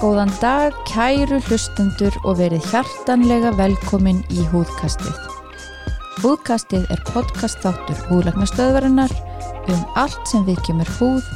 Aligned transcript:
Góðan 0.00 0.30
dag, 0.38 0.76
kæru 0.86 1.40
hlustendur 1.48 2.14
og 2.22 2.38
verið 2.38 2.62
hjartanlega 2.70 3.50
velkomin 3.58 4.22
í 4.30 4.46
húðkastið. 4.52 5.18
Húðkastið 6.22 6.86
er 6.94 7.02
podcast 7.10 7.58
þáttur 7.66 7.98
húðlagnastöðvarinnar 8.06 9.12
um 9.66 9.82
allt 9.98 10.22
sem 10.30 10.46
við 10.46 10.62
kemur 10.70 10.94
húð, 11.00 11.26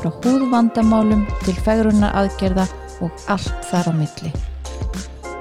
frá 0.00 0.08
húðvandamálum 0.24 1.28
til 1.44 1.58
fegrunar 1.68 2.16
aðgerða 2.24 2.64
og 3.04 3.28
allt 3.28 3.68
þar 3.68 3.92
á 3.92 3.98
milli. 4.00 4.32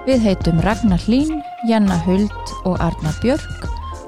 Við 0.05 0.27
heitum 0.27 0.61
Ragnar 0.67 1.01
Hlín, 1.07 1.39
Janna 1.71 1.97
Huld 2.05 2.46
og 2.67 2.81
Arna 2.83 3.13
Björk 3.21 3.67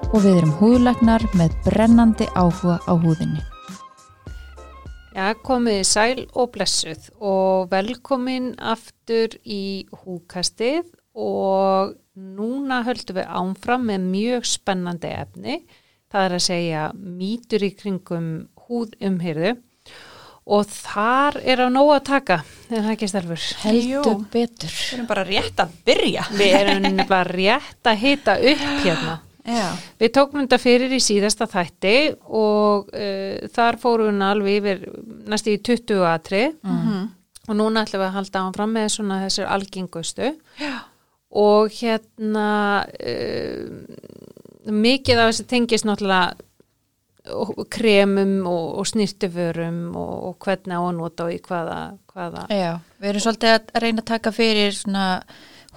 og 0.10 0.23
við 0.23 0.41
erum 0.41 0.52
húðlagnar 0.59 1.23
með 1.40 1.55
brennandi 1.63 2.27
áhuga 2.36 2.80
á 2.84 2.94
húðinni. 3.00 3.41
Já, 5.16 5.34
komiði 5.44 5.86
sæl 5.88 6.26
og 6.38 6.52
blessuð 6.54 7.09
og 7.20 7.70
velkomin 7.72 8.52
aftur 8.59 9.36
í 9.44 9.88
húkastið 10.03 10.86
og 11.17 11.95
núna 12.16 12.81
höldum 12.88 13.20
við 13.20 13.31
ánfram 13.41 13.88
með 13.90 14.05
mjög 14.12 14.48
spennandi 14.48 15.12
efni. 15.16 15.58
Það 16.09 16.26
er 16.26 16.36
að 16.38 16.45
segja 16.45 16.84
mýtur 16.95 17.66
í 17.67 17.72
kringum 17.80 18.30
húðumhyrðu 18.67 19.55
og 20.49 20.66
þar 20.73 21.38
er 21.45 21.62
á 21.62 21.67
nóg 21.70 21.91
að 21.94 22.03
taka, 22.09 22.38
er 22.73 22.81
það 22.84 22.91
ekki 22.95 23.09
stærfur? 23.12 23.44
Heldur 23.63 24.21
betur. 24.34 24.73
Við 24.73 24.94
erum 24.98 25.08
bara 25.12 25.25
rétt 25.27 25.62
að 25.63 25.75
byrja. 25.85 26.23
Við 26.39 26.55
erum 26.63 27.02
bara 27.13 27.30
rétt 27.30 27.89
að 27.91 27.99
hita 28.03 28.35
upp 28.53 28.63
hérna. 28.85 29.16
Já. 29.49 29.67
Við 30.02 30.12
tókum 30.13 30.41
þetta 30.44 30.59
fyrir 30.62 30.91
í 30.94 30.99
síðasta 31.02 31.48
þætti 31.49 31.94
og 32.38 32.89
uh, 32.94 33.47
þar 33.55 33.77
fórum 33.81 34.20
við 34.20 34.25
alveg 34.27 34.58
yfir 34.59 34.83
næstu 35.31 35.55
í 35.55 35.61
20 35.70 36.03
atri 36.09 36.44
Mm. 36.59 37.08
og 37.50 37.55
núna 37.58 37.81
ætlum 37.86 38.03
við 38.03 38.08
að 38.11 38.17
halda 38.20 38.42
áfram 38.45 38.73
með 38.75 38.89
svona 38.94 39.16
þessir 39.23 39.47
algengustu 39.50 40.27
Já. 40.61 40.73
og 41.33 41.72
hérna 41.80 42.50
uh, 42.86 43.64
mikið 44.70 45.22
af 45.23 45.31
þessi 45.31 45.47
tengist 45.50 45.88
náttúrulega 45.88 46.36
kremum 47.70 48.48
og, 48.48 48.80
og 48.80 48.88
snirtiförum 48.88 49.80
og, 49.98 50.14
og 50.30 50.45
hvernig 50.45 50.78
á 50.80 50.81
að 50.81 50.95
nota 50.98 51.28
og 51.28 51.34
í 51.36 51.39
hvaða, 51.44 51.80
hvaða 52.14 52.45
Já, 52.53 52.72
við 53.00 53.11
erum 53.11 53.26
svolítið 53.26 53.56
að 53.56 53.81
reyna 53.84 54.03
að 54.03 54.09
taka 54.14 54.34
fyrir 54.36 54.78
svona 54.78 55.08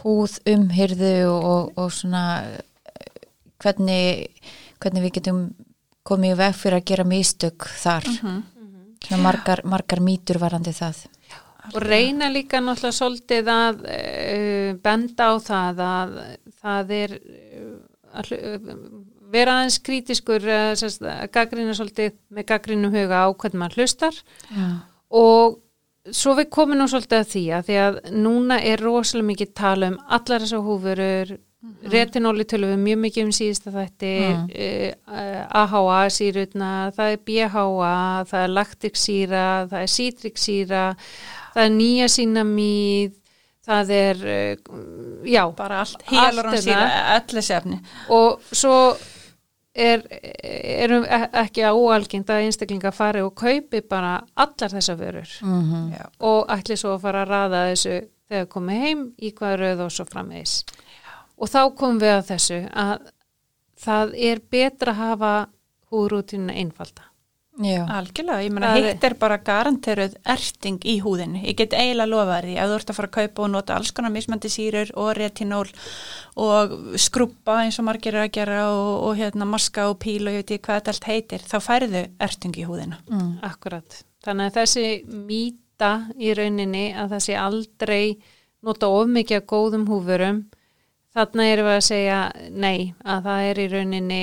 húð 0.03 0.39
umhyrðu 0.49 1.15
og, 1.29 1.49
og, 1.53 1.73
og 1.83 1.93
svona 1.95 2.25
eh, 2.47 3.27
hvernig, 3.63 4.43
hvernig 4.83 5.07
við 5.07 5.17
getum 5.19 5.43
komið 6.07 6.35
í 6.35 6.39
veg 6.41 6.57
fyrir 6.59 6.79
að 6.81 6.89
gera 6.91 7.07
místök 7.07 7.67
þar. 7.79 8.09
Svona 9.03 9.23
margar, 9.23 9.63
margar 9.67 10.03
mýtur 10.03 10.41
varandi 10.43 10.75
það. 10.75 11.05
og 11.73 11.83
reyna 11.83 12.27
líka 12.29 12.59
náttúrulega 12.59 12.97
svolítið 12.97 13.49
að 13.53 13.85
uh, 13.87 14.71
benda 14.83 15.29
á 15.31 15.35
það 15.39 15.83
að 15.87 16.17
það 16.59 16.91
er 16.97 17.15
uh, 17.19 17.77
að 18.19 18.33
uh, 18.35 18.73
vera 19.33 19.59
aðeins 19.61 19.79
krítiskur 19.87 20.47
að 20.53 20.87
gaggrina 21.35 21.75
svolítið 21.77 22.17
með 22.37 22.49
gaggrínum 22.53 22.95
huga 22.95 23.25
á 23.25 23.29
hvernig 23.33 23.61
maður 23.63 23.79
hlustar 23.83 24.19
Já. 24.53 24.67
og 25.11 25.59
svo 26.13 26.35
við 26.39 26.51
komum 26.51 26.79
nú 26.81 26.89
svolítið 26.91 27.21
að 27.23 27.31
því 27.33 27.45
að 27.59 27.65
því 27.71 27.79
að 27.87 27.99
núna 28.25 28.59
er 28.73 28.83
rosalega 28.83 29.31
mikið 29.31 29.55
tala 29.55 29.93
um 29.93 29.99
allar 30.19 30.43
þessar 30.45 30.65
húfurur 30.67 31.35
retinóli 31.93 32.43
tölum 32.51 32.73
við 32.73 32.81
mjög 32.83 32.99
mikið 33.05 33.25
um 33.29 33.33
síðasta 33.37 33.71
þætti 33.71 34.09
Mm. 34.33 34.49
uh, 35.07 35.43
AHA 35.63 36.09
sírutna, 36.11 36.71
það 36.97 37.13
er 37.15 37.21
BHA 37.29 38.25
það 38.33 38.43
er 38.43 38.55
laktiksýra, 38.57 39.45
það 39.71 39.85
er 39.85 39.93
sítriksýra 39.97 40.85
það 41.55 41.63
er 41.65 41.75
nýja 41.77 42.09
sínamíð 42.17 43.13
það 43.63 43.91
er 43.95 44.25
já, 45.31 45.43
Bara 45.55 45.81
allt, 45.85 46.03
Allt 46.11 47.51
efni. 47.55 47.79
og 48.11 48.41
svo 48.51 48.97
er, 49.75 50.03
erum 50.85 51.05
ekki 51.09 51.65
óalgengt 51.71 52.31
að 52.31 52.47
einstaklinga 52.47 52.93
fari 52.93 53.23
og 53.25 53.35
kaupi 53.39 53.81
bara 53.89 54.19
allar 54.37 54.75
þessar 54.75 54.99
vörur 55.01 55.31
Mm 55.43 55.93
Já. 55.93 56.05
og 56.21 56.51
ætli 56.53 56.77
svo 56.77 56.97
að 56.97 57.01
fara 57.07 57.23
að 57.23 57.29
raða 57.29 57.63
þessu 57.71 57.95
þegar 58.29 58.49
komið 58.49 58.85
heim 58.87 59.15
í 59.19 59.33
hvað 59.33 59.57
rauð 59.61 59.81
og 59.87 59.93
svo 59.93 60.05
framvegis. 60.05 60.65
Og 61.39 61.49
þá 61.49 61.75
komum 61.77 62.01
við 62.01 62.15
að 62.17 62.29
þessu 62.31 62.61
að 62.73 63.09
það 63.83 64.15
er 64.31 64.41
betra 64.51 64.93
að 64.93 65.01
hafa 65.01 65.33
húðrútinu 65.91 66.53
einfalda. 66.53 67.12
Já. 67.61 67.83
Algjörlega, 67.85 68.41
ég 68.47 68.53
er- 68.57 68.95
hitt 68.95 69.05
er 69.05 69.15
bara 69.21 69.37
garanteruð 69.39 70.15
erting 70.25 70.79
í 70.89 70.95
húðinni. 71.05 71.43
Ég 71.45 71.57
get 71.57 71.75
eiginlega 71.77 72.09
lofa 72.09 72.39
þér 72.41 72.47
því 72.49 72.55
að 72.63 72.71
þú 72.71 72.77
ert 72.79 72.91
að 72.91 72.97
fara 72.97 73.09
að 73.09 73.17
kaupa 73.19 73.43
og 73.43 73.51
nota 73.51 73.75
alls 73.77 73.91
konar 73.93 74.11
mismandi 74.11 74.49
sýrur 74.49 74.91
og 74.97 75.11
retinól 75.17 75.69
og 76.37 76.71
skrúpa 76.97 77.59
eins 77.65 77.79
og 77.79 77.85
margir 77.85 78.15
eru 78.15 78.25
að 78.25 78.33
gera 78.33 78.63
og, 78.73 79.03
og 79.05 79.17
hérna 79.21 79.45
maska 79.47 79.91
og 79.91 79.99
píl 80.01 80.23
og 80.27 80.33
ég 80.33 80.41
veit 80.43 80.55
ég 80.57 80.63
hvað 80.65 80.81
þetta 80.81 80.95
allt 80.95 81.05
heitir, 81.11 81.45
þá 81.45 81.59
færðu 81.61 82.03
erting 82.19 82.57
í 82.57 82.65
húðina. 82.65 82.97
Mm. 83.11 83.39
Akkurat. 83.43 84.03
Þannig 84.25 84.49
að 84.49 84.57
þessi 84.63 84.87
mýta 85.29 85.93
í 86.19 86.33
rauninni 86.39 86.87
að 86.97 87.11
það 87.17 87.23
sé 87.27 87.37
aldrei 87.37 88.19
nota 88.63 88.89
of 88.89 89.09
mikið 89.13 89.37
af 89.43 89.47
góðum 89.51 89.87
húfurum 89.91 90.45
þarna 91.13 91.47
erum 91.53 91.67
við 91.69 91.77
að 91.77 91.85
segja 91.85 92.33
nei, 92.51 92.95
að 93.05 93.25
það 93.27 93.49
er 93.51 93.59
í 93.61 93.69
rauninni 93.73 94.23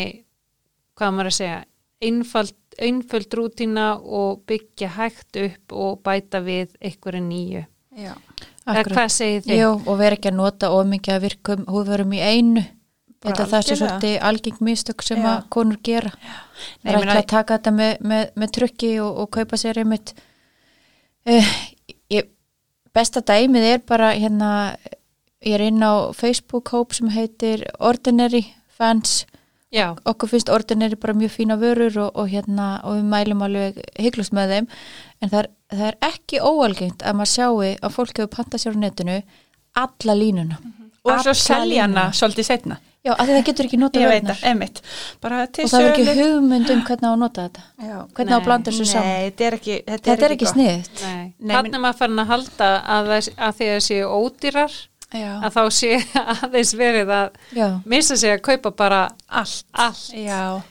hvað 0.97 1.13
maður 1.13 1.29
að 1.29 1.37
segja 1.37 1.57
einfald, 2.01 2.53
einföld 2.81 3.33
rútína 3.35 3.91
og 3.99 4.43
byggja 4.49 4.89
hægt 4.95 5.39
upp 5.39 5.75
og 5.75 6.01
bæta 6.05 6.41
við 6.45 6.75
einhverju 6.81 7.21
nýju. 7.25 7.65
Já. 7.99 8.13
Akkurat. 8.69 8.91
hvað 8.93 9.13
segir 9.13 9.45
þið? 9.45 9.55
Jú, 9.59 9.69
og 9.85 9.95
vera 9.99 10.17
ekki 10.17 10.29
að 10.29 10.37
nota 10.37 10.69
of 10.75 10.85
mikið 10.89 11.15
að 11.15 11.23
virkum 11.25 11.63
húðverum 11.69 12.13
í 12.13 12.19
einu. 12.21 12.65
Bara 13.19 13.35
Þetta 13.35 13.43
það 13.43 13.49
sé 13.49 13.57
algjörlega. 13.57 13.87
svolítið 13.89 14.27
algeng 14.29 14.59
mistök 14.63 15.03
sem 15.03 15.19
Já. 15.19 15.29
að 15.31 15.47
konur 15.51 15.79
gera. 15.83 16.11
Það 16.83 16.91
er 16.91 16.99
ekki 16.99 17.17
að 17.17 17.25
taka 17.33 17.57
þetta 17.57 17.71
með, 17.75 17.91
með, 18.11 18.29
með 18.35 18.53
trukki 18.55 18.91
og, 19.03 19.17
og 19.23 19.31
kaupa 19.35 19.59
sér 19.59 19.81
einmitt. 19.81 20.13
Uh, 21.27 21.49
ég, 22.13 22.29
besta 22.95 23.19
dæmið 23.25 23.67
er 23.73 23.83
bara 23.89 24.13
hérna, 24.15 24.51
ég 25.43 25.57
er 25.57 25.65
inn 25.67 25.83
á 25.83 26.15
Facebook-hóp 26.15 26.95
sem 26.95 27.11
heitir 27.11 27.65
Ordinary 27.79 28.45
Fans. 28.71 29.25
Já, 29.71 29.93
Okkur 30.09 30.29
finnst 30.31 30.49
Ordinary 30.49 30.97
bara 30.97 31.13
mjög 31.13 31.29
fína 31.35 31.55
vörur 31.61 31.97
og, 32.07 32.15
og, 32.17 32.29
hérna, 32.31 32.79
og 32.83 32.95
við 32.97 33.03
mælum 33.11 33.43
alveg 33.45 33.77
hygglust 34.01 34.33
með 34.33 34.53
þeim. 34.55 34.67
En 35.21 35.29
það 35.29 35.39
er, 35.43 35.49
það 35.75 35.87
er 35.91 35.97
ekki 36.09 36.39
óalgengt 36.41 37.05
að 37.05 37.17
maður 37.19 37.33
sjáu 37.35 37.59
að 37.69 37.93
fólk 37.93 38.17
hefur 38.17 38.31
pantað 38.33 38.63
sér 38.63 38.77
á 38.77 38.81
netinu 38.81 39.17
alla 39.77 40.15
línuna. 40.17 40.57
Og 41.05 41.11
svo 41.21 41.31
Alla 41.31 41.33
selja 41.37 41.85
hana 41.85 42.07
svolítið 42.17 42.47
setna. 42.49 42.79
Já, 42.99 43.13
að 43.15 43.29
það 43.31 43.45
getur 43.47 43.67
ekki 43.69 43.77
notað 43.79 44.01
það, 45.39 45.51
til 45.55 45.63
Og 45.63 45.69
það 45.71 45.85
er 45.85 45.93
ekki 45.93 46.15
hugmynd 46.17 46.71
um 46.73 46.81
hvernig 46.89 47.07
á 47.07 47.11
að 47.13 47.19
nota 47.21 47.45
þetta. 47.45 47.61
Já. 47.79 47.97
Hvernig 48.17 48.33
á 48.33 48.35
að 48.35 48.41
Nei, 48.41 48.47
blanda 48.49 48.71
þessu 48.73 48.87
saman. 48.89 49.07
Nei, 49.13 49.29
þetta 49.29 49.45
er 49.47 49.55
ekki, 49.59 49.77
þetta 49.85 50.09
Þetta 50.09 50.25
er 50.27 50.33
ekki 50.35 50.45
gott. 50.49 50.55
sniðt. 50.57 51.03
nei. 51.05 51.23
Nei, 51.39 51.53
Þannig 51.55 51.77
er 51.77 51.83
maður 51.85 51.99
farin 52.01 52.23
að 52.25 52.31
halda 52.33 52.69
að, 52.97 53.11
það- 53.13 53.29
að 53.47 53.55
því 53.61 53.69
að 53.75 53.79
séu 53.87 54.09
ódýrar 54.19 54.75
Já. 55.13 55.39
að 55.41 55.55
þá 55.55 55.61
sé 55.73 55.91
aðeins 56.35 56.73
verið 56.77 57.09
að 57.15 57.37
Já. 57.57 57.67
missa 57.89 58.17
sig 58.19 58.33
að 58.35 58.43
kaupa 58.45 58.71
bara 58.77 58.99
Allt. 59.27 59.63
allt. 59.73 60.11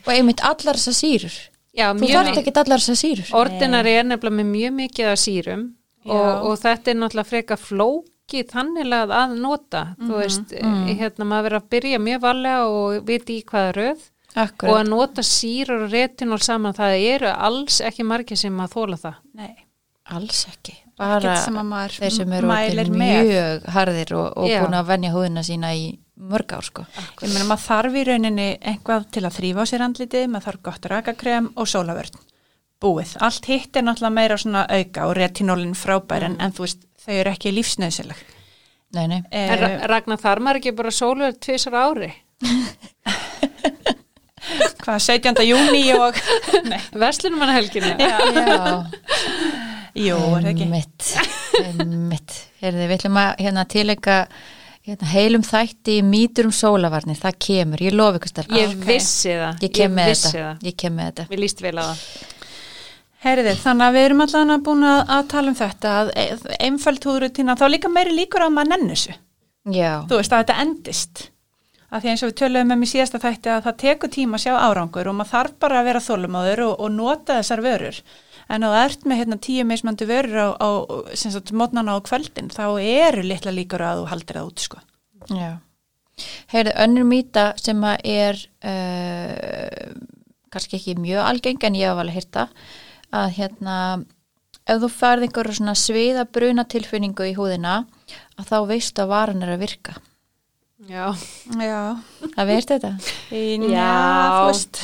Og 0.06 0.12
einmitt 0.14 0.42
allar 0.46 0.78
þessar 0.78 0.94
sýrur. 1.00 1.38
Já, 1.78 1.92
Þú 1.94 2.08
þarft 2.10 2.38
ekki 2.42 2.54
allar 2.62 2.82
þessar 2.82 2.98
sýrur. 3.02 3.32
Ordinari 3.38 3.96
er 3.98 4.06
nefnilega 4.06 4.38
með 4.40 4.48
mjög 4.52 4.76
mikið 4.78 5.10
af 5.12 5.18
sýrum 5.22 5.64
og, 6.08 6.46
og 6.48 6.54
þetta 6.62 6.90
er 6.92 6.96
náttúrulega 7.02 7.28
freka 7.32 7.58
flókið 7.60 8.48
þannig 8.54 8.94
að 8.94 9.34
nota. 9.38 9.82
Þú 10.00 10.12
veist, 10.22 10.54
hérna 10.54 11.26
maður 11.28 11.48
verið 11.50 11.60
að 11.62 11.68
byrja 11.74 12.00
mjög 12.06 12.22
varlega 12.24 12.64
og 12.70 13.02
viti 13.10 13.38
í 13.40 13.44
hvaða 13.46 13.74
röð 13.78 14.06
og 14.38 14.42
Akkurat. 14.44 14.74
að 14.82 14.90
nota 14.92 15.22
sýrur 15.24 15.86
og 15.86 15.92
retinól 15.94 16.38
saman 16.44 16.74
það 16.76 16.98
eru 17.14 17.30
alls 17.32 17.80
ekki 17.82 18.04
margir 18.06 18.38
sem 18.38 18.58
að 18.60 18.74
þóla 18.76 18.98
það. 19.02 19.16
Nei. 19.34 19.54
Alls 20.14 20.46
ekki. 20.50 20.76
Bara 20.98 21.34
þeir 21.94 22.10
sem 22.10 22.32
eru 22.34 22.48
mjög 22.98 23.66
harðir 23.74 24.12
og, 24.18 24.28
og 24.42 24.48
Já. 24.50 24.60
búin 24.64 24.74
að 24.78 24.88
venja 24.90 25.12
húðina 25.14 25.44
sína 25.46 25.70
í 25.78 25.84
mörg 26.18 26.52
ár 26.56 26.66
sko. 26.66 26.84
Ég 27.22 27.30
meina 27.30 27.44
maður 27.46 27.64
þarf 27.68 27.98
í 28.00 28.02
rauninni 28.08 28.48
einhvað 28.72 29.04
til 29.14 29.22
að 29.28 29.36
þrýfa 29.38 29.62
á 29.62 29.70
sér 29.70 29.84
andlitið, 29.86 30.26
maður 30.32 30.46
þarf 30.48 30.62
gott 30.66 30.88
rakakrem 30.90 31.52
og 31.54 31.70
sólavörn. 31.70 32.18
Búið. 32.82 33.14
Allt 33.22 33.46
hitt 33.50 33.76
er 33.78 33.86
náttúrulega 33.86 34.14
meira 34.18 34.36
svona 34.38 34.64
auka 34.70 35.06
og 35.10 35.14
retinólin 35.18 35.74
frábær 35.78 36.26
en, 36.28 36.36
en 36.42 36.52
þú 36.54 36.66
veist, 36.66 36.82
þau 37.06 37.14
eru 37.22 37.30
ekki 37.32 37.54
lífsnöðsileg. 37.56 38.20
Nei, 38.94 39.06
nei. 39.10 39.18
En 39.30 39.50
Eh, 39.52 39.56
Ra- 39.60 39.86
Ragnar 39.90 40.18
þar 40.22 40.40
maður 40.42 40.60
ekki 40.62 40.74
bara 40.78 40.90
sólverð 40.94 41.38
tvisar 41.44 41.74
á 41.78 41.82
ári. 41.90 42.10
hvað, 44.82 44.98
17. 45.04 45.42
júni 45.44 45.82
og... 45.98 46.16
Nei. 46.70 46.78
Verslunum 46.98 47.42
hann 47.44 47.54
helginu. 47.58 47.94
Já. 47.98 48.18
Jú, 49.96 50.16
er 50.16 50.44
það 50.44 50.52
ekki? 50.52 50.68
Mitt. 50.70 51.10
Mitt. 52.12 52.36
Herði, 52.62 52.86
við 52.90 52.96
ætlum 52.98 53.18
að 53.22 53.30
hérna 53.44 53.64
tilenga 53.70 54.16
hérna, 54.88 55.10
heilum 55.12 55.44
þætti 55.46 55.98
í 55.98 56.02
mítur 56.06 56.48
um 56.48 56.54
sólavarnir, 56.54 57.18
það 57.20 57.38
kemur, 57.44 57.82
ég 57.84 57.94
lofi 57.96 58.20
ykkur 58.20 58.32
stelpa. 58.32 58.56
Ég 58.58 58.74
Ok. 58.74 58.84
vissi 58.88 59.34
það. 59.36 59.62
Ég 59.66 59.72
kem 59.78 59.94
með 59.98 60.10
þetta, 60.12 60.32
það. 60.34 60.66
ég 60.70 60.76
kem 60.82 60.96
með 60.98 61.08
þetta. 61.12 61.26
Mér 61.32 61.42
líst 61.44 61.62
vel 61.64 61.74
á 61.78 61.84
það. 61.88 62.02
Herðið, 63.18 63.56
þannig 63.64 63.88
að 63.88 63.96
við 63.96 64.04
erum 64.06 64.20
allan 64.22 64.62
búin 64.62 64.84
að, 64.86 65.00
að 65.16 65.24
tala 65.32 65.50
um 65.50 65.56
þetta 65.58 65.94
að 66.00 66.12
e- 66.14 66.58
einföld 66.68 67.08
húðrutína, 67.08 67.56
þá 67.58 67.64
líka 67.72 67.90
meiri 67.90 68.14
líkur 68.14 68.44
á 68.44 68.46
að 68.46 68.54
maður 68.54 68.70
nenni 68.76 68.94
þessu. 68.94 69.16
Já, 69.74 69.92
Þú 70.08 70.20
veist 70.20 70.32
að 70.36 70.44
þetta 70.44 70.60
endist. 70.62 71.24
Af 71.90 72.02
því 72.04 72.10
eins 72.12 72.22
og 72.22 72.30
við 72.30 72.36
töluðum 72.38 72.72
um 72.76 72.82
í 72.84 72.88
síðasta 72.88 73.18
þætti 73.18 73.50
að 73.50 73.62
það 73.66 73.76
tekur 73.82 74.10
tíma 74.12 74.36
að 74.38 74.42
sjá 74.44 74.54
árangur 74.60 75.08
og 75.08 75.16
maður 75.18 75.32
þarf 75.32 75.54
bara 75.64 75.78
að 75.80 75.86
vera 75.88 76.02
þólumáður 76.04 76.62
og, 76.68 76.72
og 76.84 76.90
nota 76.94 77.38
þessar 77.40 77.62
vörur. 77.64 78.00
En 78.48 78.64
ef 78.64 78.72
þú 78.72 78.80
ert 78.80 79.06
með 79.08 79.20
hérna, 79.20 79.38
tíu 79.44 79.64
mismandi 79.68 80.08
vörur 80.08 80.38
á, 80.40 80.48
á 80.56 80.70
mótnana 81.52 81.96
á 81.96 82.06
kvöldin, 82.06 82.48
þá 82.48 82.80
eru 82.80 83.24
litla 83.26 83.52
líkur 83.52 83.84
að 83.84 84.02
þú 84.02 84.12
haldir 84.12 84.38
það 84.40 84.52
út, 84.52 84.62
sko. 84.64 84.84
já. 85.28 85.50
Heyrðu, 86.50 86.72
önnur 86.82 87.04
mýta 87.06 87.44
sem 87.60 87.82
að 87.86 88.06
er 88.10 88.40
uh, 88.66 89.92
kannski 90.50 90.78
ekki 90.78 90.96
mjög 90.98 91.26
algeng 91.28 91.66
en 91.68 91.76
ég 91.78 91.90
hef 91.90 92.00
alveg 92.02 92.18
hýrta 92.18 92.48
að 93.14 93.34
hérna 93.38 93.76
ef 94.68 94.82
þú 94.82 94.90
færð 94.92 95.26
einhverju 95.28 95.58
svona 95.60 95.76
sviða 95.78 96.26
bruna 96.28 96.64
tilfinningu 96.68 97.28
í 97.30 97.36
húðina 97.38 97.80
að 98.38 98.50
þá 98.50 98.56
veistu 98.72 99.04
að 99.04 99.12
varan 99.12 99.44
er 99.44 99.54
að 99.54 99.64
virka. 99.64 99.96
Já. 100.88 101.12
Já. 101.58 101.80
Það 102.34 102.50
veist 102.52 102.72
þetta? 102.74 102.92
Já, 103.72 103.92
þú 104.34 104.48
veist. 104.52 104.82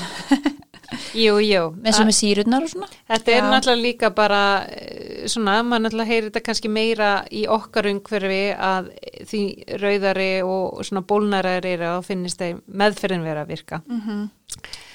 Jú, 1.15 1.39
jú. 1.45 1.63
Með 1.85 1.97
sem 1.99 2.11
er 2.11 2.17
sírurnar 2.17 2.67
og 2.67 2.73
svona? 2.73 2.89
Þetta 3.11 3.33
er 3.33 3.41
Já. 3.41 3.47
náttúrulega 3.53 3.83
líka 3.83 4.11
bara 4.15 4.43
eh, 4.69 5.25
svona, 5.31 5.57
maður 5.67 5.85
náttúrulega 5.87 6.11
heyrir 6.11 6.29
þetta 6.29 6.45
kannski 6.49 6.71
meira 6.73 7.11
í 7.31 7.45
okkar 7.51 7.89
umhverfi 7.91 8.43
að 8.55 8.91
því 9.31 9.43
rauðari 9.83 10.31
og 10.47 10.83
svona 10.87 11.05
bólnarar 11.09 11.69
eru 11.69 11.91
að 11.93 12.07
finnist 12.09 12.43
þeim 12.43 12.63
meðferðin 12.67 13.27
vera 13.27 13.45
að 13.45 13.55
virka. 13.55 13.81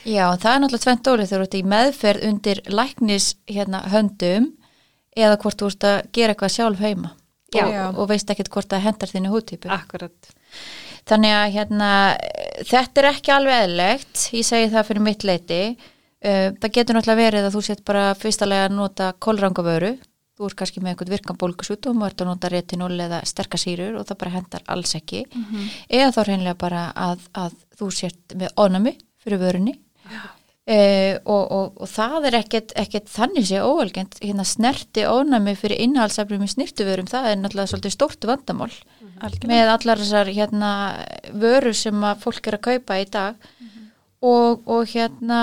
Já, 0.07 0.25
það 0.39 0.51
er 0.53 0.61
náttúrulega 0.63 0.85
tvent 0.85 1.11
ólið 1.11 1.29
þegar 1.29 1.41
þú 1.41 1.47
ert 1.47 1.59
í 1.59 1.63
meðferð 1.73 2.27
undir 2.29 2.61
læknis 2.67 3.31
hérna, 3.49 3.83
höndum 3.91 4.51
eða 5.17 5.39
hvort 5.41 5.59
þú 5.59 5.71
ert 5.73 5.89
að 5.89 5.97
gera 6.15 6.35
eitthvað 6.35 6.55
sjálf 6.55 6.83
heima 6.83 7.15
og, 7.55 7.97
og 7.97 8.09
veist 8.11 8.29
ekkert 8.29 8.51
hvort 8.53 8.69
það 8.69 8.85
hendar 8.85 9.11
þínu 9.11 9.33
húttípu. 9.33 9.71
Akkurat. 9.73 10.31
Þannig 11.07 11.35
að 11.35 11.53
hérna, 11.55 11.91
eh, 12.17 12.63
þetta 12.67 13.01
er 13.01 13.09
ekki 13.13 13.33
alveg 13.35 13.63
eðlegt, 13.63 14.27
ég 14.35 14.45
segi 14.45 14.69
það 14.73 14.87
fyrir 14.89 15.05
mitt 15.05 15.23
leiti. 15.23 15.63
Uh, 16.19 16.51
það 16.59 16.73
getur 16.75 16.97
náttúrulega 16.97 17.23
verið 17.23 17.45
að 17.47 17.53
þú 17.55 17.59
sett 17.63 17.81
bara 17.87 18.07
fyrstalega 18.19 18.65
að 18.67 18.73
nota 18.75 19.05
kólrangavöru, 19.23 19.93
þú 20.35 20.49
ert 20.49 20.57
kannski 20.59 20.81
með 20.83 20.91
einhvern 20.91 21.13
virkan 21.13 21.37
bólkusútum 21.39 22.01
og 22.01 22.09
ert 22.09 22.19
að 22.19 22.27
nota 22.27 22.49
retinól 22.51 22.91
eða 22.99 23.21
sterkasýrur 23.23 23.95
og 23.95 24.03
það 24.09 24.19
bara 24.19 24.33
hendar 24.33 24.65
alls 24.67 24.95
ekki. 24.99 25.21
Eða 25.87 26.11
þá 26.11 26.19
reynlega 26.27 26.57
bara 26.59 26.81
að, 26.91 27.23
að 27.31 27.55
þú 27.79 27.87
sett 27.95 28.35
með 28.35 28.51
ónami 28.59 28.97
fyrir 29.23 29.39
vörunni. 29.39 29.77
Uh, 30.69 31.15
og, 31.23 31.43
og, 31.55 31.79
og 31.81 31.87
það 31.89 32.27
er 32.29 32.35
ekkert, 32.43 32.75
ekkert 32.77 33.07
þannig 33.09 33.47
sé 33.47 33.63
óvelgend 33.63 34.19
hérna 34.19 34.43
snerti 34.45 35.07
ónami 35.07 35.55
fyrir 35.57 35.79
innhaldsefnum 35.81 36.43
í 36.45 36.51
snirtuvörum, 36.51 37.07
það 37.09 37.31
er 37.31 37.39
náttúrulega 37.39 37.71
svolítið 37.71 37.95
stórt 37.95 38.27
vandamál 38.29 38.69
Algjörlega. 39.19 39.49
með 39.51 39.73
allar 39.73 40.03
þessar 40.03 40.31
hérna, 40.35 40.71
vöru 41.33 41.73
sem 41.77 42.05
að 42.09 42.23
fólk 42.23 42.47
er 42.47 42.59
að 42.59 42.65
kaupa 42.69 42.99
í 42.99 43.09
dag 43.09 43.49
og, 44.21 44.63
og 44.67 44.87
hérna 44.93 45.41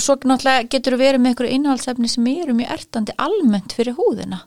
svo 0.00 0.16
náttúrulega 0.16 0.68
getur 0.72 0.96
verið 0.96 1.20
með 1.20 1.32
einhverju 1.32 1.58
innhaldsefni 1.58 2.08
sem 2.08 2.26
eru 2.32 2.56
mjög 2.56 2.72
ertandi 2.72 3.14
almennt 3.20 3.74
fyrir 3.76 3.96
húðina 3.98 4.40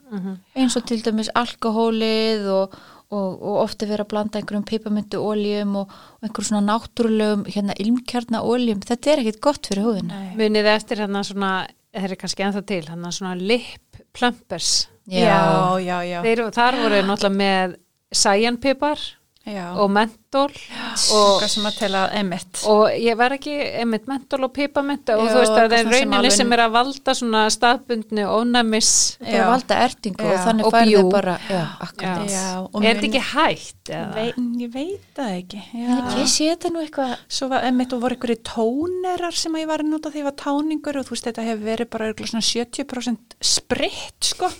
eins 0.56 0.76
og 0.76 0.86
til 0.88 1.02
dæmis 1.06 1.30
alkohólið 1.38 2.48
og, 2.50 2.74
og, 3.14 3.28
og 3.42 3.60
ofta 3.62 3.86
verið 3.86 4.06
að 4.06 4.10
blanda 4.10 4.40
einhverjum 4.40 4.66
pipamundu 4.66 5.22
óljum 5.22 5.76
og, 5.82 5.94
og 6.18 6.26
einhverjum 6.26 6.50
svona 6.50 6.72
náttúrulegum 6.72 7.46
hérna 7.46 7.78
ilmkjarna 7.78 8.42
óljum, 8.42 8.82
þetta 8.82 9.12
er 9.12 9.22
ekkit 9.22 9.40
gott 9.40 9.70
fyrir 9.70 9.86
húðina 9.86 10.18
Nei. 10.18 10.34
Munið 10.40 10.72
eftir 10.74 11.04
hérna 11.04 11.22
svona, 11.22 11.52
þeir 11.94 12.10
eru 12.10 12.20
kannski 12.24 12.48
ennþá 12.48 12.66
til, 12.66 12.82
hérna 12.90 13.14
svona 13.14 13.38
lip 13.38 14.02
plumpers. 14.16 14.88
Já, 15.06 15.78
já, 15.78 16.00
já. 16.02 16.20
Þeir, 16.24 16.42
þar 16.54 16.78
voru 16.82 17.02
náttúrulega 17.06 17.36
með 17.36 17.76
sæjanpipar 18.16 18.98
já. 19.46 19.76
og 19.76 19.90
mentól 20.36 21.16
og, 21.16 21.44
sem 21.48 21.66
að 21.66 22.66
og 22.70 22.84
ég 23.00 23.16
var 23.18 23.34
ekki 23.36 23.54
einmitt 23.80 24.06
mentól 24.10 24.44
og 24.46 24.52
pipamenta 24.56 25.16
og 25.16 25.26
Já, 25.26 25.32
þú 25.32 25.40
veist 25.40 25.52
að 25.52 25.58
það 25.58 25.76
er 25.76 25.82
sem 25.82 25.92
rauninni 25.92 26.16
alveg- 26.18 26.36
sem 26.36 26.52
er 26.52 26.62
að 26.64 26.74
valda 26.76 27.14
svona 27.14 27.42
staðbundni 27.52 28.26
ónæmis 28.26 28.90
það 29.20 29.40
að 29.40 29.50
valda 29.52 29.78
ertingu 29.86 30.24
Já. 30.26 30.32
og 30.32 30.44
þannig 30.46 30.66
Og 30.66 30.72
færðu 30.76 30.96
bjú. 30.96 31.10
bara 31.12 31.36
já, 31.48 31.62
akkurat 31.86 32.30
Já, 32.30 32.46
og 32.72 32.84
Er 32.84 32.94
þetta 32.96 33.06
ekki 33.06 33.24
hægt? 33.32 33.92
Vei, 34.16 34.32
ég 34.60 34.72
veit 34.74 35.04
það 35.16 35.30
ekki. 35.36 35.60
Já. 35.72 35.96
ég 36.18 36.28
sé 36.30 36.48
þetta 36.50 36.72
nú 36.74 36.82
eitthvað 36.82 37.16
Svo 37.28 37.48
var 37.48 37.64
emitt 37.68 37.92
og 37.92 38.00
voru 38.02 38.16
einhverju 38.16 38.38
tónerar 38.42 39.32
sem 39.36 39.54
að 39.54 39.62
ég 39.64 39.70
var 39.70 39.84
að 39.84 39.90
nota 39.92 40.10
því 40.10 40.22
ég 40.22 40.28
var 40.28 40.36
táningur 40.42 40.98
og 41.00 41.06
þú 41.06 41.14
veist 41.14 41.28
þetta 41.30 41.46
hefur 41.46 41.64
verið 41.70 41.90
bara 41.90 42.08
örugglega 42.10 42.32
svona 42.32 42.46
70% 42.46 43.36
spritt 43.40 44.30
sko. 44.32 44.50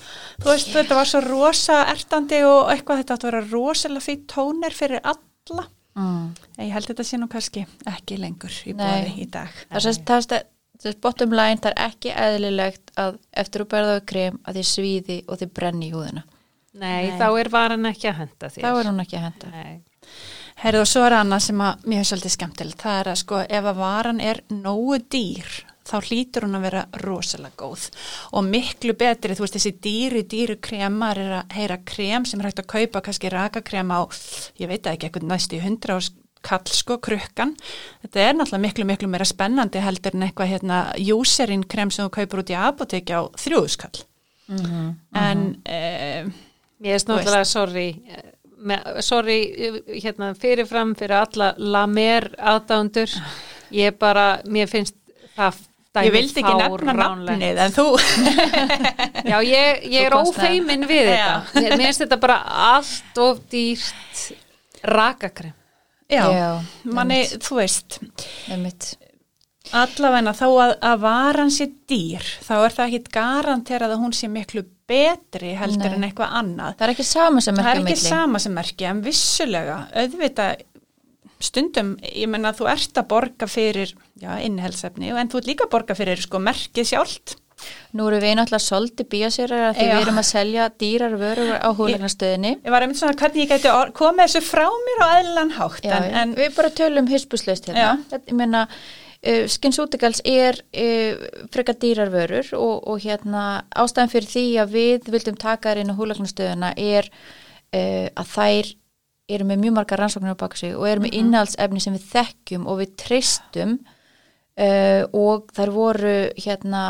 Þú 0.43 0.51
veist 0.51 0.73
þetta 0.75 0.95
var 0.99 1.11
svo 1.11 1.21
rosa 1.27 1.85
ertandi 1.91 2.43
og 2.47 2.71
eitthvað 2.73 3.03
þetta 3.03 3.17
átt 3.17 3.25
að 3.27 3.31
vera 3.33 3.45
rosalega 3.51 4.07
fyrir 4.07 4.27
tóner 4.31 4.73
fyrir 4.77 5.01
alla. 5.03 5.23
Mm. 5.55 6.35
En 6.59 6.67
Ég 6.67 6.73
held 6.73 6.87
þetta 6.91 7.05
sé 7.05 7.17
nú 7.21 7.29
kannski 7.33 7.67
ekki 7.87 8.19
lengur 8.21 8.53
í 8.67 8.75
bóði 8.77 9.15
í 9.23 9.27
dag. 9.31 9.49
það 9.71 9.81
sést, 9.87 10.05
það 10.09 10.21
sést, 10.27 10.47
sést 10.83 11.01
bottom 11.01 11.31
line, 11.33 11.57
það 11.63 11.73
er 11.77 11.91
ekki 11.91 12.13
eðlilegt 12.13 12.91
að 13.01 13.19
eftir 13.33 13.65
að 13.65 13.69
berða 13.75 13.99
á 14.01 14.07
krem 14.13 14.41
að 14.45 14.59
þið 14.61 14.67
svíði 14.73 15.19
og 15.29 15.39
þið 15.41 15.53
brenni 15.61 15.89
í 15.89 15.93
húðina 15.95 16.25
Nei, 16.77 17.09
Nei. 17.09 17.19
þá 17.19 17.29
er 17.41 17.49
varan 17.49 17.87
ekki 17.89 18.09
að 18.11 18.19
henda 18.21 18.49
þér. 18.53 18.63
þá 18.67 18.81
er 18.81 18.87
hún 18.91 19.01
ekki 19.01 19.17
að 19.17 19.23
henda 19.31 19.53
Nei. 19.55 19.81
Herðu 20.57 20.81
og 20.81 20.89
svo 20.89 21.03
er 21.05 21.13
annað 21.19 21.41
sem 21.47 21.61
að 21.61 21.83
mér 21.85 21.99
er 22.01 22.07
svolítið 22.09 22.33
skemmtilegt. 22.33 22.81
Það 22.81 22.99
er 23.01 23.09
að 23.13 23.17
sko 23.21 23.41
ef 23.45 23.67
að 23.69 23.77
varan 23.81 24.21
er 24.25 24.39
nógu 24.53 24.97
dýr 25.13 25.49
þá 25.87 25.97
hlýtur 26.09 26.47
hún 26.47 26.59
að 26.59 26.67
vera 26.67 26.85
rosalega 27.05 27.57
góð 27.61 27.89
og 28.33 28.47
miklu 28.47 28.97
betri, 28.99 29.37
þú 29.37 29.47
veist 29.47 29.59
þessi 29.59 29.75
dýri, 29.87 30.23
dýri 30.29 30.59
kremar 30.63 31.21
er 31.23 31.35
að 31.41 31.57
heyra 31.59 31.81
krem 31.89 32.27
sem 32.29 32.43
er 32.43 32.51
hægt 32.51 32.63
að 32.65 32.71
kaupa 32.75 33.05
kannski 33.07 33.33
rakakrem 33.33 33.93
á, 33.95 34.01
ég 34.61 34.71
veit 34.71 34.87
ekki, 34.87 35.09
eitthvað 35.09 35.29
næstu 35.31 35.61
í 35.61 35.65
hundra 35.65 35.99
á 35.99 36.01
kall 36.47 36.71
sko, 36.71 37.01
krukkan. 37.03 37.57
Þetta 38.05 38.21
er 38.23 38.35
náttúrulega 38.37 38.63
miklu, 38.63 38.85
miklu 38.87 39.09
meira 39.11 39.27
spennandi 39.27 39.81
heldur 39.83 40.15
en 40.15 40.29
eitthvað 40.29 40.53
hérna 40.53 40.81
júserinn 41.03 41.65
krem 41.67 41.91
sem 41.91 42.07
þú 42.07 42.13
kaupur 42.21 42.45
út 42.45 42.53
í 42.53 42.59
apotekki 42.61 43.17
á 43.19 43.27
þrjúðuskall. 43.43 44.05
En 44.47 45.41
eh, 45.67 46.29
Mér 46.79 46.99
er 46.99 47.01
snáttúrulega 47.01 47.45
sorry, 47.49 47.87
sorry 49.01 49.39
hérna, 49.97 50.35
fyrirfram 50.37 50.93
fyrir 50.99 51.17
alla 51.23 51.55
lamer 51.57 52.29
aðdándur. 52.37 53.15
Ég 53.73 53.97
bara, 53.99 54.43
mér 54.45 54.69
finnst 54.69 54.97
það 55.39 55.63
ég 56.05 56.13
vildi 56.15 56.43
ekki 56.43 56.55
nefna 56.61 56.95
nafnið 57.01 57.61
en 57.65 57.75
þú 57.77 57.87
Já, 59.31 59.39
ég, 59.47 59.87
ég 59.91 60.03
er 60.05 60.17
ófeimin 60.19 60.85
við 60.89 61.11
Já. 61.15 61.17
þetta. 61.17 61.63
Mér 61.63 61.71
mér 61.73 61.85
finnst 61.89 62.05
þetta 62.05 62.21
bara 62.23 62.39
allt 62.75 63.23
of 63.23 63.41
dýrt 63.53 64.23
rakakrem. 64.87 65.57
Já, 66.07 66.23
Já, 66.31 66.51
manni, 66.95 67.25
þú 67.43 67.59
veist, 67.59 67.99
allavegna 69.75 70.31
þó 70.37 70.47
að, 70.63 70.73
að 70.87 71.01
varan 71.03 71.51
sé 71.51 71.67
dýr, 71.91 72.23
þá 72.47 72.55
er 72.61 72.77
það 72.77 72.87
ekkit 72.87 73.09
garanterað 73.17 73.97
að 73.97 74.03
hún 74.05 74.15
sé 74.15 74.31
miklu 74.31 74.63
betri 74.87 75.57
heldur 75.59 75.91
Nei. 75.91 75.97
en 75.99 76.07
eitthvað 76.07 76.37
annað. 76.39 76.77
það 76.79 76.87
er 76.87 76.93
ekki 76.95 77.07
sama 77.09 77.43
sem 77.43 77.57
Það 77.59 77.67
er 77.67 77.71
ekki 77.73 77.83
ekki 77.83 77.91
milli 77.91 78.13
sama 78.15 78.43
sem 78.45 78.55
merki, 78.55 78.87
en 78.87 79.03
vissulega, 79.03 79.79
auðvitað, 79.99 80.63
stundum, 81.47 81.97
ég 82.11 82.29
menna 82.31 82.55
þú 82.57 82.69
ert 82.73 83.01
að 83.01 83.09
borga 83.15 83.49
fyrir, 83.51 83.95
já, 84.21 84.31
innhelsefni, 84.43 85.15
en 85.15 85.33
þú 85.33 85.43
ert 85.43 85.51
líka 85.51 85.67
að 85.67 85.75
borga 85.77 85.99
fyrir, 85.99 86.23
sko, 86.23 86.43
merkið 86.43 86.93
sjálft. 86.93 87.37
Nú 87.97 88.11
erum 88.11 88.21
við 88.21 88.35
náttúrulega 88.37 88.65
svolítið 88.67 89.09
bíasýrar 89.15 89.77
því 89.77 89.87
Já. 89.87 89.93
við 89.95 90.03
erum 90.03 90.21
að 90.21 90.27
selja 90.29 90.67
dýrar 90.83 91.15
vörur 91.17 91.55
á 91.57 91.69
húlegnastöðinni. 91.79 92.53
Ég 92.67 92.75
var 92.75 92.85
einmitt 92.85 93.01
svona 93.01 93.17
hvernig 93.17 93.47
ég 93.47 93.55
gæti 93.55 93.73
komið 93.97 94.23
þessu 94.27 94.43
frá 94.45 94.67
mér 94.69 95.01
á 95.01 95.09
eðlan 95.23 95.53
hátt, 95.57 95.81
Já, 95.87 95.97
en, 95.97 96.09
en 96.21 96.35
við 96.37 96.53
bara 96.59 96.73
tölum 96.77 97.09
hyspuslaust 97.09 97.71
hérna. 97.71 97.95
Þetta, 98.11 98.29
ég 98.29 98.39
meina, 98.43 98.67
uh, 98.69 99.43
Skinsútikals 99.57 100.21
er 100.29 100.61
uh, 100.69 101.25
frekar 101.55 101.79
dýrar 101.81 102.13
vörur 102.13 102.53
og, 102.61 102.75
og 102.93 103.01
hérna 103.07 103.47
ástæðan 103.73 104.13
fyrir 104.13 104.33
því 104.35 104.47
að 104.61 104.77
við 104.77 105.11
vildum 105.17 105.41
taka 105.41 105.73
þær 105.73 105.85
inn 105.85 105.97
á 105.97 105.99
húlegnastöðina 106.03 106.75
er 106.77 107.09
uh, 107.09 108.09
að 108.13 108.35
þær 108.37 108.75
eru 109.29 109.47
með 109.49 109.63
mjög 109.65 109.77
margar 109.79 110.03
rannsóknir 110.03 110.37
á 110.39 110.43
baka 110.43 110.59
sig 110.59 110.75
og 110.77 110.87
eru 110.89 111.05
með 111.05 111.17
innhaldsefni 111.19 111.83
sem 111.83 111.97
við 111.97 112.09
þekkjum 112.13 112.67
og 112.71 112.81
við 112.83 112.97
treystum 113.03 113.77
uh, 113.83 115.03
og 115.11 115.51
þær 115.57 115.73
voru 115.75 116.17
hérna 116.39 116.83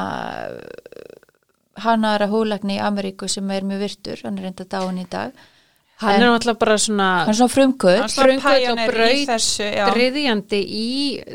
hanaðara 1.81 2.31
húlegni 2.33 2.79
í 2.79 2.83
Ameríku 2.83 3.29
sem 3.29 3.49
er 3.53 3.67
mjög 3.69 3.85
virtur, 3.85 4.23
hann 4.25 4.39
er 4.39 4.49
reynda 4.49 4.69
dáin 4.69 5.03
í 5.03 5.07
dag 5.13 5.37
Hann 5.97 6.21
er 6.21 6.27
náttúrulega 6.29 6.59
bara 6.61 6.75
svona 6.77 7.05
hann 7.25 7.31
er 7.33 7.37
svona 7.39 7.53
frumkvöld 7.55 8.01
Hann 8.03 8.11
er 8.11 8.13
svona 8.13 8.27
Frumkvöld 8.29 8.57
og 8.57 8.67
pioneer 8.67 8.91
í 8.91 8.95
braut- 8.97 9.31
þessu, 9.31 9.69
já. 9.73 9.87
driðjandi 9.95 10.59
í, 10.77 10.89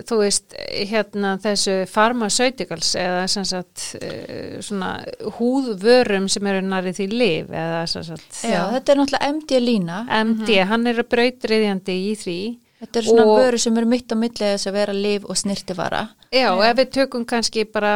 þú 0.06 0.20
veist, 0.22 0.56
hérna 0.92 1.32
þessu 1.42 1.78
pharmaceuticals 1.90 2.92
eða 3.02 3.24
sem 3.34 3.48
sagt 3.50 3.86
eh, 4.02 4.60
svona 4.62 4.92
húðvörum 5.40 6.28
sem 6.32 6.46
eru 6.52 6.62
nærið 6.68 7.00
því 7.02 7.08
liv 7.12 7.50
eða 7.54 7.82
sem 7.90 8.06
sagt 8.12 8.42
Já, 8.46 8.62
þetta 8.76 8.94
er 8.94 9.02
náttúrulega 9.02 9.32
MD 9.34 9.62
lína. 9.66 10.02
MD, 10.22 10.60
hann 10.70 10.88
er 10.92 11.02
að 11.02 11.10
brautdriðjandi 11.16 11.98
í 12.12 12.12
því 12.22 12.38
Þetta 12.82 12.98
er 12.98 13.06
svona 13.06 13.26
vöru 13.38 13.58
sem 13.62 13.76
eru 13.78 13.86
mitt 13.92 14.10
á 14.10 14.18
milli 14.18 14.42
þess 14.42 14.66
að 14.72 14.74
vera 14.80 14.94
liv 14.98 15.26
og 15.30 15.38
snirtivara. 15.38 16.00
Já, 16.34 16.48
og 16.56 16.64
ef 16.66 16.80
við 16.80 16.88
tökum 16.96 17.26
kannski 17.30 17.68
bara 17.70 17.92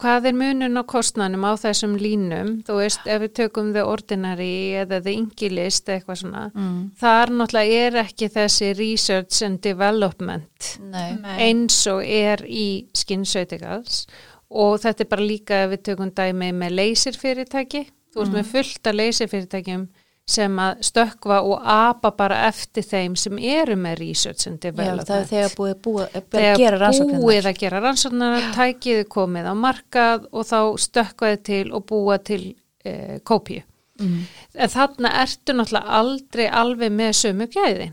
hvað 0.00 0.26
er 0.26 0.34
munun 0.34 0.80
á 0.80 0.82
kostnanum 0.90 1.44
á 1.46 1.54
þessum 1.54 1.94
línum, 2.00 2.48
þú 2.66 2.78
veist, 2.80 3.04
ef 3.06 3.20
við 3.22 3.32
tökum 3.38 3.72
the 3.72 3.84
ordinary 3.86 4.74
eða 4.82 4.98
the 5.04 5.12
ingilist 5.14 5.86
eitthvað 5.88 6.18
svona, 6.22 6.44
Mm. 6.54 6.90
þar 6.98 7.30
náttúrulega 7.30 7.86
er 7.86 7.92
ekki 8.02 8.28
þessi 8.34 8.72
research 8.78 9.42
and 9.46 9.60
development 9.62 10.78
Nei. 10.90 11.16
Eins 11.38 11.86
og 11.86 12.02
er 12.04 12.38
í 12.46 12.86
skinsautikals 12.94 14.06
og 14.50 14.80
þetta 14.80 15.00
er 15.00 15.08
bara 15.10 15.22
líka 15.22 15.62
ef 15.64 15.70
við 15.70 15.82
tökum 15.88 16.10
dæmi 16.14 16.50
með 16.52 16.74
leysirfyrirtæki, 16.80 17.86
þú 18.14 18.20
veist 18.20 18.32
með 18.34 18.50
fullt 18.52 18.86
af 18.86 18.94
leysirfyrirtækjum 18.94 19.88
sem 20.26 20.54
að 20.56 20.78
stökkva 20.88 21.38
og 21.44 21.60
apa 21.68 22.10
bara 22.16 22.38
eftir 22.48 22.82
þeim 22.88 23.12
sem 23.20 23.36
eru 23.38 23.74
með 23.76 23.98
research 24.00 24.46
and 24.48 24.56
Já, 24.62 24.70
development. 24.70 25.08
það 25.10 25.20
er 25.20 25.26
þegar 25.32 25.54
búið, 25.58 25.74
búið, 25.84 26.06
búið 26.14 26.16
að 26.16 26.30
Þegar 26.38 26.60
gera 26.62 26.78
rannsóknirnar. 26.80 27.20
búið 27.26 27.48
að 27.50 27.58
gera 27.60 27.80
rannsóknar, 27.84 28.46
tækið 28.56 29.02
komið 29.12 29.48
á 29.52 29.54
markað 29.54 30.24
og 30.32 30.46
þá 30.48 30.58
stökkvaði 30.86 31.40
til 31.50 31.64
og 31.76 31.84
búa 31.90 32.16
til 32.24 32.40
e, 32.84 32.94
kópíu. 33.20 33.62
Mm. 34.00 34.22
En 34.58 34.72
þarna 34.72 35.12
ertu 35.22 35.52
náttúrulega 35.54 35.98
aldrei 36.00 36.46
alveg 36.48 36.90
með 36.96 37.12
sömu 37.20 37.46
gæði 37.52 37.90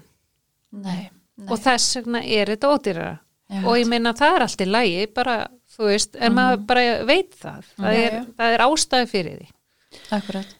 Nei. 0.71 1.09
Nei. 1.35 1.49
og 1.51 1.59
þess 1.61 1.99
vegna 1.99 2.23
er 2.23 2.49
þetta 2.55 2.71
ódýrara. 2.73 3.17
Já. 3.51 3.59
Og 3.67 3.75
ég 3.81 3.87
meina 3.91 4.13
það 4.15 4.35
er 4.37 4.43
allt 4.47 4.61
í 4.63 4.65
lægi, 4.71 5.03
bara, 5.13 5.35
þú 5.75 5.89
veist, 5.91 6.15
en 6.15 6.33
maður 6.37 6.61
bara 6.71 6.83
veit 7.05 7.35
það. 7.35 7.65
Það, 7.75 7.91
Já, 7.91 7.99
er, 8.07 8.13
já. 8.15 8.23
það 8.39 8.55
er 8.55 8.63
ástæði 8.69 9.09
fyrir 9.11 9.35
því. 9.41 9.49
Akkurat. 10.15 10.55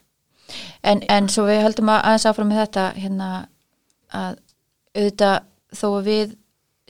En, 0.82 1.02
en 1.08 1.28
svo 1.32 1.46
við 1.48 1.62
höldum 1.66 1.90
að 1.92 2.04
aðeins 2.10 2.28
áfram 2.30 2.52
með 2.52 2.62
þetta 2.64 2.86
hérna 2.98 3.28
að 4.12 4.38
auðvitað 4.92 5.36
þó 5.72 5.86
að 5.90 6.08
við 6.10 6.38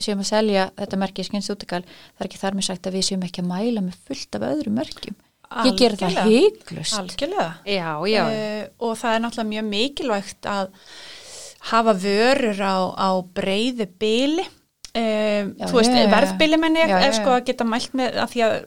séum 0.03 0.23
að 0.23 0.29
selja 0.31 0.63
þetta 0.79 0.99
merki 0.99 1.25
skinsútikal, 1.27 1.83
það 1.85 2.23
er 2.23 2.29
ekki 2.29 2.41
þar 2.41 2.57
með 2.57 2.67
sagt 2.67 2.89
að 2.89 2.97
við 2.97 3.05
séum 3.07 3.27
ekki 3.27 3.43
að 3.43 3.51
mæla 3.51 3.83
með 3.85 3.99
fullt 4.07 4.37
af 4.37 4.47
öðrum 4.49 4.79
merkjum. 4.81 5.19
Ég 5.63 5.75
ger 5.77 5.95
það 5.99 6.15
heiklust. 6.25 6.95
Algjörlega. 6.97 7.49
Já, 7.69 7.89
já. 8.09 8.23
Eh, 8.33 8.63
og 8.81 8.95
það 8.97 9.15
er 9.15 9.21
náttúrulega 9.23 9.51
mjög 9.51 9.67
mikilvægt 9.69 10.49
að 10.49 10.71
hafa 11.69 11.93
vörur 12.03 12.63
á, 12.65 12.77
á 12.97 13.09
breyðu 13.37 13.87
byli 14.01 14.43
um, 14.43 15.53
Já, 15.53 15.67
þú 15.69 15.77
veist, 15.77 15.99
verðbyli 16.15 16.59
menni 16.59 16.83
er 16.83 17.13
sko 17.15 17.37
að 17.37 17.45
geta 17.51 17.67
mælt 17.67 17.93
með 17.95 18.17
að 18.23 18.33
því 18.33 18.43
að 18.47 18.57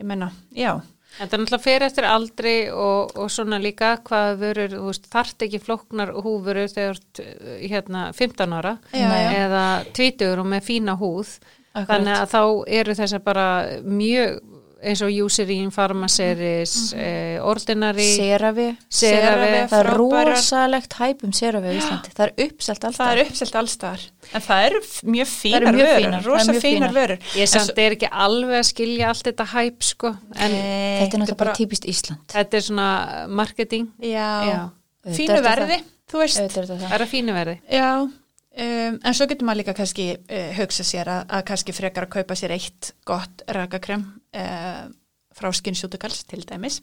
ég 0.00 0.08
menna, 0.08 0.30
já 0.56 0.72
Þetta 1.20 1.36
er 1.36 1.42
náttúrulega 1.42 1.64
fyrir 1.66 1.84
eftir 1.86 2.06
aldri 2.08 2.54
og, 2.72 3.10
og 3.20 3.30
svona 3.32 3.58
líka 3.60 3.92
hvað 4.08 4.38
vörur, 4.40 4.74
þú 4.78 4.84
veist, 4.88 5.08
þart 5.12 5.44
ekki 5.46 5.60
flóknar 5.60 6.12
húfurur 6.16 6.70
þegar 6.72 7.00
uh, 7.20 7.56
hérna 7.60 8.04
15 8.16 8.54
ára 8.56 8.76
Já, 8.96 9.04
já. 9.04 9.30
eða 9.44 9.64
20 10.00 10.38
og 10.40 10.48
með 10.54 10.64
fína 10.70 10.96
húð 11.00 11.34
Akkurat. 11.70 11.90
þannig 11.92 12.16
að 12.16 12.32
þá 12.32 12.40
eru 12.80 12.96
þessar 12.98 13.22
bara 13.28 13.46
mjög 13.84 14.40
eins 14.82 15.00
og 15.04 15.10
Eucerin, 15.12 15.70
Pharmaceris, 15.70 16.92
Mhm. 16.94 17.00
eh, 17.00 17.44
Ordinary. 17.44 18.06
Cerave, 18.16 18.76
Það 18.90 19.80
er 19.80 19.90
rosalegt 19.96 20.94
hæp 20.98 21.24
um 21.24 21.32
Seravi 21.32 21.68
á 21.68 21.72
Íslandi. 21.78 22.12
Það 22.16 22.26
er 22.26 22.32
uppselt 22.46 22.84
alltaf. 22.84 22.96
það 23.00 23.12
er 23.16 23.24
uppselt 23.26 23.54
allstar 23.60 24.00
en 24.34 24.40
það 24.40 24.66
eru 24.66 24.80
f- 24.80 25.02
mjög 25.04 25.26
fínar 25.26 25.74
mjög 25.74 25.86
vörur 25.86 26.04
fínar, 26.04 26.24
rosa 26.24 26.52
fínar 26.52 26.60
fínar. 26.62 26.92
vörur 26.92 27.18
Ég 27.36 27.48
samt 27.48 27.78
er 27.78 27.90
ekki 27.96 28.08
alveg 28.10 28.58
að 28.60 28.68
skilja 28.72 29.08
allt 29.08 29.24
þetta 29.24 29.46
hæp 29.46 29.82
sko, 29.82 30.08
en 30.36 30.52
Nei, 30.52 31.00
Þetta 31.00 31.14
er 31.14 31.20
náttúrulega 31.20 31.36
bara 31.36 31.52
típist 31.54 31.84
Ísland. 31.84 32.20
þetta 32.28 32.54
er 32.54 32.60
svona 32.60 33.28
marketing, 33.28 33.88
já, 34.00 34.44
Já. 34.50 34.70
Fínu 35.06 35.36
er 35.36 35.42
verði 35.42 35.82
þú 36.10 36.18
veist, 36.18 36.38
er 36.40 36.48
það. 36.66 36.92
er 36.92 36.98
að 37.00 37.08
fínu 37.08 37.32
verði. 37.32 37.60
Já, 37.70 38.00
um, 38.02 38.98
en 39.04 39.14
svo 39.14 39.26
getur 39.26 39.46
maður 39.46 39.56
líka 39.64 39.74
kannski 39.74 40.16
uh, 40.18 40.52
hugsa 40.58 40.82
sér 40.84 41.06
að, 41.06 41.26
að 41.28 41.44
kannski 41.44 41.72
frekar 41.72 42.06
að 42.06 42.10
kaupa 42.10 42.34
sér 42.34 42.50
eitt 42.52 42.92
gott 43.06 43.42
rakakrem 43.48 44.19
uh, 44.36 44.88
frá 45.30 45.52
skinsjútukals 45.54 46.24
til 46.26 46.42
dæmis 46.42 46.80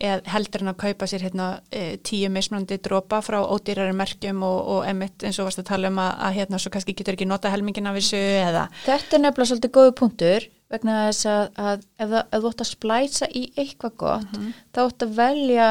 heldur 0.00 0.64
en 0.64 0.72
að 0.72 0.78
kaupa 0.80 1.08
sér 1.10 1.26
hérna 1.26 1.48
uh, 1.60 1.92
tíu 2.06 2.30
mismunandi 2.32 2.80
dropa 2.82 3.20
frá 3.24 3.40
ódýrari 3.42 3.96
merkjum 3.96 4.40
og, 4.46 4.60
og 4.74 4.88
emitt 4.88 5.26
eins 5.26 5.40
og 5.40 5.50
varst 5.50 5.62
að 5.62 5.70
tala 5.72 5.90
um 5.92 6.00
að, 6.00 6.14
að 6.28 6.38
hérna 6.38 6.62
svo 6.62 6.72
kannski 6.74 6.96
getur 6.96 7.18
ekki 7.18 7.28
nota 7.28 7.52
helmingin 7.52 7.90
af 7.90 7.98
þessu 8.00 8.22
eða 8.46 8.64
Þetta 8.86 9.18
er 9.18 9.24
nefnilega 9.26 9.52
svolítið 9.52 9.76
góðu 9.76 9.94
punktur 10.00 10.48
vegna 10.70 10.96
þess 11.08 11.26
að, 11.26 11.46
að 11.58 11.86
ef, 11.98 12.16
þú 12.30 12.52
ætti 12.52 12.64
að 12.64 12.70
splæsa 12.70 13.30
í 13.34 13.44
eitthvað 13.58 13.96
gott 14.04 14.36
þá 14.70 14.82
ætti 14.86 15.08
að 15.08 15.16
velja 15.18 15.70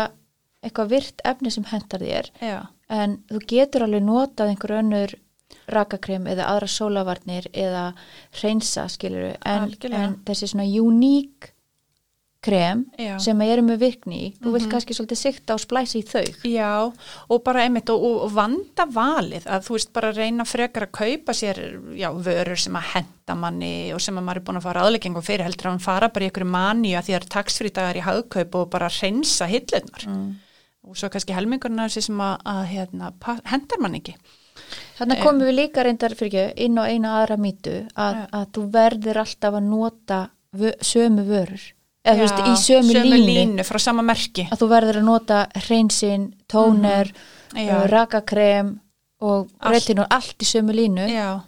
eitthvað 0.65 0.91
virt 0.91 1.21
efni 1.27 1.51
sem 1.53 1.65
hendar 1.69 2.03
þér. 2.03 2.29
Já, 2.43 2.59
en 2.91 3.19
þú 3.29 3.41
getur 3.47 3.85
alveg 3.85 4.05
notað 4.05 4.53
einhver 4.53 4.75
önnur 4.79 5.15
rakakrem 5.73 6.27
eða 6.31 6.49
aðra 6.53 6.71
sólavarnir 6.73 7.49
eða 7.53 7.85
reynsa 8.41 8.87
skiluru 8.91 9.35
en, 9.45 9.71
en 9.91 10.19
þessi 10.27 10.53
svona 10.53 10.67
uník 10.67 11.53
krem 12.39 12.85
Já. 12.95 13.17
sem 13.19 13.41
eru 13.43 13.63
með 13.67 13.81
virkni 13.81 14.19
þú 14.39 14.53
vilt 14.53 14.69
kannski 14.71 14.95
svolítið 14.95 15.19
sikta 15.19 15.55
og 15.57 15.61
splæsa 15.63 15.97
í 15.99 16.03
þau 16.07 16.47
Já, 16.47 16.87
og 17.27 17.41
bara 17.43 17.65
einmitt 17.65 17.91
og, 17.91 18.05
og, 18.07 18.29
vanda 18.31 18.85
valið 18.87 19.47
að 19.51 19.65
þú 19.67 19.75
veist 19.75 19.91
bara 19.95 20.13
reyna 20.15 20.45
frekar 20.47 20.87
að 20.87 20.93
kaupa 21.01 21.35
sér 21.35 21.59
já, 21.99 22.07
vörur 22.15 22.61
sem 22.63 22.79
að 22.79 22.87
henda 22.93 23.35
manni 23.41 23.73
og 23.95 23.99
sem 24.03 24.15
að 24.15 24.27
maður 24.29 24.41
er 24.41 24.47
búin 24.47 24.61
að 24.61 24.67
fara 24.69 24.85
aðleggingum 24.87 25.25
fyrir 25.25 25.49
heldur 25.49 25.67
að 25.67 25.75
hann 25.75 25.87
fara 25.89 26.11
bara 26.15 26.25
í 26.25 26.29
einhverju 26.29 26.51
mani 26.55 26.93
að 26.95 27.09
því 27.09 27.15
það 27.15 27.19
er 27.19 27.31
taksfrítagar 27.35 27.99
í 27.99 28.05
hagkaup 28.07 28.59
og 28.61 28.69
bara 28.71 28.91
hreinsa 28.93 29.49
hillunar 29.51 30.07
mm. 30.07 30.27
og 30.87 30.99
svo 31.01 31.11
kannski 31.11 31.35
helmingurna 31.35 31.89
sem 31.91 32.23
að, 32.23 32.37
að 32.55 32.61
hérna, 32.71 33.11
hendar 33.51 33.83
mann 33.83 33.99
ekki. 33.99 34.15
Þannig 34.99 35.21
komum 35.23 35.47
við 35.47 35.55
líka 35.57 35.83
reyndar 35.85 36.15
fyrir 36.19 36.33
ekki 36.49 36.65
inn 36.65 36.77
á 36.79 36.83
eina 36.89 37.15
aðra 37.21 37.37
mýtu 37.39 37.75
að, 37.95 38.15
Já. 38.19 38.25
að 38.39 38.45
þú 38.57 38.63
verður 38.75 39.21
alltaf 39.23 39.57
að 39.59 39.67
nota 39.69 40.19
vö, 40.59 40.73
sömu 40.81 41.25
vörur 41.27 41.65
eða 42.09 42.15
þú 42.15 42.23
veist 42.23 42.39
í 42.39 42.53
sömu, 42.63 42.93
línu, 43.03 43.33
línu 43.35 43.65
frá 43.67 43.79
sama 43.83 44.03
merki. 44.05 44.47
að 44.49 44.61
þú 44.61 44.67
verður 44.71 44.99
að 45.01 45.07
nota 45.09 45.39
hreinsin, 45.65 46.29
tóner 46.49 47.11
uh, 47.11 47.85
rakakrem 47.91 48.77
og 49.19 49.49
Allt. 49.59 49.73
reytin 49.75 49.99
og 50.05 50.07
allt 50.15 50.39
í 50.39 50.47
sömu 50.47 50.73
línu 50.75 51.09
Já, 51.11 51.41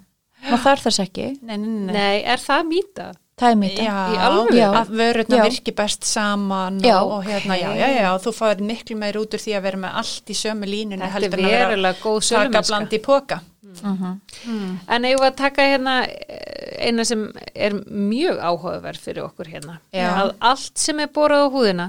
maður 0.49 0.63
þarf 0.65 0.87
þess 0.89 1.03
ekki, 1.05 1.27
nei, 1.41 1.55
nei, 1.57 1.69
nei. 1.87 1.93
Nei, 1.95 2.17
er 2.33 2.43
það 2.43 2.65
mýta? 2.67 3.07
Það 3.41 3.51
er 3.51 3.59
mýta 3.61 3.83
Já, 3.87 3.97
Í 4.13 4.17
alvöru? 4.27 4.57
Já. 4.59 4.67
að 4.81 4.91
vörurna 5.01 5.37
Já. 5.39 5.43
virki 5.49 5.73
best 5.81 6.03
saman 6.05 6.79
Já. 6.85 6.97
og, 7.01 7.23
hérna, 7.25 7.57
já, 7.59 7.69
já, 7.81 7.87
já, 7.97 8.09
þú 8.25 8.33
fáir 8.37 8.61
miklu 8.71 8.97
meir 9.01 9.17
út 9.21 9.33
úr 9.37 9.41
því 9.43 9.55
að 9.57 9.65
vera 9.67 9.77
með 9.85 9.97
allt 10.03 10.29
í 10.33 10.37
sömu 10.37 10.69
línunni 10.69 11.01
Þetta 11.01 11.09
er 11.09 11.15
heldur 11.17 11.39
en 11.39 11.45
að 11.45 11.55
vera 11.57 11.69
verulega 11.73 11.99
góð 12.03 12.19
taka 12.21 12.27
sölumennska. 12.29 12.67
bland 12.71 12.93
í 12.93 13.01
póka. 13.07 13.39
Mhm. 13.71 14.79
En 14.91 15.05
eigum 15.07 15.21
við 15.23 15.29
að 15.31 15.35
taka 15.39 15.61
hérna 15.63 15.93
eh, 16.03 16.87
eina 16.89 17.05
sem 17.07 17.21
er 17.55 17.71
mjög 17.87 18.39
áhugaverð 18.43 18.99
fyrir 18.99 19.23
okkur 19.29 19.47
hérna. 19.47 19.77
Já. 19.95 20.09
Að 20.11 20.33
allt 20.39 20.77
sem 20.77 20.99
er 20.99 21.07
borað 21.07 21.45
á 21.45 21.53
húðina 21.53 21.87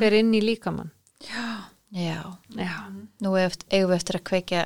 fer 0.00 0.12
inn 0.18 0.32
í 0.34 0.40
líkamann. 0.42 0.90
já, 1.94 2.24
Já. 2.56 2.74
nú 3.22 3.36
eft, 3.38 3.64
eigum 3.70 3.90
við 3.92 3.96
eftir 3.96 4.18
að 4.18 4.24
kveikja 4.30 4.64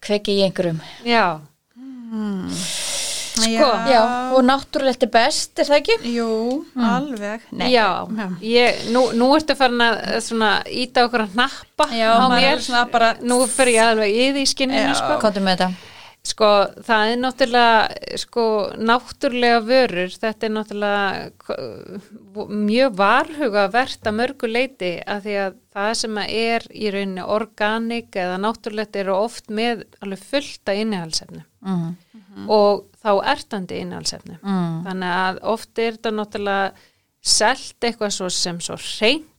kveikja 0.00 0.32
í 0.34 0.42
einhverjum 0.46 0.80
Já. 1.04 1.40
Sko, 3.36 3.70
já, 3.90 4.02
og 4.32 4.44
náttúrulegt 4.48 5.04
er 5.04 5.10
best, 5.12 5.52
er 5.60 5.68
það 5.68 5.80
ekki? 5.82 5.96
Jú, 6.14 6.28
alveg. 6.88 7.42
Nei. 7.52 7.68
Já. 7.74 7.88
Ég, 8.40 8.86
nú, 8.94 9.02
nú 9.16 9.28
ertu 9.36 9.56
farin 9.58 9.82
að 9.84 9.98
eh, 10.06 10.20
svona 10.24 10.52
íta 10.64 11.04
okkur 11.04 11.26
að 11.26 11.36
hnappa 11.36 11.90
Já, 11.92 12.08
á 12.16 12.26
mér. 12.32 12.62
svona 12.64 12.86
bara- 12.92 13.16
Nú 13.20 13.42
fer 13.50 13.74
ég 13.74 13.84
alveg 13.90 14.16
í 14.16 14.32
því 14.38 14.46
skinninu 14.54 14.88
Já. 14.88 14.96
sko. 15.02 15.20
Komdu 15.20 15.44
með 15.44 15.60
þetta 15.60 15.92
Sko, 16.26 16.48
það 16.82 17.10
er 17.12 17.18
náttúrulega 17.20 18.16
sko, 18.18 18.44
náttúrulega 18.82 19.60
vörur, 19.66 20.14
þetta 20.22 20.48
er 20.48 20.52
náttúrulega 20.56 22.48
mjög 22.50 22.96
varhugavert 22.98 24.08
að 24.08 24.16
mörgu 24.18 24.50
leiti 24.50 24.90
að 25.06 25.26
því 25.26 25.36
að 25.44 25.60
það 25.76 25.92
sem 26.00 26.18
að 26.22 26.34
er 26.40 26.66
í 26.72 26.90
rauninni 26.94 27.28
organik 27.36 28.18
eða 28.18 28.40
náttúrulegt 28.42 28.98
eru 29.02 29.14
oft 29.14 29.52
með 29.54 29.84
alveg 30.02 30.24
fullta 30.32 30.74
innihalsefni 30.80 31.44
mm. 31.62 32.48
og 32.50 32.86
þá 33.06 33.12
ertandi 33.32 33.78
innihalsefni. 33.84 34.36
Mm. 34.42 34.82
Þannig 34.90 35.14
að 35.22 35.40
oft 35.54 35.78
er 35.78 35.96
þetta 35.96 36.12
náttúrulega 36.18 36.68
selt 37.26 37.86
eitthvað 37.86 38.12
svo 38.18 38.28
sem 38.34 38.58
svo 38.62 38.76
reynt 39.00 39.32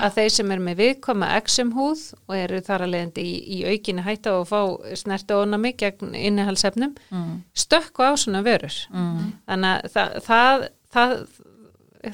að 0.00 0.14
þeir 0.16 0.30
sem 0.32 0.50
er 0.54 0.60
með 0.64 0.78
viðkoma 0.78 1.26
exum 1.36 1.72
húð 1.76 2.02
og 2.30 2.32
eru 2.38 2.60
þar 2.64 2.84
að 2.86 2.92
leiðandi 2.94 3.24
í, 3.28 3.32
í 3.56 3.58
aukinni 3.68 4.04
hætta 4.06 4.32
og 4.38 4.46
fá 4.48 4.60
snerti 4.96 5.36
ónami 5.36 5.74
gegn 5.76 6.14
innihalsefnum 6.16 6.94
Mm. 7.10 7.42
stökku 7.52 8.06
á 8.06 8.14
svona 8.16 8.40
vörur. 8.46 8.72
Mm. 8.94 9.32
Þannig 9.50 9.74
að 9.74 9.90
það, 9.92 10.14
það, 10.30 10.64
það, 10.94 11.14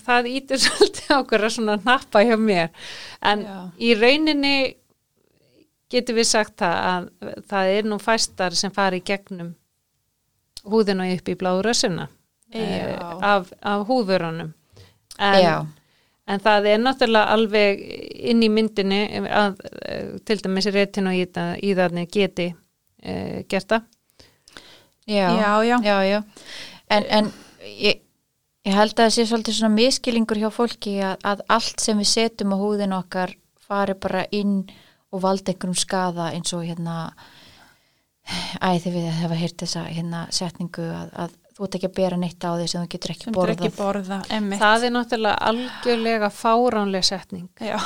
það 0.09 0.29
ítur 0.33 0.63
svolítið 0.65 1.13
okkur 1.21 1.47
að 1.47 1.55
svona 1.59 1.77
nappa 1.85 2.25
hjá 2.27 2.35
mér. 2.41 2.73
En 3.23 3.45
Já. 3.47 3.57
í 3.79 3.93
rauninni 4.01 4.57
getum 5.93 6.19
við 6.19 6.27
sagt 6.33 6.57
það 6.59 6.77
að 6.91 7.07
það 7.53 7.73
er 7.77 7.87
nú 7.93 8.01
fæstar 8.03 8.57
sem 8.59 8.73
fari 8.75 8.99
gegnum 9.07 9.55
húðina 10.71 11.09
upp 11.15 11.29
í 11.29 11.39
bláðu 11.39 11.65
rössuna 11.67 12.09
Já. 12.55 12.95
af, 13.21 13.51
af 13.61 13.83
húðvörunum 13.89 14.53
en, 15.19 15.67
en 16.31 16.43
það 16.45 16.69
er 16.71 16.79
náttúrulega 16.83 17.35
alveg 17.35 17.83
inn 18.31 18.45
í 18.47 18.51
myndinni 18.53 19.01
að 19.27 19.59
eh, 19.83 20.15
til 20.27 20.39
dæmis 20.45 20.71
retin 20.75 21.11
og 21.11 21.19
íðarnir 21.67 22.07
geti 22.13 22.53
uh, 22.53 23.43
gert 23.51 23.73
það 23.75 23.83
já, 25.07 25.27
Já, 25.39 25.51
já. 25.65 25.77
já, 25.83 25.97
já. 26.07 26.23
En, 26.91 27.05
en 27.11 27.33
ég, 27.67 28.01
ég 28.67 28.75
held 28.79 28.95
að 28.95 29.05
það 29.05 29.15
sé 29.17 29.27
svolítið 29.27 29.59
svona 29.59 29.75
miskilingur 29.75 30.41
hjá 30.41 30.49
fólki 30.55 30.97
að, 31.03 31.19
að 31.27 31.45
allt 31.59 31.83
sem 31.83 31.99
við 31.99 32.13
setjum 32.13 32.55
á 32.55 32.63
húðin 32.63 32.97
okkar 32.97 33.35
fari 33.67 33.95
bara 33.99 34.27
inn 34.35 34.61
og 35.15 35.23
valda 35.23 35.53
einhverjum 35.53 35.79
skada 35.79 36.31
eins 36.35 36.53
og 36.55 36.67
hérna 36.67 37.11
æ, 38.27 38.69
þið 38.83 38.93
við 38.97 39.09
að 39.11 39.19
hafa 39.23 39.41
heyrt 39.41 39.63
þessa 39.63 39.83
hérna 39.89 40.23
setningu 40.35 40.87
að, 40.91 41.11
að 41.27 41.35
þú 41.57 41.65
ert 41.67 41.77
ekki 41.79 41.89
að 41.91 41.97
bera 41.97 42.17
neitt 42.21 42.45
á 42.45 42.51
því 42.59 42.69
sem 42.69 42.83
þú 42.85 42.91
getur 42.97 43.13
ekki 43.15 43.25
sem 43.27 43.33
þú 43.33 43.39
borðað. 43.41 43.65
ekki 43.67 43.79
borða, 43.79 44.21
það 44.61 44.87
er 44.89 44.95
náttúrulega 44.97 45.51
algjörlega 45.51 46.31
fáránlega 46.37 47.09
setning. 47.09 47.47
Já, 47.65 47.79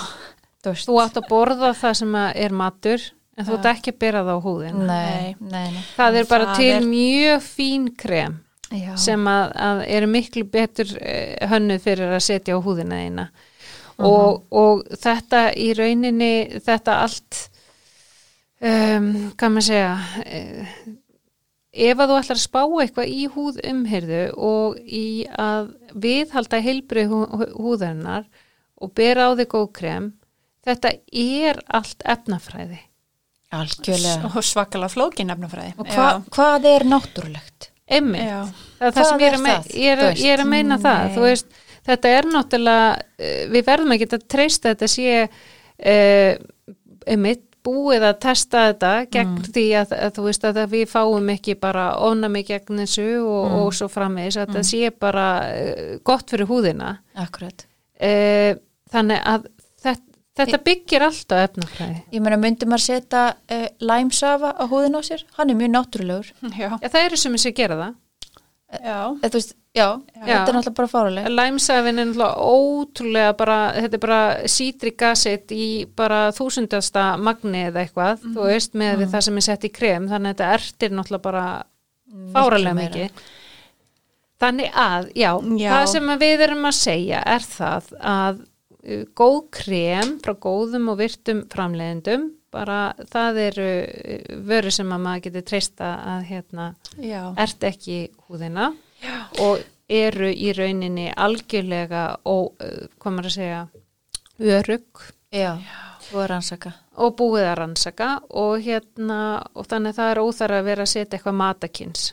þú 0.67 0.97
átt 1.05 1.21
að 1.21 1.29
borða 1.31 1.73
það 1.79 1.99
sem 2.03 2.17
er 2.21 2.57
matur 2.57 3.05
en 3.39 3.47
þú 3.47 3.55
ert 3.57 3.69
ekki 3.71 3.93
að 3.95 4.01
bera 4.03 4.23
það 4.27 4.37
á 4.37 4.45
húðin 4.45 4.81
nei, 4.89 5.37
nei, 5.41 5.69
nei. 5.73 5.85
það 5.97 6.19
er 6.21 6.27
bara 6.29 6.49
Það 6.51 6.59
til 6.61 6.73
er- 6.75 6.89
mjög 6.91 7.45
fín 7.47 7.87
krem 7.97 8.35
Já. 8.71 8.91
sem 9.01 9.25
að, 9.31 9.53
að 9.67 9.81
eru 9.97 10.07
miklu 10.11 10.45
betur 10.51 10.91
eh, 11.01 11.47
hönnuð 11.51 11.81
fyrir 11.87 12.13
að 12.15 12.21
setja 12.27 12.55
á 12.55 12.63
húðina 12.63 12.99
eina 13.07 13.25
og, 14.01 14.43
og 14.53 14.85
þetta 15.01 15.41
í 15.57 15.71
rauninni 15.79 16.61
þetta 16.65 16.99
allt 17.07 17.41
um, 18.61 19.09
hvað 19.37 19.55
maður 19.55 19.67
segja 19.69 20.25
eh, 20.25 20.77
ef 21.71 22.03
að 22.03 22.13
þú 22.13 22.21
ætlar 22.21 22.39
að 22.39 22.45
spá 22.45 22.61
eitthvað 22.65 23.15
í 23.15 23.25
húð 23.35 23.61
umhyrðu 23.73 24.23
og 24.37 24.79
í 24.85 25.07
að 25.39 25.73
viðhalda 25.95 26.63
heilbrið 26.65 27.13
hú, 27.13 27.25
húðarinnar 27.57 28.29
og 28.81 28.95
bera 28.97 29.31
á 29.31 29.39
þig 29.39 29.51
góð 29.55 29.69
krem 29.81 30.13
þetta 30.67 30.95
er 31.11 31.61
allt 31.71 32.05
efnafræði 32.05 32.81
algjörlega 33.51 34.31
og 34.31 34.47
svakalega 34.47 34.93
flókin 34.93 35.33
efnafræði. 35.35 35.75
og 35.79 35.91
hva, 35.91 36.09
hvað 36.31 36.69
er 36.71 36.87
náttúrulegt? 36.87 37.71
Já. 37.91 38.47
það 38.79 38.95
það 38.95 39.09
sem 39.09 39.23
ég 39.23 39.27
er, 39.27 39.35
er 39.35 39.47
það? 39.47 39.71
ég 39.75 39.93
er, 39.93 40.03
ég 40.21 40.35
er 40.37 40.43
að 40.45 40.51
meina 40.53 40.77
það, 40.79 41.01
Nei. 41.03 41.15
þú 41.17 41.23
veist, 41.25 41.57
þetta 41.89 42.13
er 42.15 42.29
náttúrulega, 42.31 42.91
eh, 43.19 43.41
við 43.51 43.65
verðum 43.67 43.95
ekki 43.97 44.07
að 44.07 44.27
treysta 44.31 44.75
þetta 44.75 44.89
sé 44.93 45.17
uh, 45.27 46.35
einmitt 47.11 47.50
búið 47.67 48.05
að 48.09 48.19
testa 48.25 48.63
þetta 48.73 48.91
gegn 49.13 49.35
Mm. 49.37 49.45
því 49.55 49.65
að, 49.81 49.95
að 50.07 50.13
þú 50.17 50.23
veist 50.27 50.45
að 50.49 50.61
við 50.73 50.85
fáum 50.91 51.31
ekki 51.35 51.55
bara 51.61 51.85
ofnami 51.97 52.43
gegn 52.49 52.81
þessu 52.83 53.07
og, 53.21 53.51
Mm. 53.51 53.57
og 53.63 53.73
svo 53.77 53.89
framvegis 53.93 54.37
að 54.41 54.47
þetta 54.49 54.63
sé 54.71 54.91
bara 54.99 55.27
uh, 55.51 55.99
gott 56.05 56.31
fyrir 56.31 56.47
húðina 56.49 56.99
Akkurat. 57.17 57.67
uh, 58.01 58.55
þannig 58.91 59.21
að 59.25 59.47
þetta, 59.85 60.07
þetta 60.41 60.61
byggir 60.65 61.03
alltaf 61.05 61.45
efnafræði. 61.51 62.03
Ég 62.13 62.23
meina, 62.25 62.37
myndi 62.41 62.67
maður 62.71 62.87
setja 62.87 63.25
uh, 63.37 63.67
læmsafa 63.81 64.55
á 64.57 64.65
húðin 64.71 64.97
á 64.97 65.03
sér? 65.05 65.25
Hann 65.37 65.51
er 65.53 65.59
mjög 65.61 65.75
náttúrulegur. 65.77 66.33
Já, 66.57 66.71
Já, 66.81 66.89
það 66.89 67.05
eru 67.11 67.17
sem 67.21 67.37
sem 67.39 67.53
gera 67.55 67.77
það. 67.77 67.95
Já, 68.71 68.99
Eða, 69.11 69.29
þú 69.29 69.39
veist, 69.39 69.55
já, 69.75 69.87
þetta 70.15 70.35
er 70.35 70.57
náttúrulega 70.57 70.77
bara 70.79 70.91
fáruleg. 70.93 71.29
Læmsafin 71.35 71.99
er 72.03 72.09
náttúrulega 72.11 72.47
ótrúlega 72.55 73.35
bara, 73.41 73.59
þetta 73.77 73.99
er 73.99 74.05
bara 74.05 74.21
acid 75.11 75.55
í 75.57 75.67
bara 75.99 76.21
þúsundasta 76.37 77.05
magni 77.19 77.67
eða 77.69 77.85
eitthvað, 77.85 78.25
þú 78.35 78.47
veist, 78.47 78.79
með 78.79 79.03
við 79.03 79.13
það 79.15 79.27
sem 79.27 79.41
er 79.43 79.47
sett 79.49 79.67
í 79.67 79.73
krem, 79.75 80.09
þannig 80.11 80.31
að 80.31 80.35
þetta 80.35 80.53
ertir 80.59 80.97
náttúrulega 80.97 81.27
bara 81.27 81.45
fáralega 82.35 82.79
mikið. 82.79 83.23
Þannig 84.41 84.71
að, 84.73 85.11
já, 85.21 85.31
Já. 85.61 85.71
það 85.75 85.87
sem 85.93 86.13
við 86.23 86.43
erum 86.47 86.69
að 86.71 86.77
segja 86.79 87.19
er 87.29 87.43
það 87.45 87.91
að 88.01 88.39
uh, 88.41 89.03
góð 89.21 89.41
krem 89.53 90.15
frá 90.25 90.33
góðum 90.47 90.89
og 90.95 91.01
virtum 91.03 91.43
framleiðendum, 91.53 92.31
bara 92.53 92.79
það 93.11 93.43
eru 93.47 93.69
uh, 93.81 94.31
vöru 94.49 94.73
sem 94.75 94.95
að 94.95 95.05
maður 95.07 95.27
getur 95.29 95.47
treysta 95.51 95.91
að 96.15 96.25
hérna 96.31 96.71
já. 96.97 97.23
ert 97.37 97.69
ekki 97.71 98.01
húðina 98.27 98.73
og 99.41 99.63
eru 99.91 100.31
í 100.31 100.53
rauninni 100.55 101.09
algjörlega 101.17 102.05
og, 102.31 102.53
hvað 103.01 103.15
maður 103.17 103.31
að 103.31 103.37
segja 103.39 103.63
örug 104.41 105.07
Já, 105.31 105.55
er 106.11 106.29
rannsaka. 106.31 106.73
og 106.99 107.15
búið 107.19 107.47
að 107.47 107.57
rannsaka 107.61 108.11
og 108.43 108.61
hérna 108.65 109.21
og 109.55 109.67
þannig 109.71 109.93
að 109.95 109.99
það 110.01 110.13
er 110.13 110.23
óþar 110.25 110.55
að 110.57 110.69
vera 110.71 110.87
að 110.87 110.93
setja 110.93 111.19
eitthvað 111.19 111.41
matakins 111.41 112.13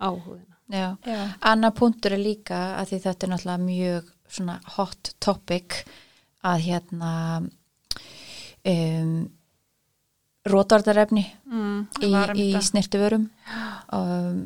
á 0.00 0.08
húðina 0.12 0.54
Já. 0.72 0.96
Já. 1.04 1.28
Anna 1.44 1.70
punktur 1.76 2.14
er 2.16 2.22
líka 2.22 2.60
að 2.78 2.92
því 2.92 2.98
þetta 3.04 3.26
er 3.26 3.32
náttúrulega 3.34 3.64
mjög 3.64 4.12
svona 4.34 4.54
hot 4.76 5.10
topic 5.20 5.82
að 6.44 6.62
hérna 6.64 7.10
um, 8.64 9.10
rótvardarefni 10.50 11.24
Mm, 11.48 11.86
í, 12.02 12.08
í 12.10 12.12
þetta. 12.52 12.60
snirtivörum 12.66 13.28
um, 13.92 14.38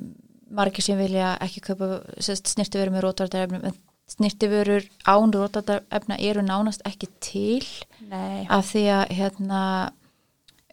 margir 0.55 0.85
sem 0.85 0.99
vilja 1.01 1.35
ekki 1.45 1.61
kaupa 1.65 2.01
snirtivörum 2.21 2.95
með 2.99 3.07
rótvardarefnum 3.09 3.65
en 3.71 3.77
snirtivörur 4.09 4.87
án 5.09 5.33
rótvardarefna 5.35 6.17
eru 6.25 6.45
nánast 6.47 6.85
ekki 6.89 7.09
til 7.21 7.65
Nei. 8.09 8.47
af 8.49 8.71
því 8.73 8.85
að 8.95 9.13
hérna 9.19 9.63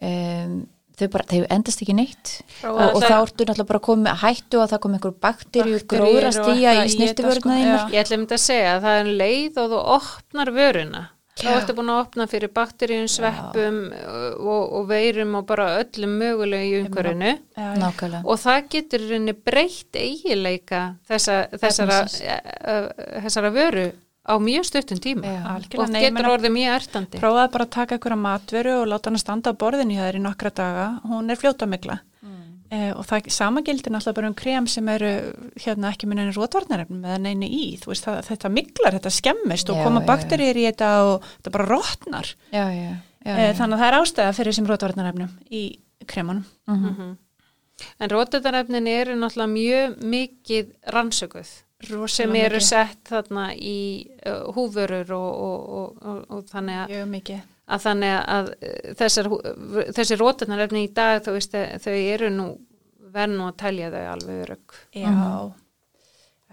um, 0.02 0.54
þau 0.96 1.08
bara, 1.12 1.26
þau 1.28 1.42
endast 1.52 1.82
ekki 1.84 1.92
neitt. 1.98 2.30
Prófa 2.62 2.86
og, 2.86 2.94
og 2.96 3.02
þá 3.04 3.16
ertu 3.18 3.44
náttúrulega 3.44 3.68
bara 3.68 3.82
komið 3.84 4.12
að 4.14 4.22
hættu 4.22 4.62
að 4.62 4.70
það 4.72 4.80
kom 4.86 4.94
einhver 4.96 5.16
Bakteríur 5.26 5.84
gróðrast 5.90 6.46
í 6.48 6.54
eitthvað 6.64 6.94
í 6.94 7.00
þetta, 7.02 7.34
sko, 7.36 7.50
þínar. 7.52 7.84
Ég 7.92 8.00
ætlum 8.06 8.24
þetta 8.24 8.38
að 8.38 8.44
segja 8.46 8.70
að 8.78 8.86
það 8.86 8.96
er 9.00 9.04
um 9.10 9.12
leið 9.20 9.60
og 9.60 9.74
þú 9.74 9.82
opnar 9.98 10.52
vöruna 10.56 11.02
þá 11.36 11.50
ertu 11.52 11.74
búin 11.76 11.90
að 11.92 12.00
opna 12.04 12.26
fyrir 12.30 12.48
bakteríum, 12.56 13.08
sveppum 13.12 13.76
og, 14.40 14.62
og 14.78 14.86
veirum 14.88 15.34
og 15.36 15.44
bara 15.50 15.66
öllum 15.82 16.14
mögulegu 16.22 16.70
í 16.70 16.80
umhverfinu 16.86 17.34
og 18.24 18.40
það 18.40 18.70
getur 18.72 19.04
í 19.04 19.10
rauninni 19.12 19.36
breytt 19.36 20.00
eigileika 20.00 20.82
þessa, 21.10 21.42
þessara, 21.60 22.00
uh, 22.08 22.40
uh, 22.72 23.20
þessara 23.26 23.52
vöru 23.54 23.86
á 24.26 24.34
mjög 24.42 24.64
stuttum 24.66 24.98
tíma 24.98 25.22
Já. 25.22 25.42
Og 25.54 25.68
getur 25.70 25.92
meina- 25.92 26.32
orðið 26.32 26.52
mjög 26.56 26.72
ertandi 26.80 27.20
Prófaði 27.22 27.52
bara 27.52 27.64
að 27.68 27.74
taka 27.76 27.94
einhverja 27.94 28.18
matveru 28.18 28.72
og 28.80 28.88
láta 28.90 29.06
hann 29.10 29.20
að 29.20 29.22
standa 29.22 29.52
á 29.54 29.60
borðinu 29.60 29.94
hjá 29.94 30.04
þér 30.08 30.18
í 30.18 30.22
nokkra 30.24 30.50
daga. 30.50 30.86
Hún 31.06 31.30
er 31.30 31.36
fljótamikla. 31.38 32.00
Eh, 32.00 32.15
og 32.96 33.04
það 33.08 33.28
sama 33.34 33.62
gildir 33.66 33.92
náttúrulega 33.94 34.14
bara 34.20 34.28
um 34.30 34.34
krem 34.38 34.66
sem 34.70 34.88
eru 34.88 35.10
hérna 35.64 35.90
ekki 35.92 36.06
með 36.10 36.20
neina 36.20 36.34
rótvarnarefnum 36.36 37.04
eða 37.04 37.18
neina 37.26 37.46
í. 37.48 37.76
Þú 37.82 37.92
veist, 37.92 38.06
það, 38.06 38.22
þetta 38.30 38.50
miklar, 38.52 38.96
þetta 38.98 39.12
skemmist 39.16 39.70
og 39.72 39.76
Já, 39.80 39.84
koma 39.88 40.00
bakteríur 40.08 40.56
í 40.62 40.64
þetta 40.70 40.90
og 41.10 41.28
þetta 41.40 41.54
bara 41.58 41.68
rótnar. 41.72 42.32
já, 42.52 42.64
já, 42.70 42.88
já, 42.90 42.96
Eh, 43.26 43.48
já. 43.50 43.54
þannig 43.58 43.74
að 43.74 43.80
það 43.82 43.88
er 43.90 43.98
ástæða 44.00 44.34
fyrir 44.38 44.52
þessum 44.52 44.66
rótvarnarefnum 44.70 45.30
í 45.50 45.62
kremunum. 46.06 46.44
Mhm. 46.68 47.16
en 48.00 48.08
rótetarefnin 48.10 48.86
eru 48.88 49.14
náttúrulega 49.18 49.52
mjög 49.52 49.96
mikið 50.00 50.66
rannsökuð 50.94 51.48
Rosalega 51.90 52.08
sem 52.08 52.36
eru 52.36 52.56
mikið. 52.56 52.66
sett 52.68 53.02
þarna 53.10 53.50
í 53.54 54.06
uh, 54.26 54.52
húfurur 54.56 55.10
og, 55.12 55.32
og, 55.42 55.66
og, 55.68 55.98
og, 56.02 56.22
og 56.30 56.44
þannig 56.48 56.78
að, 56.84 56.88
Mjög 56.94 57.08
mikið. 57.16 57.40
Að 57.66 57.82
þannig 57.86 58.14
að 58.36 58.50
uh, 58.54 58.94
þessar, 59.00 59.28
þessi 59.96 60.18
rótetarefni 60.20 60.84
í 60.86 60.92
dag 60.94 61.22
þú 61.26 61.34
veist, 61.38 61.54
þau- 61.56 61.80
þau 61.86 61.96
eru 62.14 62.30
nú 62.30 62.46
verð 63.16 63.32
nú 63.38 63.46
að 63.48 63.56
telja 63.62 63.88
þau 63.94 64.04
alveg 64.12 64.42
örug 64.46 64.76
Já. 64.94 65.10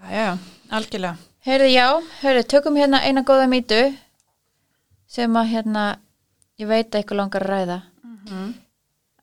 Já, 0.04 0.10
já, 0.10 0.28
algjörlega. 0.74 1.16
Heyrðu, 1.44 1.68
já, 1.72 1.86
heyrðu, 2.22 2.42
tökum 2.54 2.76
hérna 2.80 2.98
eina 3.04 3.22
góða 3.24 3.46
mýtu 3.52 3.78
sem 5.14 5.36
að 5.38 5.50
hérna, 5.52 5.84
ég 6.60 6.66
veit 6.68 6.88
að 6.90 6.98
eitthvað 7.02 7.20
langar 7.20 7.44
að 7.46 7.52
ræða. 7.52 7.76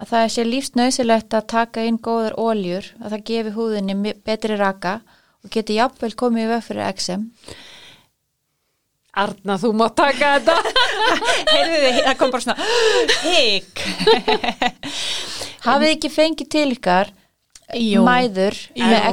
Að 0.02 0.10
það 0.14 0.28
sé 0.34 0.44
lífsnauðsilegt 0.48 1.34
að 1.38 1.48
taka 1.52 1.84
inn 1.86 1.98
góðar 2.02 2.34
óljur, 2.42 2.88
að 3.02 3.14
það 3.16 3.24
gefi 3.30 3.52
húðinni 3.58 4.14
betri 4.26 4.56
raka 4.58 4.96
og 5.44 5.52
geti 5.54 5.76
jafnvel 5.78 6.14
komið 6.18 6.46
í 6.48 6.50
veg 6.56 6.64
fyrir 6.70 6.88
XM 6.96 7.28
Arna, 9.22 9.58
þú 9.60 9.74
má 9.76 9.88
taka 9.92 10.30
þetta 10.40 10.56
Heyrðu 11.52 11.92
það 12.06 12.18
kom 12.20 12.32
bara 12.32 12.46
svona 12.46 12.58
higg. 13.26 13.86
hafið 15.66 15.90
ekki 15.96 16.12
fengið 16.14 16.50
til 16.58 16.68
ykkar 16.76 17.12
Jú. 17.78 18.02
mæður 18.04 18.58
Jú. 18.76 18.84
með 18.84 19.06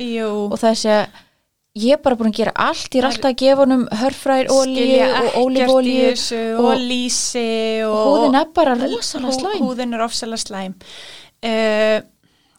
Jú. 0.00 0.30
og 0.48 0.58
þessi 0.62 0.88
að 0.94 1.20
ég 1.82 1.94
er 1.96 2.00
bara 2.04 2.16
búin 2.20 2.28
að 2.32 2.36
gera 2.38 2.52
allt, 2.68 2.88
ég 2.92 3.00
er 3.02 3.08
alltaf 3.08 3.30
að 3.32 3.36
gefa 3.42 3.62
honum 3.62 3.84
hörfræðir 4.00 4.50
Skilja 4.52 5.06
og 5.22 5.36
ólífólíu 5.42 6.08
og- 6.58 6.64
og 6.68 6.78
lýsi 6.84 7.44
og 7.88 8.00
húðin 8.08 8.40
er 8.40 8.48
bara 8.54 8.74
rosalega 8.76 9.36
slæm 9.38 9.62
húðin 9.64 9.94
er 9.96 10.04
ofsalega 10.04 10.42
slæm 10.44 10.74
uh, 10.76 11.98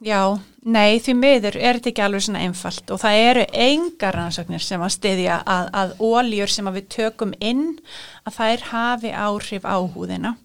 já, 0.04 0.20
nei 0.64 1.00
því 1.04 1.16
miður 1.18 1.58
er 1.58 1.80
þetta 1.80 1.92
ekki 1.92 2.04
alveg 2.06 2.26
svona 2.26 2.44
einfalt 2.46 2.94
og 2.94 3.02
það 3.02 3.20
eru 3.30 3.46
engar 3.66 4.18
rannsóknir 4.18 4.64
sem 4.64 4.84
að 4.84 4.96
styðja 4.98 5.40
að, 5.56 5.72
að 5.82 5.96
óljur 6.04 6.54
sem 6.54 6.70
að 6.70 6.80
við 6.80 6.88
tökum 6.98 7.34
inn 7.40 7.66
að 8.28 8.38
þær 8.40 8.66
hafi 8.70 9.12
áhrif 9.12 9.68
á 9.68 9.78
húðina. 9.96 10.36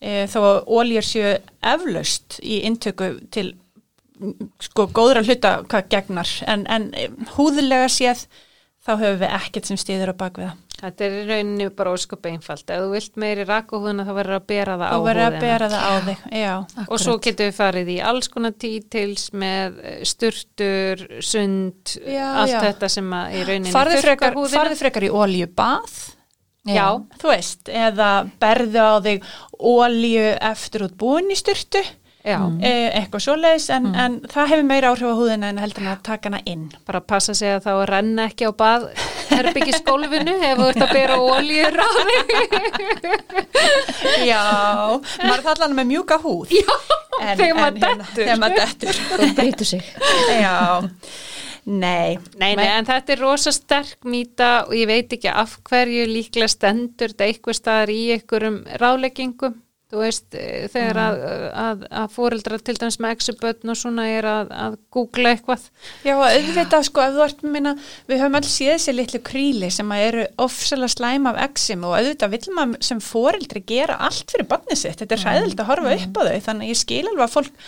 E, 0.00 0.24
þó 0.28 0.64
óljur 0.68 1.06
séu 1.06 1.36
eflaust 1.64 2.40
í 2.44 2.62
intöku 2.68 3.14
til 3.34 3.54
sko 4.62 4.86
góðra 4.94 5.24
hluta 5.24 5.56
hvað 5.66 5.88
gegnar 5.90 6.34
en, 6.46 6.66
en 6.70 6.90
e, 6.94 7.08
húðlega 7.34 7.88
séð 7.90 8.26
þá 8.84 8.92
höfum 9.00 9.18
við 9.24 9.32
ekkert 9.40 9.70
sem 9.70 9.80
stýður 9.80 10.12
á 10.12 10.20
bakviða. 10.20 10.52
Þetta 10.84 11.04
er 11.06 11.12
í 11.16 11.20
rauninni 11.28 11.66
bara 11.72 11.92
óskup 11.96 12.26
einfalt. 12.28 12.68
Ef 12.68 12.82
þú 12.82 12.88
vilt 12.92 13.14
meiri 13.22 13.44
rakahúðuna 13.48 14.04
þá 14.04 14.10
verður 14.18 14.36
að 14.36 14.46
bera 14.50 14.74
það 14.80 14.90
á 14.90 14.96
Og 14.98 15.04
verður 15.06 15.22
að 15.24 15.30
húðina. 15.30 15.44
bera 15.46 15.68
það 15.72 15.84
á 15.84 15.94
þig, 16.08 16.24
já. 16.42 16.54
Og 16.88 17.00
svo 17.00 17.14
getum 17.24 17.46
við 17.48 17.54
farið 17.56 17.92
í 17.94 17.96
alls 18.10 18.28
konar 18.34 18.56
dítils 18.64 19.24
með 19.32 19.78
eh, 19.80 20.02
sturtur, 20.10 21.06
sund, 21.24 21.94
Já, 22.04 22.26
allt 22.42 22.52
já. 22.52 22.60
þetta 22.66 22.90
sem 22.98 23.14
að 23.16 23.38
í 23.38 23.40
þurrkar 23.70 24.02
frekar, 24.04 24.36
húðina. 24.36 24.58
farðu 24.58 24.80
frekar 24.82 25.08
í 25.08 25.12
oljubað, 25.24 25.96
Já, 26.64 26.86
þú 27.20 27.28
veist, 27.28 27.68
eða 27.68 28.10
berðu 28.40 28.80
á 28.84 28.96
þig 29.04 29.26
olju 29.68 30.28
eftir 30.52 30.84
út 30.86 30.94
búin 31.00 31.28
í 31.32 31.36
styrtu, 31.36 31.80
já. 31.84 32.03
E, 32.24 32.70
eitthvað 32.96 33.20
svoleiðis, 33.26 33.66
en, 33.74 33.90
en 34.00 34.14
það 34.32 34.50
hefur 34.54 34.68
meira 34.68 34.92
áhrif 34.94 35.10
á 35.12 35.16
húðina 35.18 35.50
en 35.52 35.60
heldur 35.60 35.84
en 35.84 35.90
að 35.92 36.04
taka 36.06 36.30
hana 36.30 36.40
inn. 36.48 36.70
bara 36.86 37.02
passa 37.04 37.34
sig 37.36 37.52
að 37.52 37.66
þá 37.66 37.72
að 37.74 37.84
renna 37.90 38.24
ekki 38.30 38.48
á 38.48 38.52
bað 38.56 38.86
herbyggisgólfinu 39.28 40.36
ef 40.48 40.58
þú 40.60 40.68
ert 40.70 40.84
að 40.86 40.94
bera 40.96 41.18
óljur 41.20 41.76
á 41.76 41.88
þig. 42.00 42.24
Já, 44.24 44.42
maður 45.20 45.44
er 45.44 45.52
allan 45.54 45.76
með 45.76 45.90
mjúka 45.92 46.18
húð. 46.24 46.54
Já, 46.56 46.74
þegar 47.36 47.56
maður 47.60 47.80
dettur. 47.84 48.22
Þegar 48.22 48.42
maður 48.42 48.60
dettur. 48.62 49.00
og 49.18 49.34
breytur 49.38 49.68
sig 49.68 49.82
Já, 50.40 50.56
nei. 51.64 52.16
Nei, 52.40 52.54
nei, 52.56 52.66
en 52.70 52.88
þetta 52.88 53.14
er 53.14 53.22
rosa 53.24 53.52
sterk 53.54 54.08
mýta 54.08 54.50
og 54.68 54.74
ég 54.76 54.88
veit 54.90 55.12
ekki 55.16 55.30
af 55.32 55.58
hverju 55.68 56.08
líklega 56.10 56.48
stendur 56.52 57.12
þetta 57.12 57.28
eitthvað 57.28 57.60
staðar 57.60 57.92
í 57.94 58.00
einhverjum 58.16 58.58
ráleggingum. 58.80 59.60
Þú 59.92 60.00
veist, 60.00 60.26
eh, 60.34 60.64
þegar 60.72 60.98
að, 60.98 61.22
að, 61.60 61.82
að 62.00 62.12
fóreldra 62.14 62.56
til 62.64 62.74
dæmis 62.80 62.96
með 63.04 63.12
exubötn 63.14 63.70
og 63.70 63.76
svona 63.78 64.06
er 64.10 64.26
að, 64.26 64.52
að 64.64 64.76
googla 64.96 65.34
eitthvað. 65.34 65.66
Já, 66.02 66.14
auðvitað 66.16 66.86
sko, 66.88 67.02
ef 67.04 67.14
þú 67.14 67.24
ert 67.26 67.44
minna, 67.54 67.74
við 68.08 68.22
höfum 68.24 68.38
alls 68.40 68.54
séð 68.56 68.72
þessi 68.72 68.94
litlu 68.96 69.20
kríli 69.28 69.70
sem 69.76 69.92
eru 69.98 70.24
ofsalega 70.40 70.94
slæm 70.96 71.28
af 71.30 71.42
exim 71.44 71.84
og 71.84 71.98
auðvitað 71.98 72.34
vill 72.34 72.56
maður 72.56 72.88
sem 72.88 73.04
foreldri 73.04 73.62
gera 73.68 74.00
allt 74.08 74.34
fyrir 74.34 74.48
barnið 74.50 74.80
sitt, 74.80 75.04
þetta 75.04 75.18
er 75.18 75.24
hræðild 75.28 75.60
að 75.60 75.70
horfa 75.70 75.94
upp 76.00 76.18
á 76.18 76.22
þau, 76.30 76.40
þannig 76.48 76.72
ég 76.72 76.80
skil 76.80 77.04
alveg 77.04 77.26
að 77.28 77.36
fólk 77.36 77.62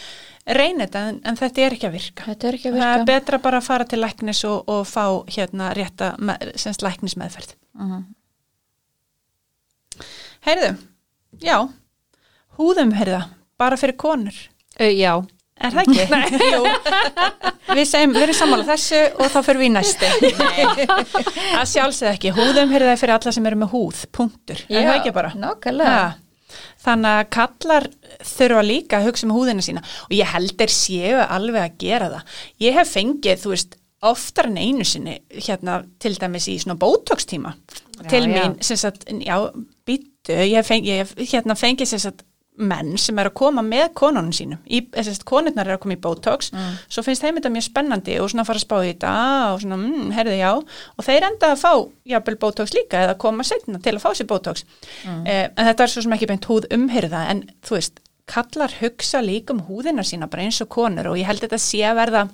reyna 0.56 0.86
þetta 0.86 1.06
en, 1.10 1.22
en 1.26 1.38
þetta 1.44 1.62
er 1.62 1.74
ekki 1.76 1.88
að 1.88 1.96
virka. 2.00 2.26
þetta 2.30 2.48
er 2.48 2.58
ekki 2.58 2.70
að 2.70 2.76
Það 2.76 2.88
er 2.88 3.00
virka 3.00 3.12
betra 3.12 3.42
bara 3.44 3.60
að 3.60 3.66
fara 3.66 3.86
til 3.92 4.02
læknis 4.02 4.44
og, 4.48 4.68
og 4.70 4.84
fá 4.88 5.04
hérna 5.36 5.72
rétta 5.76 6.12
með, 6.22 6.52
semst 6.62 6.84
læknismeðferð. 6.86 7.56
Mhm. 7.76 8.04
Heyrðu, 10.46 10.76
já, 11.42 11.56
húðum, 12.58 12.92
heyrða, 12.96 13.22
bara 13.60 13.78
fyrir 13.80 13.96
konur. 14.00 14.36
Uh, 14.80 14.92
já, 14.92 15.14
Er 15.56 15.72
það 15.72 15.86
ekki? 15.86 16.02
Nei. 16.12 16.50
Jú, 16.52 17.78
við 17.78 17.86
segjum, 17.88 18.12
við 18.12 18.26
erum 18.26 18.36
sammála 18.36 18.66
þessu 18.68 18.98
og 19.16 19.30
þá 19.32 19.38
fyrir 19.46 19.62
við 19.62 19.70
í 19.70 19.72
næstu. 19.72 20.10
Nei, 20.42 20.84
að 21.56 21.70
sjálfsögð 21.70 22.10
ekki. 22.12 22.32
Húðum 22.36 22.74
heyrðu 22.74 22.90
það 22.90 23.00
fyrir 23.00 23.14
alla 23.16 23.32
sem 23.38 23.48
eru 23.48 23.60
með 23.62 23.72
húð, 23.72 24.02
punktur. 24.18 24.60
Er 24.68 24.84
það 24.90 24.98
ekki 24.98 25.14
bara? 25.16 25.32
nákvæmlega. 25.40 26.04
Þannig 26.84 27.16
að 27.18 27.30
kallar 27.34 27.88
þurfa 28.24 28.60
líka 28.68 29.00
að 29.00 29.08
hugsa 29.08 29.26
um 29.26 29.32
húðina 29.34 29.64
sína 29.64 29.80
og 30.04 30.12
ég 30.14 30.28
held 30.30 30.62
er 30.62 30.72
séu 30.72 31.16
alveg 31.24 31.64
að 31.64 31.80
gera 31.82 32.12
það. 32.12 32.36
Ég 32.62 32.76
hef 32.76 32.92
fengið, 32.94 33.40
þú 33.42 33.52
veist, 33.54 33.76
oftar 34.06 34.50
en 34.52 34.60
einu 34.60 34.84
sinni 34.86 35.16
hérna 35.32 35.80
til 36.04 36.14
dæmis 36.20 36.46
í 36.52 36.58
svona 36.62 36.76
bótokstíma 36.78 37.54
Já, 37.56 38.08
til 38.12 38.22
já. 38.28 38.30
mín, 38.30 38.56
sem 38.64 38.78
sagt, 38.78 39.08
já, 39.08 39.36
býttu, 39.88 40.36
ég 40.36 40.54
hef 40.60 40.68
fengið, 40.70 40.92
ég 40.92 41.02
hef 41.02 41.32
hérna 41.32 41.56
fengið 41.58 41.90
sem 41.94 42.02
sagt 42.04 42.22
menn 42.56 42.94
sem 43.00 43.18
er 43.20 43.30
að 43.30 43.36
koma 43.36 43.62
með 43.66 43.90
konunum 43.98 44.32
sínum 44.34 44.60
í, 44.64 44.80
þess 44.94 45.20
að 45.20 45.26
konurnar 45.28 45.68
er 45.68 45.76
að 45.76 45.82
koma 45.84 45.96
í 45.96 46.00
Botox 46.00 46.50
svo 46.88 47.04
finnst 47.04 47.24
þeim 47.24 47.36
þetta 47.40 47.52
mjög 47.52 47.66
spennandi 47.68 48.16
og 48.22 48.30
svona 48.32 48.46
fara 48.48 48.60
að 48.60 48.64
spá 48.64 48.76
í 48.80 48.88
þetta 48.92 49.12
og 49.52 49.60
svona, 49.64 49.76
mm, 49.76 50.08
herði 50.16 50.38
já. 50.40 50.52
Og 50.96 51.06
þeir 51.06 51.28
enda 51.28 51.52
að 51.52 51.60
fá 51.62 51.72
jafnvel 52.12 52.38
Botox 52.46 52.74
líka 52.76 53.04
eða 53.04 53.18
koma 53.18 53.44
setna 53.46 53.80
til 53.82 53.96
að 53.96 54.02
fá 54.06 54.10
sér 54.16 54.30
Botox. 54.30 54.64
Eh, 55.26 55.48
en 55.50 55.70
þetta 55.70 55.84
er 55.84 55.92
svo 55.92 56.02
sem 56.06 56.16
ekki 56.16 56.30
beint 56.32 56.48
húð 56.48 56.68
umhyrða 56.72 57.26
en 57.30 57.44
þú 57.66 57.78
veist, 57.78 58.00
kallar 58.26 58.72
hugsa 58.80 59.20
líka 59.22 59.54
um 59.54 59.62
húðina 59.68 60.02
sína 60.02 60.26
bara 60.30 60.42
eins 60.42 60.60
og 60.64 60.68
konur 60.68 61.12
og 61.12 61.20
ég 61.20 61.28
held 61.28 61.44
þetta 61.44 61.60
sé 61.62 61.84
að 61.86 62.00
verða 62.00 62.28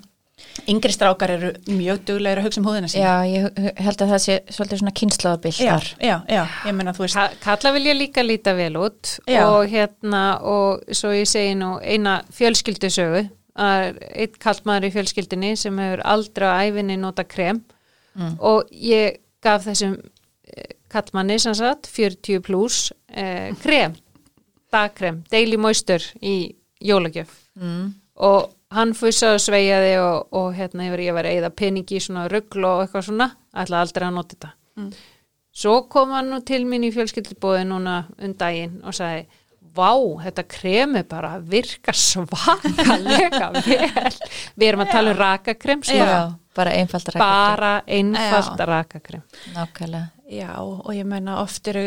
yngri 0.69 0.91
strákar 0.93 1.31
eru 1.35 1.51
mjög 1.69 2.01
duglegir 2.07 2.39
að 2.41 2.47
hugsa 2.47 2.59
um 2.61 2.65
húðina 2.67 2.89
sína. 2.91 3.03
Já, 3.03 3.13
ég 3.29 3.75
held 3.85 4.01
að 4.03 4.11
það 4.13 4.21
sé 4.23 4.35
svolítið 4.55 4.81
svona 4.81 4.93
kynslaðabill 4.99 5.53
þar 5.59 5.87
já, 6.01 6.15
já, 6.29 6.41
ég 6.67 6.75
menna 6.77 6.93
þú 6.97 7.05
veist 7.05 7.17
Ka- 7.19 7.37
Kalla 7.43 7.73
vilja 7.77 7.93
líka 7.97 8.23
líta 8.25 8.53
vel 8.57 8.73
út 8.81 9.13
Já. 9.29 9.43
og 9.47 9.67
hérna 9.71 10.23
og 10.41 10.83
svo 10.95 11.13
ég 11.15 11.29
segi 11.29 11.53
nú 11.59 11.75
eina 11.81 12.21
fjölskyldusögu. 12.33 13.27
Að 13.53 13.99
einn 14.17 14.39
kallmaður 14.41 14.87
í 14.89 14.93
fjölskyldinni 14.95 15.51
sem 15.61 15.77
hefur 15.77 16.01
aldrei 16.09 16.47
á 16.49 16.55
æfinni 16.65 16.95
nota 16.97 17.23
krem. 17.23 17.61
Og 18.41 18.65
ég 18.73 19.19
gaf 19.45 19.67
þessum 19.67 19.99
eh, 20.49 20.73
kallmanni 20.89 21.37
sem 21.41 21.53
sagt 21.57 21.85
40 21.93 22.41
pluss 22.45 22.91
eh, 23.13 23.53
krem 23.61 23.93
dagkrem, 24.73 25.21
daily 25.29 25.57
moisture 25.61 26.01
í 26.21 26.55
jólagjöf. 26.81 27.29
Mm. 27.53 27.93
og 28.25 28.49
hann 28.73 28.93
fussaði 28.97 29.37
og 29.37 29.43
sveiaði 29.43 29.93
og, 30.01 30.27
og 30.35 30.49
hérna 30.57 30.87
yfir 30.89 31.05
ég 31.07 31.17
var 31.17 31.29
að 31.29 31.39
eða 31.39 31.53
peningi 31.63 31.99
í 31.99 32.03
svona 32.03 32.27
ruggl 32.31 32.65
og 32.69 32.83
eitthvað 32.85 33.07
svona 33.09 33.29
ætla 33.63 33.83
aldrei 33.83 34.07
að 34.07 34.17
nota 34.17 34.35
þetta. 34.35 34.53
Svo 35.53 35.75
kom 35.85 36.13
hann 36.15 36.31
nú 36.33 36.41
til 36.45 36.63
mín 36.65 36.85
í 36.87 36.91
fjölskyldubóði 36.93 37.67
núna 37.69 38.03
um 38.17 38.33
daginn 38.37 38.79
og 38.81 38.95
sagði 38.97 39.27
vá, 39.73 39.93
þetta 40.23 40.45
kremi 40.49 41.03
bara 41.09 41.37
virka 41.39 41.93
svakalega 41.97 43.49
vel. 43.55 44.17
Við 44.55 44.67
erum 44.67 44.83
að 44.85 44.91
tala 44.93 45.13
um 45.13 45.19
rakakrem 45.19 45.81
já, 45.85 45.93
svona, 45.93 46.19
bara 46.57 46.75
einfalt 46.77 47.09
rækja 47.13 47.29
bara 47.29 47.71
einfalt 47.87 48.65
rakakrem. 48.69 49.23
Nákvæmlega. 49.55 50.09
Já, 50.33 50.53
og 50.61 50.93
ég 50.95 51.05
meina 51.05 51.39
oft 51.41 51.67
eru, 51.69 51.83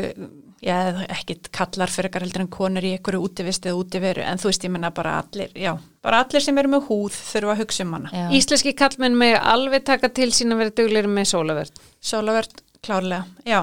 já, 0.67 0.77
ekkit 1.15 1.51
kallar 1.55 1.93
fyrir 1.93 2.11
ekkar 2.11 2.27
heldur 2.27 2.45
en 2.45 2.53
konur 2.53 2.87
í 2.87 2.93
einhverju 2.97 3.23
útivist 3.29 3.67
eða 3.69 3.81
útiveru, 3.81 4.25
en 4.27 4.43
þú 4.43 4.51
veist, 4.51 4.67
ég 4.67 4.75
meina 4.75 4.93
bara 4.95 5.17
allir, 5.23 5.55
já, 5.55 5.73
bara 6.05 6.23
allir 6.25 6.45
sem 6.45 6.59
eru 6.63 6.75
með 6.75 6.87
húð 6.91 7.17
þurfa 7.17 7.55
að 7.55 7.65
hugsa 7.65 7.87
um 7.87 7.97
hana. 7.99 8.13
já. 8.13 8.29
Íslenski 8.41 8.77
kallmenn 8.79 9.19
með 9.19 9.39
alveg 9.55 9.89
taka 9.89 10.13
til 10.13 10.31
sín 10.35 10.55
að 10.55 10.65
vera 10.65 10.77
duglir 10.83 11.11
með 11.11 11.31
sólavörn 11.33 11.83
Sólavörd, 12.13 12.63
klárlega, 12.83 13.27
já. 13.47 13.63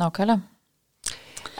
nákvæmlega 0.00 0.42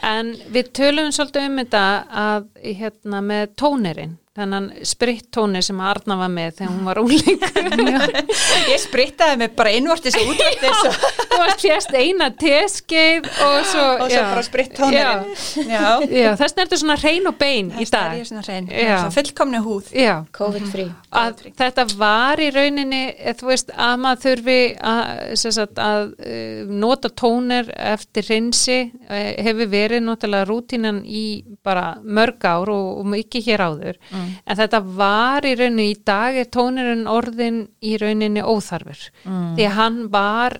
En 0.01 0.33
við 0.49 0.71
tölum 0.73 1.11
svolítið 1.13 1.43
um 1.45 1.59
þetta 1.61 1.83
að 2.17 2.45
hérna 2.65 3.19
með 3.21 3.51
tónerinn, 3.61 4.15
þennan 4.37 4.69
sprittónir 4.87 5.63
sem 5.65 5.79
Arna 5.83 6.15
var 6.21 6.29
með 6.31 6.61
þegar 6.61 6.71
hún 6.71 6.85
var 6.87 6.99
úlingur. 7.01 8.13
Ég 8.71 8.79
sprittaði 8.79 9.39
mig 9.41 9.55
bara 9.57 9.73
innvortis 9.75 10.15
og 10.15 10.31
útvortis 10.31 10.85
og, 10.87 11.09
Þú 11.31 11.39
varst 11.41 11.65
fjast 11.65 11.91
eina 11.95 12.29
teskeið 12.39 13.27
og 13.27 13.57
svo, 13.67 13.85
og 14.05 14.05
svo 14.13 14.23
bara 14.29 14.45
spritt 14.47 14.73
tónirinn. 14.77 15.35
Já, 15.67 15.85
Já, 16.07 16.29
þess 16.39 16.47
er 16.47 16.57
þetta 16.63 16.81
svona 16.83 16.99
hrein 17.01 17.27
og 17.27 17.39
bein 17.41 17.73
er 17.75 17.91
dag. 17.91 18.15
ég 18.19 18.29
svona 18.31 18.45
hrein, 18.47 18.71
Já. 18.71 18.97
fullkomni 19.15 19.63
húð. 19.65 19.91
Já, 19.95 20.13
COVID-free 20.37 20.91
að 21.11 21.41
þetta 21.59 21.85
var 21.99 22.39
í 22.39 22.47
rauninni, 22.55 23.01
eh, 23.17 23.35
þú 23.37 23.49
veist, 23.49 23.71
að 23.75 23.95
maður 24.03 24.21
þurfi 24.25 24.57
að, 24.91 25.65
að 25.83 26.05
uh, 26.15 26.71
nota 26.71 27.11
tóner 27.21 27.71
eftir 27.75 28.27
hreinsi 28.29 28.77
uh, 28.87 29.31
hefur 29.43 29.71
verið 29.71 30.05
náttúrulega 30.05 30.47
rútínan 30.47 31.01
í 31.03 31.25
bara 31.63 31.97
mörg 32.03 32.47
ár 32.47 32.71
og, 32.71 33.01
og 33.01 33.09
mikið 33.11 33.49
hér 33.49 33.65
áður 33.67 33.99
en 34.45 34.59
þetta 34.61 34.83
var 34.97 35.47
í 35.47 35.55
rauninni 35.59 35.89
í 35.91 35.97
dag 36.05 36.37
er 36.37 36.51
tónerinn 36.51 37.07
orðin 37.09 37.63
í 37.81 37.97
rauninni 38.01 38.43
óþarfur. 38.43 39.09
Því 39.25 39.67
að 39.67 39.75
hann 39.79 39.99
var 40.13 40.59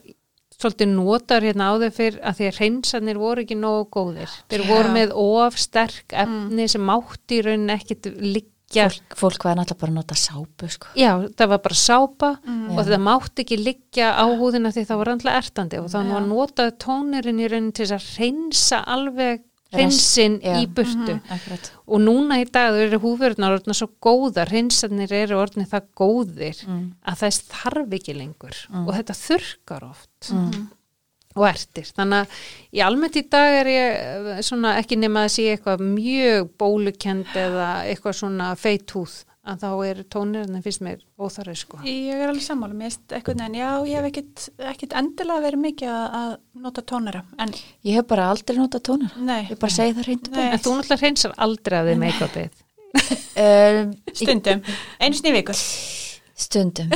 svolítið 0.62 0.94
notar 0.94 1.46
hérna 1.46 1.72
áður 1.74 1.94
fyrr 1.96 2.22
að 2.22 2.40
því 2.40 2.48
að 2.48 2.58
hreinsanir 2.60 3.20
voru 3.22 3.44
ekki 3.46 3.58
nógu 3.58 3.90
góðir. 3.96 4.32
Þeir 4.52 4.64
Já. 4.64 4.70
voru 4.70 4.96
með 4.96 5.14
of 5.24 5.60
sterk 5.60 6.16
efni 6.24 6.68
sem 6.72 6.84
mátti 6.86 7.40
í 7.40 7.46
rauninni 7.48 7.78
ekkit 7.78 8.10
liggja. 8.20 8.88
Fólk, 8.88 9.16
fólk 9.20 9.46
var 9.48 9.58
náttúrulega 9.60 9.82
bara 9.82 9.92
að 9.92 9.98
nota 9.98 10.16
sápu 10.16 10.70
sko. 10.72 10.92
Já, 10.96 11.12
það 11.36 11.54
var 11.54 11.62
bara 11.66 11.80
sápa 11.82 12.30
og 12.48 12.78
þetta 12.80 13.02
mátti 13.04 13.44
ekki 13.44 13.60
liggja 13.60 14.14
á 14.16 14.26
húðina 14.40 14.72
því 14.72 14.86
það 14.88 15.02
var 15.02 15.14
alltaf 15.16 15.40
ertandi 15.42 15.82
og 15.82 15.90
þannig 15.92 16.18
var 16.18 16.28
notað 16.30 16.76
tónirinn 16.86 17.42
í 17.42 17.50
raunin 17.52 17.74
til 17.76 17.90
að 17.90 18.12
reynsa 18.22 18.84
alveg 18.88 19.44
hreinsin 19.72 20.38
já. 20.44 20.58
í 20.60 20.68
burtu 20.68 21.16
Akkurat. 21.32 21.72
og 21.88 22.04
núna 22.04 22.42
í 22.42 22.46
dag 22.52 22.76
eru 22.76 23.00
húðverðnar 23.04 23.58
orðna 23.58 23.76
svo 23.78 23.88
góðar, 24.04 24.52
hreinsanir 24.52 25.14
eru 25.16 25.40
orðni 25.40 25.68
það 25.70 25.88
góðir 25.98 26.62
að 26.68 27.24
þess 27.24 27.48
þarf 27.52 27.98
ekki 27.98 28.18
lengur. 28.18 28.62
Og 28.84 28.94
þetta 28.98 29.18
þurkar 29.22 29.90
oft. 29.92 30.32
Og 31.32 31.46
ertir. 31.48 31.88
Þannig 31.96 32.26
að 32.26 32.40
í 32.76 32.82
almennt 32.84 33.16
í 33.16 33.22
dag 33.32 33.54
er 33.62 33.68
ég 33.72 33.94
eh, 33.96 34.40
svona 34.44 34.74
ekki 34.82 34.98
nema 35.00 35.22
að 35.24 35.30
sé 35.38 35.46
eitthvað 35.54 35.84
mjög 35.86 36.50
bólukend 36.60 37.30
eða 37.40 37.68
eitthvað 37.88 38.18
svona 38.18 38.50
feit 38.60 38.92
húð 38.92 39.14
að 39.42 39.64
þá 39.64 39.70
er 39.88 40.00
tónirinn 40.14 40.62
fyrst 40.62 40.84
mér 40.86 41.00
óþarri 41.18 41.56
sko. 41.58 41.80
Ég 41.88 42.14
er 42.14 42.30
alveg 42.30 42.44
sammála, 42.46 42.76
mér 42.78 42.92
finnst 42.92 43.16
eitthvað 43.18 43.42
en 43.48 43.56
já, 43.58 43.70
ég 43.90 43.98
hef 43.98 44.10
ekkit, 44.12 44.44
ekkit 44.72 44.94
endilega 45.00 45.46
verið 45.48 45.64
mikið 45.66 45.94
að, 45.96 46.18
að 46.20 46.36
nota 46.66 46.84
tónara, 46.92 47.24
en 47.42 47.56
Ég 47.88 47.98
hef 47.98 48.08
bara 48.12 48.28
aldrei 48.30 48.60
notað 48.60 48.86
tónar. 48.92 49.16
nei, 49.18 49.42
Ég 49.50 49.58
bara 49.62 49.74
segi 49.74 49.96
það 49.98 50.10
reynd 50.12 50.30
og 50.30 50.38
Nei. 50.38 50.46
En 50.52 50.62
þú 50.62 50.76
náttúrulega 50.78 51.02
hreinsar 51.02 51.36
aldrei 51.48 51.80
af 51.80 51.90
því 51.90 51.98
make-upið. 52.06 52.64
um, 53.48 53.92
stundum, 54.22 54.64
í 55.02 55.36
viku. 55.40 55.58
Stundum. 56.42 56.94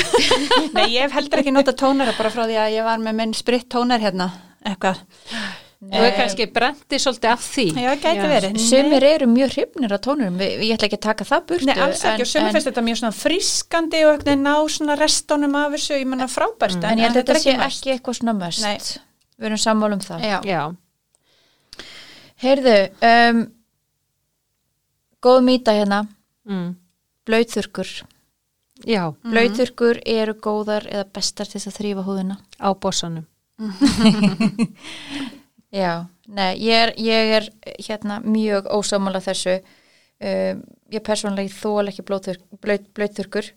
Nei, 0.76 0.88
ég 0.96 1.06
hef 1.06 1.18
heldur 1.18 1.42
ekki 1.42 1.54
nota 1.54 1.74
tónara 1.78 2.14
bara 2.18 2.34
frá 2.34 2.46
því 2.46 2.62
að 2.62 2.78
ég 2.78 2.86
var 2.86 3.02
með 3.02 3.22
minn 3.24 3.38
spritt 3.38 3.70
tónar 3.74 4.02
hérna, 4.06 4.30
eitthvað. 4.66 5.02
Þú 5.86 6.02
er 6.02 6.14
kannski 6.18 6.46
brendi 6.56 6.98
svolítið 7.00 7.30
af 7.30 7.42
því. 7.46 7.66
Já, 7.84 7.92
gæti 8.02 8.28
verið. 8.32 8.56
Sumir 8.64 9.04
eru 9.04 9.26
mjög 9.30 9.52
hrifnir 9.54 9.92
á 9.94 10.00
tónurum. 10.02 10.38
Við- 10.40 10.64
Ég 10.66 10.74
ætla 10.78 10.88
ekki 10.88 10.98
að 10.98 11.04
taka 11.06 11.24
það 11.30 11.44
burtu. 11.52 11.66
Nei, 11.68 11.76
alls 11.84 12.02
ekki, 12.06 12.22
og 12.22 12.28
sumir 12.32 12.52
finnst 12.56 12.68
þetta 12.70 12.84
mjög 12.88 12.98
svona 13.02 13.16
frískandi 13.20 14.00
og 14.08 14.14
eitthvað 14.16 14.40
ná 14.42 14.56
svona 14.72 14.96
restónum 14.98 15.56
af 15.60 15.72
þessu, 15.76 15.94
ég 16.00 16.08
menna 16.08 16.28
frábært. 16.32 16.80
En 16.84 16.98
ég 16.98 17.06
held 17.10 17.18
að 17.18 17.22
þetta 17.26 17.40
sé 17.44 17.58
mest. 17.58 17.84
ekki 17.84 17.94
eitthvað 17.98 18.18
svona 18.22 18.34
möst. 18.40 18.64
Nei. 18.64 18.78
Við 19.40 19.46
erum 19.52 19.58
sammála 19.66 19.94
um 19.94 20.00
það. 20.00 20.20
Já, 20.24 20.40
Já, 20.46 20.62
Heyrðu, 22.42 22.78
um, 23.02 23.46
góð 25.24 25.40
mýta 25.44 25.72
hérna, 25.76 26.08
mm. 26.48 26.76
blöyþurkur. 27.26 27.88
já, 28.86 29.14
Blöyþurkur 29.24 30.02
eru 30.06 30.34
góðar 30.34 30.84
eða 30.92 31.06
bestar 31.14 31.46
til 31.48 31.60
þess 31.62 31.68
að 31.72 31.78
þrýfa 31.80 32.04
húðina. 32.06 32.38
á 32.60 32.70
bossanum. 32.76 33.26
Já, 35.76 36.06
nei, 36.32 36.54
ég 36.64 36.86
er, 36.86 36.94
ég 37.02 37.34
er 37.40 37.48
hérna 37.84 38.22
mjög 38.24 38.70
ósámála 38.72 39.20
þessu. 39.24 39.58
Um, 40.24 40.62
ég 40.94 41.04
persónulega 41.04 41.52
þól 41.52 41.92
ekki 41.92 42.06
blöyþurkur. 42.06 43.50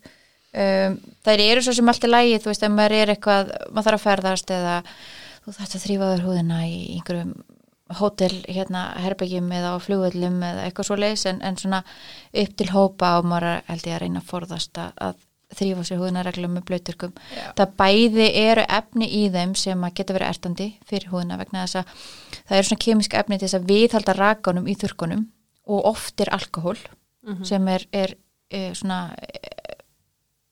Um, 0.49 0.97
þær 1.23 1.45
eru 1.45 1.63
svo 1.63 1.75
sem 1.77 1.91
allt 1.91 2.03
er 2.03 2.11
lægi, 2.11 2.41
þú 2.43 2.51
veist, 2.51 2.65
ef 2.65 2.73
maður 2.73 2.97
er 2.97 3.13
eitthvað, 3.13 3.53
maður 3.69 3.87
þarf 3.87 3.99
að 3.99 4.05
ferðast 4.07 4.51
eða 4.51 4.75
þú 5.45 5.55
þarfst 5.55 5.77
að 5.77 5.85
þrýfa 5.85 6.11
þér 6.11 6.25
húðina 6.25 6.59
í 6.67 6.75
einhverjum 6.97 7.33
hótel, 7.99 8.33
hérna, 8.45 8.83
herbyggjum 9.01 9.49
eða 9.55 9.71
á 9.73 9.77
flugvöllum 9.81 10.43
eða 10.45 10.67
eitthvað 10.67 10.89
svo 10.89 10.97
leis 10.99 11.25
en, 11.29 11.39
en 11.45 11.57
svona 11.57 11.79
upp 12.43 12.55
til 12.59 12.69
hópa 12.73 13.15
og 13.17 13.29
maður 13.31 13.63
held 13.69 13.87
ég 13.87 13.95
að 13.95 14.03
reyna 14.03 14.21
að 14.21 14.29
forðast 14.29 14.81
að 14.83 15.23
þrýfa 15.55 15.83
sér 15.87 15.99
húðina 16.01 16.23
reglum 16.25 16.53
með 16.57 16.65
blöyturkum. 16.69 17.13
Það 17.57 17.73
bæði 17.81 18.27
eru 18.37 18.65
efni 18.69 19.07
í 19.17 19.23
þeim 19.33 19.55
sem 19.57 19.85
geta 19.97 20.15
verið 20.15 20.33
ertandi 20.33 20.67
fyrir 20.89 21.09
húðina 21.09 21.39
vegna 21.41 21.65
þess 21.65 21.79
að 21.81 21.93
það 22.45 22.57
eru 22.59 22.69
svona 22.69 22.85
kemisk 22.85 23.17
efni 23.17 23.39
til 23.39 23.47
þess 23.47 23.57
að 23.59 23.69
viðhalda 23.71 24.15
rakanum 24.19 24.69
í 24.69 24.75
þurrkunum 24.77 25.27
og 25.69 25.85
oft 25.89 26.21
er 26.21 26.33
alkohól 26.37 26.77
sem 27.45 27.67
er, 27.67 27.85
er, 27.93 28.15
er 28.49 28.73
svona 28.77 29.11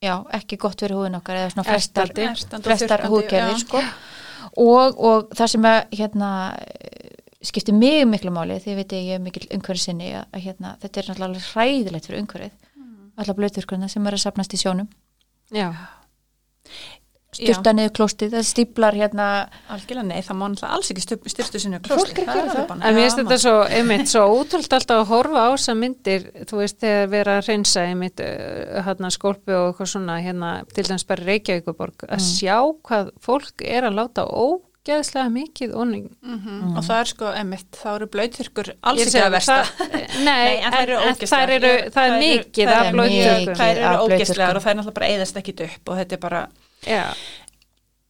já, 0.03 0.13
ekki 0.33 0.57
gott 0.61 0.81
fyrir 0.81 0.97
húðin 0.97 1.17
okkar 1.17 1.39
eða 1.43 1.53
svona 1.53 1.67
flestar 1.69 2.11
þurrkandi, 2.11 3.09
húðgerðir 3.13 3.61
sko. 3.63 3.81
og, 4.57 4.99
og 4.99 5.31
það 5.37 5.53
sem 5.53 5.65
að 5.65 5.79
hérna 5.97 6.31
skiptir 7.47 7.73
mig 7.77 8.05
miklu 8.09 8.33
máli 8.33 8.59
því 8.59 8.73
ég 8.73 8.79
veit 8.81 8.93
ég 8.97 9.15
er 9.15 9.21
mikil 9.23 9.47
umhverfið 9.53 9.83
sinni 9.83 10.11
að, 10.17 10.39
hérna, 10.41 10.75
þetta 10.81 10.99
er 10.99 11.09
náttúrulega 11.11 11.49
hræðilegt 11.53 12.09
fyrir 12.09 12.25
umhverfið 12.25 12.55
Mm. 12.57 12.66
Alla 13.17 13.33
blöðturkurna 13.37 13.89
sem 13.91 14.05
eru 14.07 14.19
að 14.19 14.25
safnast 14.27 14.53
í 14.53 14.61
sjónum. 14.61 14.87
Já, 15.55 15.71
styrta 17.37 17.71
niður 17.75 17.91
klóstið, 17.99 18.31
það 18.33 18.45
stíplar 18.47 18.95
hérna. 18.97 19.25
Algjörlega 19.73 20.05
nei, 20.07 20.21
það 20.25 20.37
má 20.39 20.43
náttúrulega 20.49 20.77
alls 20.77 20.89
ekki 20.93 21.03
stu- 21.03 21.31
styrstu 21.33 21.61
sinni 21.61 21.79
Fólk 21.85 22.21
er 22.23 22.23
að 22.23 22.39
gera 22.39 22.53
það. 22.55 22.71
en 22.77 22.95
mér 22.95 23.03
finnst 23.03 23.19
þetta 23.21 23.37
svo, 23.43 23.55
einmitt, 23.77 24.09
svo 24.11 24.23
ótrúld 24.39 24.75
alltaf 24.77 25.01
að 25.03 25.11
horfa 25.11 25.43
á 25.45 25.49
þessar 25.53 25.77
myndir, 25.81 26.25
þú 26.49 26.61
veist, 26.61 26.79
þegar 26.81 27.11
vera 27.13 27.35
að 27.37 27.49
reynsa 27.51 27.83
einmitt 27.91 28.23
uh, 28.23 28.79
hérna 28.87 29.11
skólpi 29.13 29.53
og 29.53 29.67
eitthvað 29.73 29.91
svona, 29.93 30.17
hérna, 30.23 30.53
til 30.73 30.87
dæmis 30.87 31.05
bara 31.11 31.27
Reykjavíkuborg, 31.29 32.07
að 32.09 32.25
sjá 32.25 32.57
hvað 32.89 33.11
fólk 33.27 33.65
er 33.67 33.89
að 33.91 33.99
láta 34.01 34.25
ógeðslega 34.87 35.31
mikið 35.33 35.73
óning. 35.75 36.05
Og 36.77 36.83
það 36.85 36.99
er 37.01 37.09
sko, 37.11 37.31
emitt, 37.41 37.67
þá 37.81 37.87
eru 37.95 38.07
blöytþurkur 38.13 38.69
alls 38.91 39.01
ekki 39.03 39.23
að 39.23 39.33
versta. 39.35 39.57
Nei, 40.23 40.23
Nei, 40.27 40.53
en, 40.63 40.71
þær 40.71 41.53
eru 41.57 41.71
Ég- 41.73 41.89
það 41.97 42.13
er 42.13 42.21
mikið 42.21 42.71
af. 42.71 42.91
Þær 43.57 43.81
af 43.83 43.97
eru 43.97 44.05
ógeðslegar 44.07 44.59
og 44.61 44.63
þær 44.65 44.77
náttúrulega 44.79 44.97
bara 44.99 45.11
eyðast 45.11 45.41
ekki 45.41 45.55
upp 45.67 45.91
og 45.93 45.99
þetta 46.01 46.17
er 46.17 46.23
bara, 46.23 46.41
Já, 46.87 47.03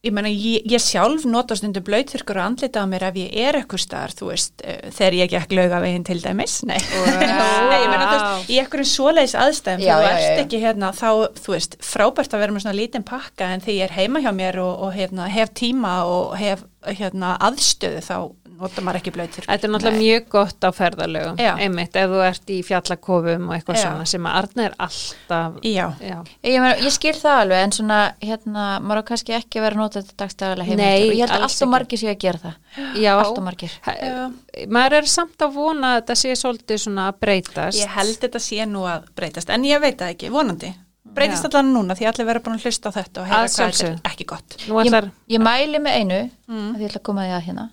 ég 0.06 0.14
meina, 0.14 0.30
ég, 0.30 0.66
ég 0.70 0.82
sjálf 0.82 1.26
nota 1.28 1.56
stundum 1.58 1.84
blöytþurkur 1.88 2.38
og 2.38 2.46
andlita 2.52 2.84
á 2.84 2.86
mér 2.90 3.08
ef 3.10 3.18
ég 3.18 3.34
er 3.48 3.58
eitthvað 3.60 3.82
staðar, 3.82 4.14
þú 4.18 4.30
veist, 4.30 4.54
uh, 4.62 4.78
þegar 4.94 5.18
ég 5.18 5.32
gekk 5.34 5.56
lauga 5.58 5.82
veginn 5.84 6.06
til 6.08 6.20
dæmis, 6.24 6.60
nei. 6.70 6.78
nei, 6.78 7.80
ég 7.82 7.90
meina, 7.92 8.06
þú 8.06 8.18
veist, 8.18 8.52
í 8.54 8.60
einhverjum 8.62 8.90
svoleiðis 8.94 9.36
aðstæðum, 9.42 9.86
Já, 9.88 9.94
þú 9.98 10.12
ert 10.14 10.44
ekki 10.46 10.62
hérna, 10.64 10.92
þá, 10.96 11.10
þú 11.42 11.56
veist, 11.56 11.78
frábært 11.84 12.38
að 12.38 12.46
vera 12.46 12.56
með 12.56 12.66
svona 12.68 12.78
lítinn 12.78 13.08
pakka 13.08 13.52
en 13.56 13.66
þegar 13.66 13.80
ég 13.80 13.88
er 13.90 13.98
heima 13.98 14.24
hjá 14.24 14.32
mér 14.38 14.62
og, 14.64 14.74
og 14.88 14.94
hérna, 14.98 15.30
hef 15.34 15.54
tíma 15.58 15.98
og 16.08 16.38
hef 16.40 16.64
hérna, 16.88 17.34
aðstöðu, 17.50 18.04
þá 18.06 18.18
nota 18.60 18.82
maður 18.82 19.00
ekki 19.02 19.12
blöytþurkur. 19.16 19.48
Þetta 19.52 19.68
er 19.68 19.72
náttúrulega 19.74 20.02
mjög 20.02 20.28
gott 20.34 20.60
á 20.66 20.70
ferðalögum, 20.74 21.38
Já. 21.42 21.52
einmitt, 21.64 21.96
ef 21.96 22.10
þú 22.10 22.22
ert 22.28 22.52
í 22.54 22.58
fjallakofum 22.68 23.48
og 23.50 23.54
eitthvað 23.58 23.78
Já. 23.78 23.84
svona 23.86 24.06
sem 24.08 24.24
að 24.30 24.38
Arna 24.42 24.66
er 24.68 24.76
alltaf, 24.80 25.60
Já. 25.64 25.86
já, 26.02 26.18
Ég, 26.44 26.60
meina, 26.62 26.76
ég 26.82 26.92
skil 26.98 27.14
það 27.14 27.42
alveg 27.44 27.64
en 27.64 27.72
svona 27.78 28.00
hérna, 28.22 28.66
maður 28.82 29.02
á 29.02 29.08
kannski 29.12 29.36
ekki 29.38 29.60
að 29.60 29.66
vera 29.68 29.76
að 29.76 29.82
nota 29.84 30.02
þetta 30.02 30.18
dagstæðilega 30.24 30.68
heimildir 30.68 30.86
Nei, 30.86 31.10
og 31.10 31.14
ég 31.14 31.22
held 31.26 31.30
að 31.30 31.42
alls 31.42 31.54
allt 31.54 31.62
og 31.62 31.68
ekki. 31.68 31.72
margir 31.78 32.02
séu 32.04 32.10
að 32.14 32.20
gera 32.26 32.40
það 32.48 32.98
já, 33.04 33.12
allt 33.18 33.38
og 33.38 33.44
margir 33.44 33.72
Hæ- 33.88 34.68
maður 34.68 34.98
er 35.02 35.06
samt 35.06 35.38
að 35.48 35.54
vona 35.54 35.94
að 35.94 36.02
þetta 36.02 36.16
sé 36.16 36.36
svolítið 36.36 36.78
svona 36.88 37.08
að 37.12 37.20
breytast. 37.22 37.78
Ég 37.80 37.88
held 37.98 38.18
þetta 38.24 38.40
sé 38.42 38.66
nú 38.66 38.84
að 38.90 39.08
breytast, 39.16 39.50
en 39.54 39.64
ég 39.64 39.80
veit 39.82 39.98
það 39.98 40.14
ekki, 40.16 40.30
vonandi. 40.34 40.74
Breytist 41.18 41.44
Já. 41.46 41.50
allan 41.50 41.72
núna 41.74 41.96
því 41.98 42.06
allir 42.10 42.26
vera 42.28 42.40
búin 42.44 42.58
að 42.60 42.66
hlusta 42.68 42.90
á 42.90 42.98
þetta 42.98 43.22
og 43.22 43.26
Að 43.26 43.30
heyra 43.32 43.38
hvað 43.38 43.48
þetta 43.48 43.58
sjálfsögðu. 43.58 43.98
er 44.04 44.12
ekki 44.12 44.26
gott. 44.28 44.58
Nú 44.68 44.76
ég, 44.78 44.86
ætlar, 44.92 45.06
ég 45.30 45.40
mæli 45.42 45.80
með 45.82 45.96
einu 46.02 46.20
Mm. 46.48 46.76
að 46.76 46.80
ég 46.82 46.90
ætla 46.92 47.00
að 47.00 47.04
koma 47.04 47.22
því 47.22 47.32
að 47.38 47.46
hérna 47.48 47.70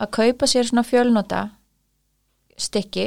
að 0.00 0.10
kaupa 0.18 0.48
sér 0.50 0.68
svona 0.68 0.84
fjölnota 0.86 1.42
stykki 2.56 3.06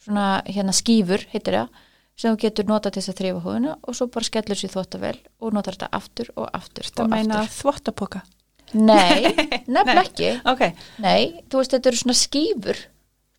svona 0.00 0.40
hérna 0.48 0.74
skífur, 0.74 1.22
heitir 1.32 1.56
það 1.58 1.80
sem 2.20 2.34
þú 2.34 2.40
getur 2.42 2.68
notað 2.68 2.94
til 2.94 3.00
þess 3.02 3.12
að 3.12 3.20
þrýfa 3.20 3.42
húðina 3.46 3.74
og 3.80 3.96
svo 3.96 4.06
bara 4.12 4.28
skellur 4.28 4.58
sér 4.60 4.72
þvóttavel 4.74 5.16
og 5.40 5.54
notar 5.56 5.76
þetta 5.76 5.88
aftur 5.96 6.30
og 6.36 6.48
aftur 6.56 6.88
Það 6.90 7.04
og 7.04 7.12
meina 7.14 7.38
aftur 7.40 7.56
þvottapoka. 7.60 8.22
Nei, 8.90 9.32
nefnilega 9.66 10.02
ekki 10.04 10.32
Ok, 10.52 10.60
Nei, 11.02 11.42
þú 11.50 11.62
veist 11.62 11.72
þetta 11.74 11.90
eru 11.90 12.00
svona 12.04 12.18
skífur 12.20 12.82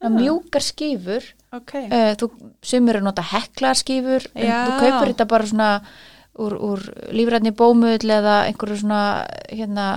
svona 0.01 0.17
mjúkar 0.17 0.65
skífur 0.65 1.27
ok. 1.55 1.75
uh, 1.85 2.13
þú 2.19 2.31
sumir 2.65 2.99
að 2.99 3.05
nota 3.07 3.25
heklar 3.31 3.77
skífur 3.79 4.25
en 4.33 4.49
Já. 4.49 4.57
þú 4.65 4.79
kaupir 4.81 5.13
þetta 5.13 5.27
bara 5.31 5.47
svona 5.51 5.69
úr, 6.41 6.55
úr 6.57 6.83
lífræðni 7.13 7.53
bómull 7.55 8.15
eða 8.17 8.41
einhverju 8.49 8.81
svona 8.81 9.01
hérna 9.51 9.87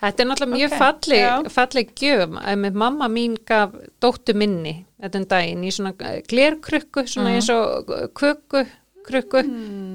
þetta 0.00 0.22
er 0.22 0.28
náttúrulega 0.28 0.56
mjög 0.56 0.72
Ok, 0.72 0.78
falleg, 0.82 1.50
falleg 1.54 1.94
gjöf, 2.00 2.36
að 2.42 2.68
mamma 2.82 3.08
mín 3.12 3.36
gaf 3.48 3.74
dóttu 4.02 4.34
minni 4.36 4.74
þetta 5.00 5.20
um 5.20 5.26
daginn 5.30 5.64
í 5.64 5.72
svona 5.74 5.94
glerkrukku, 6.28 7.06
svona 7.08 7.34
eins 7.36 7.48
og 7.54 7.90
köku, 8.16 8.64
krukku, 9.06 9.42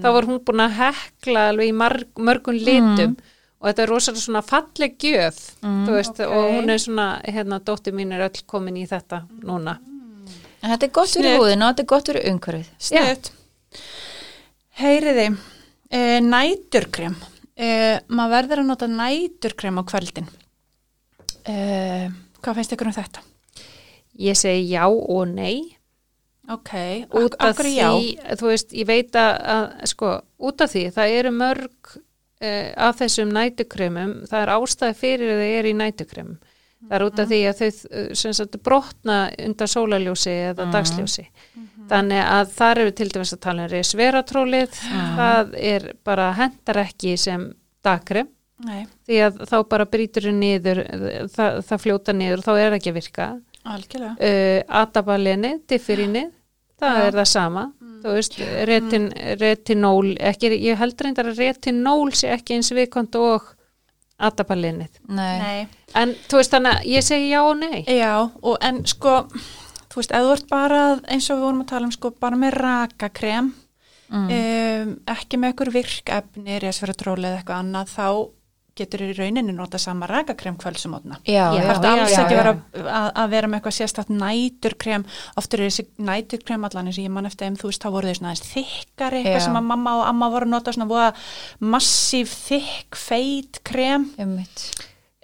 þá 0.02 0.08
var 0.18 0.28
hún 0.28 0.42
búin 0.46 0.66
að 0.66 0.78
hekla 0.80 1.50
alveg 1.52 1.72
í 1.72 1.76
marg, 1.78 2.08
mörgum 2.18 2.58
litum 2.58 3.18
og 3.62 3.70
þetta 3.70 3.84
er 3.86 3.92
rosalega 3.92 4.24
svona 4.24 4.44
falleg 4.46 4.98
gjöf, 5.02 5.42
þú 5.62 5.96
veist, 5.96 6.20
ok. 6.22 6.34
og 6.34 6.50
hún 6.58 6.74
er 6.74 6.82
svona, 6.82 7.10
hérna, 7.24 7.62
dóttu 7.66 7.94
mín 7.96 8.14
er 8.16 8.26
öll 8.28 8.42
komin 8.50 8.82
í 8.82 8.88
þetta 8.90 9.24
núna. 9.46 9.78
en 10.62 10.74
þetta 10.74 10.90
er 10.90 10.94
gott 10.98 11.14
fyrir 11.14 11.30
Sniðugt. 11.30 11.44
húðina 11.44 11.68
og 11.68 11.74
þetta 11.74 11.86
er 11.86 11.92
gott 11.94 12.12
fyrir 12.12 12.28
umhverfið 12.32 12.74
Snuðt. 12.90 13.32
Heyriði, 14.76 15.30
uh, 15.32 16.20
næturkrem. 16.26 17.16
Uh, 17.56 18.02
maður 18.12 18.36
verður 18.36 18.62
að 18.63 18.68
nota 18.68 18.88
næturkrem 18.91 19.80
á 19.80 19.84
kvöldin. 19.88 20.28
Uh, 21.46 22.12
hvað 22.44 22.60
finnst 22.60 22.76
ykkur 22.76 22.89
um 22.91 22.96
þetta? 22.96 23.24
Ég 24.20 24.38
segi 24.39 24.70
já 24.74 24.86
og 24.88 25.28
nei 25.32 25.76
Ok, 26.46 26.72
út 27.18 27.34
af 27.41 27.58
því, 27.58 27.72
já. 27.74 27.89
þú 28.38 28.50
veist, 28.52 28.74
ég 28.78 28.86
veit 28.86 29.15
að, 29.18 29.72
sko, 29.89 30.12
út 30.46 30.62
af 30.62 30.70
því, 30.70 30.84
það 30.94 31.13
eru 31.18 31.32
mörg 31.34 31.96
uh, 31.96 32.70
af 32.86 33.00
þessum 33.00 33.32
nætukremum, 33.34 34.12
það 34.30 34.44
er 34.44 34.52
ástæði 34.54 34.98
fyrir 35.00 35.34
að 35.34 35.41
það 35.41 35.56
er 35.56 35.70
í 35.70 35.74
nætukremum. 35.80 36.36
Það 36.86 36.95
er 36.98 37.06
út 37.06 37.19
af 37.19 37.30
því 37.32 37.39
að 37.50 37.62
þau 37.62 37.67
uh, 37.69 38.08
sem 38.21 38.36
sagt 38.38 38.58
brotna 38.65 39.17
undan 39.48 39.71
sólaljósi 39.71 40.36
eða 40.52 40.67
dagsljósi. 40.74 41.26
Þannig 41.89 42.21
að 42.24 42.54
þar 42.56 42.82
eru 42.84 42.93
til 42.98 43.10
dæmis 43.13 43.34
að 43.36 43.41
tala 43.45 43.65
um 43.65 43.71
resveratrólið, 43.74 44.80
það 45.19 45.52
er 45.74 45.89
bara 46.06 46.32
hendar 46.39 46.82
ekki 46.86 47.17
sem 47.21 47.50
dagkrem. 47.86 48.32
Nei, 48.65 48.86
því 49.04 49.17
að 49.26 49.41
þá 49.50 49.58
bara 49.67 49.86
brýtur 49.91 50.30
niður, 50.32 50.80
það, 51.34 51.58
það 51.67 51.82
fljóta 51.84 52.13
niður 52.15 52.39
og 52.39 52.45
þá 52.45 52.54
er 52.56 52.78
ekki 52.78 52.93
að 52.93 52.98
virka. 53.02 53.28
Algjörlega. 53.65 54.15
uh, 54.15 54.62
atabalinni, 54.82 55.52
diffirinni 55.67 56.28
það 56.80 57.00
Já. 57.00 57.08
er 57.08 57.17
það 57.19 57.30
sama. 57.32 57.65
Þú 58.06 58.13
veist, 58.13 58.36
retin, 58.69 59.06
retinól 59.41 60.13
ekki, 60.21 60.52
ég 60.62 60.78
held 60.78 61.00
reyndar 61.02 61.32
að 61.32 61.39
retinól 61.41 62.12
sé 62.13 62.30
ekki 62.36 62.60
eins 62.60 62.69
viðkvæmt 62.76 63.17
og 63.17 63.48
Nei. 65.10 65.67
en 65.95 66.13
þú 66.30 66.38
veist 66.39 66.54
þannig 66.56 66.78
að 66.80 66.86
ég 66.93 67.04
segi 67.04 67.30
já 67.34 67.41
og 67.43 67.58
nei 67.60 67.84
Já, 67.88 68.13
og 68.43 68.58
en 68.62 68.82
sko, 68.88 69.15
þú 69.91 69.99
veist, 70.01 70.12
ef 70.15 70.23
þú 70.23 70.32
ert 70.38 70.49
bara, 70.49 70.82
eins 71.12 71.30
og 71.30 71.38
við 71.38 71.43
vorum 71.49 71.62
að 71.65 71.69
tala 71.73 71.86
um, 71.89 71.91
sko, 71.91 72.12
bara 72.19 72.36
með 72.39 72.58
rakakrem, 72.62 73.54
Mm. 74.06 74.28
um, 74.30 74.89
ekki 75.10 75.38
með 75.41 75.54
ykkur 75.56 75.69
virkefni, 75.73 76.60
resveratról 76.62 77.17
eða 77.25 77.39
eitthvað 77.39 77.62
annað, 77.63 77.88
þá 77.89 78.06
getur 78.76 79.06
í 79.06 79.12
rauninni 79.16 79.54
nota 79.56 79.80
sama 79.82 80.08
rakakrem 80.10 80.58
kvöldsumotna. 80.60 81.22
Það 81.26 81.88
er 81.92 82.02
alls 82.04 82.18
ekki 82.20 82.40
vera 82.40 82.56
að, 82.56 83.10
að 83.24 83.30
vera 83.36 83.50
með 83.52 83.60
eitthvað 83.60 83.78
sérstætt 83.78 84.12
næturkrem, 84.12 85.06
oftur 85.40 85.64
er 85.64 85.72
þessi 85.72 85.88
næturkrem 86.10 86.68
allan 86.68 86.90
eins 86.92 87.00
og 87.00 87.08
ég 87.08 87.14
man 87.16 87.30
eftir 87.30 87.48
þeim, 87.48 87.60
þú 87.62 87.72
veist, 87.72 87.86
þá 87.86 87.96
voru 87.96 88.12
þau 88.12 88.20
svona 88.20 88.34
aðeins 88.34 88.52
þykkari, 88.52 89.22
eitthvað 89.22 89.40
Já. 89.40 89.46
sem 89.48 89.62
að 89.62 89.70
mamma 89.72 89.96
og 90.02 90.10
amma 90.10 90.32
voru 90.36 90.52
nota 90.52 90.76
svona 90.76 90.90
voða 90.92 91.14
massíf 91.76 92.36
þykk, 92.50 93.00
feit 93.06 93.64
krem. 93.68 94.10
Einmitt. 94.20 94.68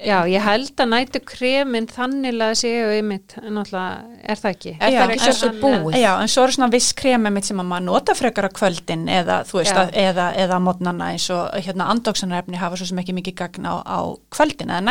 Já, 0.01 0.17
ég 0.25 0.41
held 0.41 0.81
að 0.81 0.89
nætu 0.89 1.19
kremin 1.29 1.85
þannilega 1.89 2.55
séu 2.57 2.87
einmitt, 2.95 3.35
en 3.37 3.53
náttúrulega 3.53 4.21
er 4.33 4.39
það 4.39 4.55
ekki. 4.55 4.71
Er 4.79 4.95
það 4.95 5.13
ekki 5.13 5.27
en 5.27 5.35
svo 5.37 5.49
svo- 5.51 5.59
búið? 5.61 5.97
Já, 6.01 6.11
en 6.21 6.31
svo 6.33 6.43
eru 6.47 6.55
svona 6.55 6.69
viss 6.73 6.93
kremi 6.97 7.31
mitt 7.35 7.45
sem 7.45 7.61
að 7.61 7.67
maður 7.69 7.85
nota 7.85 8.15
frekar 8.17 8.47
á 8.49 8.51
kvöldin 8.57 9.03
eða, 9.07 9.37
þú 9.45 9.59
veist, 9.59 9.75
að, 9.77 9.91
eða, 10.01 10.25
eða 10.45 10.59
mótnana 10.65 11.09
eins 11.13 11.27
og 11.29 11.53
hérna 11.53 11.89
andóksanarefni 11.93 12.57
hafa 12.57 12.79
svo 12.81 12.89
sem 12.89 12.97
ekki 13.03 13.13
mikið 13.19 13.35
gagn 13.43 13.69
á, 13.69 13.73
á 13.85 13.99
kvöldin 14.33 14.73
eða. 14.73 14.81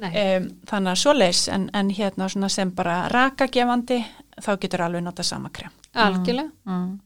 Nei. 0.00 0.12
Um, 0.36 0.48
þannig 0.70 0.94
að 0.94 1.02
svoleiðis, 1.02 1.42
en, 1.54 1.66
en 1.74 1.90
hérna 1.90 2.28
svona 2.30 2.48
sem 2.48 2.70
bara 2.70 3.08
rakagefandi, 3.10 4.04
þá 4.40 4.52
getur 4.60 4.86
alveg 4.86 5.02
nota 5.02 5.22
sama 5.26 5.50
krem. 5.50 5.74
Algjörlega. 5.94 6.50
Mm. 6.66 7.00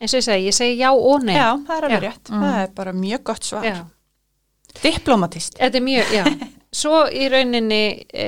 eins 0.00 0.12
og 0.12 0.18
ég 0.20 0.24
segi, 0.26 0.46
ég 0.48 0.54
segi 0.56 0.78
já 0.80 0.90
og 0.92 1.22
nei. 1.24 1.36
Já, 1.36 1.54
það 1.64 1.76
er 1.76 1.84
alveg 1.88 2.02
Já. 2.02 2.10
rétt. 2.10 2.30
Það 2.30 2.62
er 2.62 2.72
bara 2.74 2.92
mjög 2.92 3.22
gott 3.24 3.44
svar. 3.44 3.64
Já. 3.64 3.76
Diplomatist. 4.82 5.58
Þetta 5.60 5.78
er 5.80 5.84
mjög, 5.86 6.12
já. 6.14 6.24
Svo 6.74 7.04
í 7.14 7.28
rauninni 7.30 8.02
e, 8.10 8.24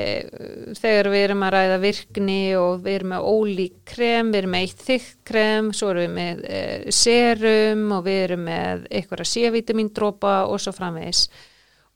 þegar 0.79 1.09
við 1.11 1.23
erum 1.25 1.41
að 1.43 1.51
ræða 1.57 1.79
virkni 1.83 2.37
og 2.55 2.77
við 2.85 2.95
erum 3.01 3.11
með 3.11 3.25
ólík 3.27 3.79
krem, 3.91 4.29
við 4.31 4.39
erum 4.45 4.53
með 4.55 4.67
eitt 4.69 4.85
þykkt 4.87 5.17
krem, 5.27 5.71
svo 5.75 5.89
erum 5.91 6.05
við 6.05 6.13
með 6.15 6.45
e, 6.47 6.61
serum 6.95 7.83
og 7.97 8.05
við 8.07 8.21
erum 8.29 8.45
með 8.47 8.85
einhverja 9.01 9.27
C-vitamindrópa 9.33 10.37
og 10.47 10.63
svo 10.63 10.73
framvegis. 10.77 11.25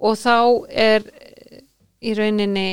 Og 0.03 0.19
þá 0.19 0.35
er 0.89 1.07
eh, 1.07 1.63
í 2.11 2.17
rauninni 2.19 2.67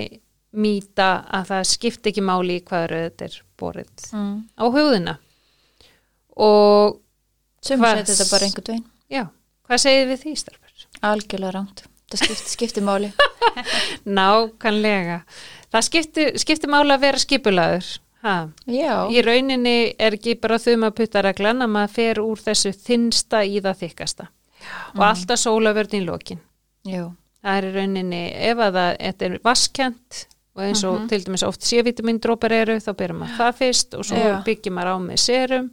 mýta 0.57 1.11
að 1.37 1.45
það 1.51 1.69
skipti 1.75 2.09
ekki 2.15 2.23
máli 2.25 2.57
hvað 2.65 2.87
rauðið 2.95 3.25
er 3.29 3.37
borið 3.61 4.07
Mm. 4.17 4.35
á 4.57 4.65
hugðina. 4.73 5.17
Og 6.37 6.97
Sumir 7.61 7.83
Hvað- 7.83 8.01
setja 8.05 8.15
þetta 8.23 8.31
bara 8.31 8.45
einhvern 8.47 8.67
veginn. 8.71 8.85
já, 9.11 9.23
hvað 9.67 9.81
segir 9.85 10.07
við 10.07 10.19
því 10.23 10.33
starfur? 10.41 10.66
Algjörlega 11.05 11.53
rámt. 11.55 11.85
Það 12.07 12.23
skiptir, 12.23 12.51
skiptir 12.55 12.85
máli. 12.87 13.11
Nákvæmlega. 14.07 15.21
Það 15.73 15.87
skiptir, 15.89 16.35
skiptir 16.39 16.71
máli 16.71 16.95
að 16.95 17.03
vera 17.03 17.21
skipulaður. 17.21 17.89
Ha. 18.25 18.35
Já. 18.65 18.93
Í 19.13 19.21
rauninni 19.23 19.75
er 19.99 20.15
ekki 20.17 20.37
bara 20.41 20.57
þau 20.59 20.73
maður 20.81 20.95
putta 21.01 21.21
reglan 21.25 21.61
að 21.63 21.73
maður 21.75 21.93
fer 21.97 22.21
úr 22.23 22.41
þessu 22.41 22.73
þinnsta 22.73 23.43
í 23.45 23.59
það 23.63 23.83
þykkasta. 23.83 24.29
Og 24.95 25.03
alltaf 25.05 25.39
sólavörn 25.43 25.99
í 25.99 26.01
lokin. 26.05 26.41
Já. 26.87 27.11
Það 27.45 27.59
er 27.59 27.67
í 27.67 27.75
rauninni, 27.75 28.23
ef 28.49 28.63
að 28.63 28.79
það 28.79 28.89
þetta 29.03 29.27
er 29.27 29.37
vaskjent 29.45 30.23
og 30.57 30.63
eins 30.65 30.81
og 30.89 31.03
til 31.11 31.19
dæmis 31.21 31.43
oft 31.45 31.61
C-vitamindrópar 31.61 32.55
eru, 32.57 32.79
þá 32.81 32.89
byrjum 32.97 33.19
maður 33.21 33.37
það 33.37 33.59
fyrst 33.59 33.93
og 33.93 34.07
svo 34.09 34.17
Já. 34.17 34.39
byggjum 34.47 34.73
maður 34.73 34.89
á 34.89 34.97
með 35.03 35.19
serum 35.21 35.67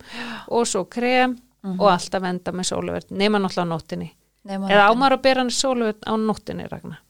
og 0.53 0.67
svo 0.69 0.85
krem 0.93 1.39
og 1.79 1.87
alltaf 1.89 2.21
venda 2.21 2.53
með 2.53 2.69
sólavörn, 2.69 3.15
nema 3.17 3.41
náttúrulega 3.41 3.65
á 3.65 3.73
nóttinni. 3.73 4.11
Nema 4.45 4.69
Eða 4.73 4.91
ámar 4.93 5.17
að 5.17 5.25
bera 5.25 5.43
hann 5.45 5.53
sólavörn 5.55 6.05
á 6.05 6.13
nóttinni, 6.21 6.69
Ragnar. 6.69 7.01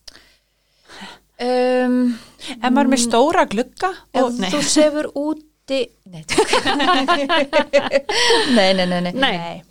Um, 1.44 2.14
Ef 2.46 2.70
maður 2.70 2.90
með 2.92 3.00
stóra 3.02 3.42
glugga 3.50 3.90
og, 4.20 4.36
nei. 4.38 4.50
þú 4.52 4.60
sefur 4.62 5.08
úti... 5.18 5.80
Nei, 8.54 8.70
nei, 8.76 8.84
nei, 8.86 9.00
nei, 9.00 9.00
nei. 9.10 9.12
Nei. 9.18 9.62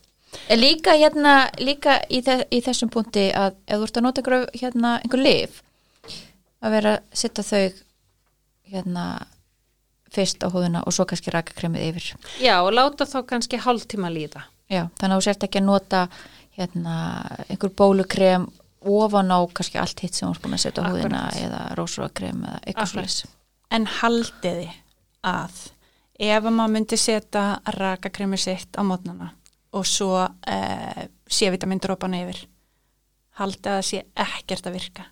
En 0.50 0.60
Líka 0.60 0.96
hérna, 0.98 1.34
líka 1.62 2.00
í, 2.10 2.20
þe 2.26 2.40
í 2.52 2.60
þessum 2.66 2.90
punkti 2.92 3.28
að 3.38 3.54
ef 3.68 3.78
þú 3.78 3.88
ert 3.88 4.00
að 4.00 4.06
nota 4.08 4.24
einhver, 4.24 4.46
hérna, 4.58 4.96
einhver 5.06 5.22
lif 5.22 5.62
að 6.64 6.76
vera 6.76 6.94
að 6.98 7.20
setja 7.22 7.46
þau 7.46 7.64
hérna 8.74 9.06
fyrst 10.14 10.44
á 10.46 10.48
húðuna 10.54 10.84
og 10.86 10.96
svo 10.96 11.06
kannski 11.10 11.34
raka 11.34 11.56
kremið 11.58 11.88
yfir. 11.92 12.10
Já, 12.42 12.56
og 12.62 12.74
láta 12.76 13.08
þá 13.10 13.20
kannski 13.30 13.62
hálftíma 13.62 14.12
líða. 14.14 14.46
Já, 14.72 14.88
þannig 15.00 15.14
að 15.14 15.20
þú 15.20 15.28
sért 15.28 15.46
ekki 15.48 15.62
að 15.62 15.70
nota 15.70 16.04
hérna 16.58 16.96
einhver 17.50 17.72
bólukrem 17.80 18.48
ofan 18.84 19.32
á 19.32 19.40
kannski 19.56 19.80
allt 19.80 20.00
hitt 20.04 20.14
sem 20.18 20.28
þú 20.28 20.34
ert 20.36 20.44
búin 20.44 20.58
að 20.58 20.64
setja 20.66 20.84
á 20.84 20.90
húðina 20.92 21.22
eða 21.40 21.62
rósrókrem 21.80 22.44
eða 22.44 22.60
eitthvað 22.68 22.92
svolítið. 22.92 23.32
En 23.74 23.86
haldiði 24.00 24.68
að 25.24 25.62
ef 26.20 26.44
að 26.44 26.52
maður 26.54 26.74
myndi 26.76 27.00
setja 27.00 27.46
rakakremi 27.80 28.38
sitt 28.38 28.76
á 28.78 28.82
mótnana 28.86 29.32
og 29.74 29.88
svo 29.90 30.12
uh, 30.28 31.04
C-vitamindrópan 31.32 32.14
yfir 32.20 32.44
haldið 33.40 33.72
að 33.72 33.80
það 33.80 33.88
sé 33.88 34.04
ekkert 34.28 34.68
að 34.70 34.76
virka. 34.78 35.06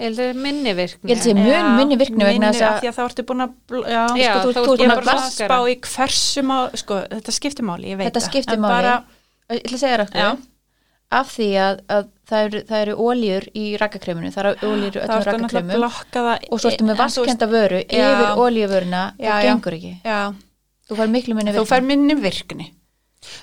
Eða 0.00 0.28
minni 0.38 0.72
virkni. 0.78 1.10
Ég 1.10 1.18
held 1.18 1.24
að 1.24 1.26
sé 1.26 1.32
mun 1.36 1.74
minni 1.76 1.96
virkni 2.00 2.24
vegna 2.24 2.46
minni 2.46 2.60
þess 2.60 2.62
að- 2.68 2.86
að 2.88 2.94
þá 2.96 3.00
ertu 3.08 3.24
búin 3.28 3.42
að, 3.44 3.50
já, 3.90 4.02
Já, 4.16 4.32
sko, 4.40 4.52
þú- 4.52 4.54
ég 4.54 4.78
búin 4.78 4.92
er 4.94 5.02
að 5.12 5.24
spá 5.34 5.58
í 5.68 5.74
hversu 5.80 6.42
má, 6.46 6.56
sko, 6.78 7.00
þetta 7.10 7.32
skiptir 7.36 7.64
máli, 7.66 7.90
ég 7.90 7.98
veit 7.98 8.06
Þetta 8.08 8.20
það. 8.20 8.30
skiptir 8.30 8.54
En 8.54 8.60
máli. 8.60 8.70
Bara, 8.72 8.94
Ég 9.50 9.64
ætla 9.64 9.76
að 9.76 9.82
segja 9.84 10.00
rættu. 10.02 10.18
Af 11.10 11.30
því 11.34 11.46
að, 11.58 11.80
að 11.90 12.04
það 12.30 12.44
eru, 12.46 12.58
það 12.68 12.82
eru 12.84 12.92
óljur 13.02 13.46
í 13.58 13.64
rakakreminu, 13.82 14.28
það 14.30 14.44
eru 14.44 14.68
óljur 14.70 14.94
í 14.94 15.00
öllum 15.00 15.08
það. 15.74 16.44
og 16.54 16.60
svo 16.62 16.70
ertu 16.70 16.86
með 16.86 17.00
vaskenda 17.02 17.48
vöru 17.50 17.80
Já. 17.82 18.04
yfir 18.12 18.44
óljuvöruna, 18.44 19.00
það 19.18 19.48
gengur 19.48 19.76
ekki. 19.80 19.96
Já, 20.06 20.20
Þú 20.90 20.96
fær 20.98 21.10
miklu 21.10 21.34
minni 21.38 21.52
þú 21.54 21.66
fær 21.70 21.82
minni 21.86 22.14
virkni. 22.18 22.64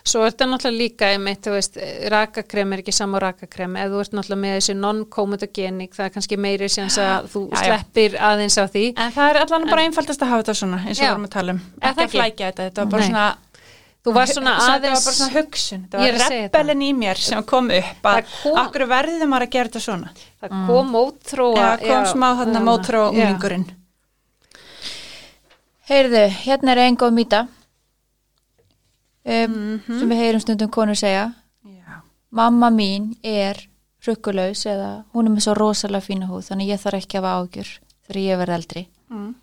Svo 0.07 0.23
er 0.25 0.31
þetta 0.33 0.47
náttúrulega 0.49 0.79
líka 0.81 1.09
einmitt, 1.13 1.43
þú 1.45 1.51
veist, 1.53 1.75
rakakrem 2.09 2.71
er 2.73 2.81
ekki 2.81 2.93
sama 2.95 3.19
rakakrem, 3.21 3.75
ef 3.77 3.91
þú 3.91 3.99
ert 4.01 4.15
náttúrulega 4.17 4.41
með 4.41 4.55
þessi 4.57 4.75
non-comedogenik, 4.79 5.93
það 5.93 6.07
er 6.07 6.13
kannski 6.15 6.39
meiri 6.43 6.69
sem 6.73 6.87
að 6.89 7.27
þú 7.33 7.43
Já, 7.51 7.53
já. 7.53 7.61
sleppir 7.67 8.17
aðeins 8.29 8.57
á 8.57 8.65
því. 8.65 8.85
En 8.97 9.13
það 9.15 9.29
er 9.29 9.39
allan 9.43 9.67
bara 9.69 9.85
einfaldast 9.87 10.23
að 10.25 10.31
hafa 10.33 10.43
þetta 10.43 10.57
svona, 10.63 10.79
eins 10.87 10.97
og 10.97 11.03
við 11.05 11.11
vorum 11.13 11.27
að 11.29 11.35
tala 11.37 11.55
um. 11.55 11.61
Er 11.77 11.83
það 11.85 11.91
Ekki 11.91 12.07
að 12.07 12.15
flækja 12.15 12.49
þetta, 12.49 12.67
þetta 12.69 12.83
var 12.83 12.91
bara 12.95 13.07
svona... 13.11 13.27
Þú 14.07 14.13
var 14.15 14.29
svona 14.31 14.53
aðeins, 14.63 14.81
var 14.81 15.03
bara 15.03 15.15
svona 15.17 15.33
hugsun, 15.35 15.81
er 15.91 16.17
var 16.17 16.29
rebellin 16.31 16.81
í 16.87 16.91
mér 16.95 17.17
sem 17.19 17.43
kom 17.43 17.65
upp 17.69 18.05
að 18.07 18.21
Það 18.21 18.29
kom- 18.43 18.59
okkur 18.63 18.85
verðum 18.87 19.29
maður 19.33 19.47
að 19.47 19.51
gera 19.57 19.69
þetta 19.69 19.81
svona. 19.83 20.09
það 20.41 20.49
kom 20.67 20.91
mótþróa. 20.95 21.55
Eða 21.57 21.87
kom 21.87 22.05
smá 22.13 22.27
þarna 22.39 22.61
mótrá 22.63 23.01
Já. 23.03 23.09
umlingurinn. 23.11 23.65
Heyrðu, 25.89 26.23
hérna 26.43 26.71
er 26.75 26.81
einn 26.83 26.97
góð 26.99 27.13
mýta 27.15 27.41
um, 29.25 29.81
Mhm. 29.87 29.99
sem 29.99 30.09
við 30.09 30.17
heyrum 30.21 30.41
stundum 30.43 30.69
konur 30.71 30.95
segja. 30.95 31.33
Já. 31.65 32.01
Mamma 32.31 32.69
mín 32.69 33.15
er 33.23 33.55
rukkulaus 34.05 34.65
eða 34.65 35.03
hún 35.13 35.25
er 35.27 35.31
með 35.35 35.41
svo 35.47 35.53
rosalega 35.55 36.01
fína 36.03 36.27
húð, 36.27 36.47
þannig 36.49 36.69
ég 36.71 36.79
þarf 36.79 37.01
ekki 37.01 37.19
að 37.19 37.23
hafa 37.23 37.41
ágjur 37.43 37.69
þegar 38.07 38.21
ég 38.23 38.37
verð 38.37 38.55
eldri. 38.57 38.87
Mm. 39.11 39.35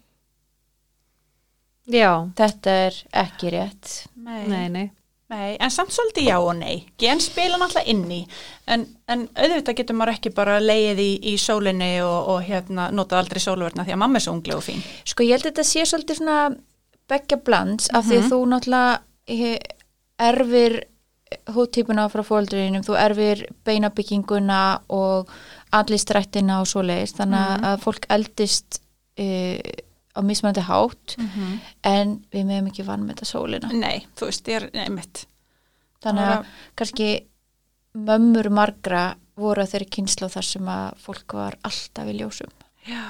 Já, 1.90 2.10
Þetta 2.36 2.76
er 2.86 3.00
ekki 3.24 3.50
rétt. 3.52 3.94
Nei. 4.16 4.44
nei, 4.48 4.68
nei. 4.72 4.86
Nei, 5.32 5.56
en 5.56 5.72
samt 5.72 5.92
svolítið 5.92 6.28
já 6.28 6.36
og 6.36 6.52
nei. 6.58 6.84
Gen 7.00 7.20
spila 7.20 7.56
náttúrulega 7.58 7.88
inn 7.90 8.02
í, 8.12 8.20
en, 8.70 8.84
en 9.08 9.24
auðvitað 9.32 9.78
getur 9.80 9.96
maður 9.96 10.18
ekki 10.18 10.32
bara 10.36 10.58
leið 10.60 11.00
í, 11.00 11.10
í 11.32 11.34
sólinni 11.40 11.94
og, 12.04 12.28
og 12.34 12.42
hérna 12.44 12.90
notað 12.92 13.22
aldrei 13.22 13.40
sólverna 13.42 13.86
því 13.86 13.96
að 13.96 14.02
mamma 14.04 14.20
er 14.20 14.26
svo 14.26 14.34
unglega 14.36 14.60
og 14.60 14.66
fín. 14.66 14.84
Sko 15.08 15.24
ég 15.24 15.38
held 15.38 15.46
að 15.46 15.50
þetta 15.50 15.66
sé 15.70 15.86
svolítið 15.88 16.20
svona 16.20 16.38
begja 17.10 17.40
blands 17.44 17.88
af 17.92 18.04
því 18.06 18.20
að 18.20 18.28
þú 18.32 18.40
náttúrulega 18.52 18.92
eh, 19.32 19.56
erfir 20.28 20.76
húttýpuna 21.56 22.06
frá 22.12 22.22
fóldurinnum, 22.24 22.84
þú 22.86 22.96
erfir 23.00 23.46
beinabygginguna 23.66 24.60
og 24.92 25.32
andlistrættina 25.74 26.60
og 26.62 26.68
svoleiðis, 26.70 27.16
þannig 27.16 27.66
að 27.70 27.80
fólk 27.82 28.06
eldist 28.14 28.78
uh, 29.18 29.58
á 30.14 30.20
mismunandi 30.22 30.62
hátt 30.68 31.16
en 31.82 32.24
við 32.32 32.44
meðum 32.46 32.68
ekki 32.70 32.84
vann 32.86 33.02
með 33.04 33.16
þetta 33.16 33.26
sólina. 33.30 33.70
Nei, 33.72 34.06
þú 34.16 34.28
veist, 34.30 34.48
ég 34.48 34.62
er 34.62 34.70
nei, 34.74 34.88
mitt. 34.94 35.24
Þannig 36.04 36.30
að 36.30 36.46
kannski 36.76 37.08
mömmur 37.94 38.48
margra 38.50 39.14
voru 39.38 39.62
að 39.64 39.72
þeirri 39.74 39.88
kynslu 39.96 40.28
þar 40.30 40.46
sem 40.46 40.68
að 40.70 41.00
fólk 41.02 41.34
var 41.34 41.56
alltaf 41.66 42.06
í 42.10 42.14
ljósum 42.18 42.50
Já, 42.86 43.02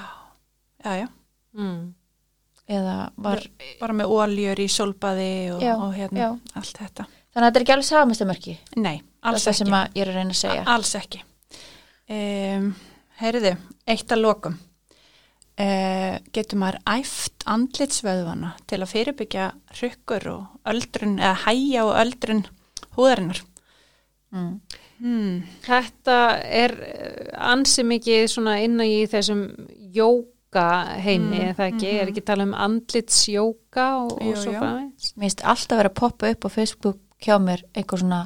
já, 0.84 0.92
já. 1.02 1.08
Mm. 1.58 1.94
eða 2.70 2.94
var, 3.16 3.42
Bara 3.80 3.96
með 3.98 4.12
óljur 4.14 4.60
í 4.62 4.68
sólbaði 4.72 5.30
og, 5.54 5.62
Já, 5.64 5.74
og 5.76 5.92
hérna 5.96 6.20
já. 6.20 6.28
allt 6.54 6.78
þetta. 6.80 7.06
þannig 7.34 7.44
að 7.44 7.48
þetta 7.48 7.58
er 7.60 7.64
ekki 7.66 7.74
alveg 7.74 7.88
samastamörki. 7.88 8.54
Nei, 8.76 8.96
alls 9.22 9.44
það 9.44 9.52
ekki. 9.52 9.58
sem 9.64 9.74
að 9.80 9.98
ég 9.98 10.04
er 10.04 10.12
að 10.12 10.18
reyna 10.20 10.36
að 10.36 10.40
segja. 10.40 10.64
Alls 10.74 10.94
ekki. 11.00 11.22
Um, 12.14 12.68
heyriði, 13.20 13.52
eitt 13.90 14.12
að 14.14 14.22
lokum. 14.22 14.56
Uh, 15.54 16.16
getur 16.34 16.58
maður 16.58 16.80
æft 16.90 17.44
andlitsvöðvana 17.46 18.56
til 18.66 18.80
að 18.82 18.90
fyrirbyggja 18.90 19.44
hrykkur 19.76 20.24
og 20.32 20.72
öldrun 20.72 21.20
eða 21.20 21.36
hæja 21.44 21.84
og 21.86 21.98
öldrun 22.00 22.40
húðarinnar. 22.96 23.44
Mm. 24.34 24.56
Hmm. 24.98 25.36
Þetta 25.62 26.16
er 26.42 26.74
eh, 26.82 27.30
ansi 27.38 27.84
mikið 27.86 28.26
svona 28.32 28.56
inn 28.64 28.82
í 28.82 29.04
þessum 29.10 29.46
jóka 29.94 30.64
heimi, 31.02 31.38
Mm, 31.38 31.48
mm, 31.48 31.54
það 31.58 31.70
ekki, 31.70 31.88
er 31.92 32.10
ekki 32.10 32.22
að 32.22 32.28
tala 32.28 32.44
um 32.46 32.58
andlitsjóka 32.66 33.86
og, 34.04 34.12
og 34.22 34.36
svo 34.38 34.52
framvegis. 34.54 35.14
Mér 35.14 35.26
finnst 35.28 35.46
alltaf 35.54 35.80
vera 35.80 35.90
að 35.90 35.98
poppa 35.98 36.30
upp 36.30 36.46
á 36.46 36.50
Facebook 36.54 37.00
hjá 37.24 37.36
mér 37.40 37.62
einhver 37.78 38.00
svona 38.02 38.18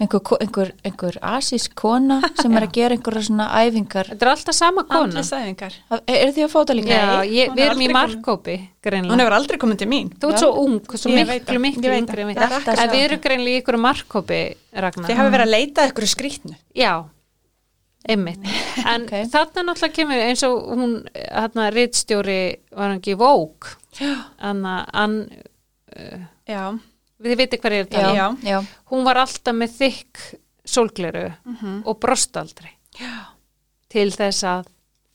einhver, 0.00 0.22
einhver, 0.40 0.70
einhver 0.86 1.18
asísk 1.22 1.74
kona 1.78 2.16
sem 2.40 2.54
er 2.58 2.64
að 2.66 2.72
gera 2.74 2.96
einhverja 2.96 3.22
svona 3.28 3.46
æfingar 3.60 4.08
Þetta 4.10 4.26
er 4.26 4.30
alltaf 4.32 4.56
sama 4.56 4.84
kona. 4.88 5.04
Andlisæfingar. 5.06 5.76
Er 6.08 6.32
þið 6.34 6.46
að 6.46 6.50
fóta 6.54 6.74
líka? 6.74 6.96
Já, 6.96 7.20
ég, 7.28 7.52
við 7.54 7.62
er 7.62 7.70
erum 7.72 7.84
í 7.84 7.88
markkópi, 7.94 8.56
Hún 8.88 9.20
hefur 9.20 9.36
aldrei 9.36 9.58
komið 9.60 9.78
til 9.82 9.88
mín. 9.90 10.08
Þú 10.16 10.30
ert 10.32 10.40
svo 10.40 10.50
ung, 10.62 10.78
svo 10.96 11.12
Ég 11.12 11.28
miklu, 11.28 11.60
miklu 11.60 11.84
ég 11.84 11.92
veit 11.92 12.02
yngri 12.08 12.24
það. 12.38 12.56
en 12.72 12.88
við. 12.88 12.98
Er 12.98 13.04
erum 13.04 13.22
greinlega 13.26 13.58
í 13.58 13.62
ykkur 13.62 13.78
markkópi, 13.84 14.40
Ragnar. 14.72 15.08
Þið 15.10 15.20
hafi 15.20 15.34
verið 15.34 15.46
að 15.46 15.52
leita 15.52 15.84
að 15.84 15.92
ykkur 15.92 16.08
skrýtnu. 16.14 16.54
Já, 16.78 16.92
einmitt. 18.08 18.48
En 18.86 19.04
Ok. 19.04 19.12
þarna 19.34 19.66
náttúrulega 19.68 19.96
kemur 19.98 20.24
eins 20.24 20.42
og 20.48 20.70
hún, 20.72 20.94
hérna, 21.14 21.68
rittstjóri 21.74 22.40
var 22.72 22.88
hann 22.88 22.98
ekki 23.02 23.18
Vók, 23.20 23.74
Anna, 24.40 24.86
Ann, 24.92 25.20
Já. 26.48 26.78
Við 27.24 27.36
viti 27.42 27.60
hver 27.62 27.76
ég 27.76 27.84
er 27.84 27.88
að 27.88 28.16
Já, 28.16 28.24
tala. 28.26 28.50
Já. 28.52 28.58
Hún 28.92 29.04
var 29.06 29.22
alltaf 29.24 29.56
með 29.58 29.76
þykk 29.78 30.24
sólgleru 30.68 31.26
og 31.84 32.00
brost 32.02 32.36
aldrei 32.36 32.72
Já. 32.98 33.14
til 33.88 34.10
þess 34.12 34.44
að 34.44 34.66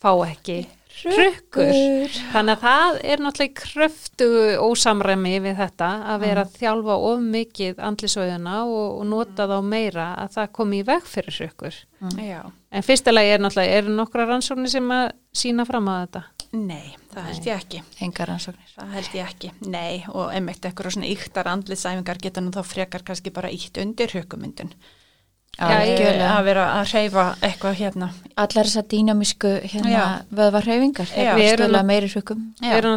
fá 0.04 0.12
ekki 0.28 0.64
hrukkur. 1.04 1.72
Þannig 2.34 2.54
að 2.54 2.64
það 2.64 2.97
er 3.01 3.22
náttúrulega 3.24 3.56
kröftu 3.60 4.28
ósamræmi 4.62 5.34
við 5.43 5.58
þetta 5.58 5.89
að 6.14 6.26
vera 6.26 6.43
að 6.45 6.58
þjálfa 6.60 6.97
of 7.10 7.24
mikið 7.34 7.82
andlisauðuna 7.89 8.58
og, 8.68 8.99
og 8.99 9.08
nota 9.10 9.47
þá 9.49 9.56
meira 9.66 10.08
að 10.22 10.36
það 10.38 10.51
komi 10.60 10.82
í 10.84 10.86
veg 10.88 11.10
fyrir 11.10 11.39
hrukkur. 11.39 11.80
Já. 12.22 12.39
En 12.74 12.86
fyrsta 12.86 13.14
lagi 13.14 13.34
er 13.34 13.43
náttúrulega, 13.43 13.80
eru 13.82 13.95
nokkra 13.97 14.28
rannsóknir 14.30 14.74
sem 14.74 14.93
að 14.93 15.12
sína 15.43 15.66
fram 15.70 15.89
á 15.89 15.93
þetta? 16.04 16.24
Nei, 16.54 16.95
það 17.14 17.24
held 17.32 17.45
ég 17.49 17.62
ekki. 17.64 17.80
Engar 18.06 18.30
rannsóknir. 18.30 18.74
Það 18.78 18.91
held 18.93 19.14
ég 19.18 19.30
ekki. 19.30 19.49
Nei, 19.74 20.04
og 20.14 20.28
einmitt 20.36 20.62
eitthvað 20.70 20.91
svona 20.93 21.08
yktar 21.10 21.47
andlisæfingar 21.49 22.20
geta 22.22 22.41
nú 22.45 22.51
þá 22.54 22.62
frekar 22.70 23.01
kannski 23.08 23.32
bara 23.34 23.49
ítt 23.49 23.80
undir 23.82 24.12
ég- 25.60 25.97
Algjörlega. 25.97 26.30
Að 26.34 26.43
vera 26.47 26.64
að 26.80 26.91
reyfa 26.93 27.24
eitthvað 27.45 27.76
hérna. 27.78 28.08
Allar 28.41 28.66
þessar 28.70 28.86
dýnamísku 28.89 29.51
hérna, 29.70 29.89
Já. 29.93 30.06
þeir 31.12 31.38
Við 31.38 31.51
erum 31.54 31.76
að- 31.76 31.86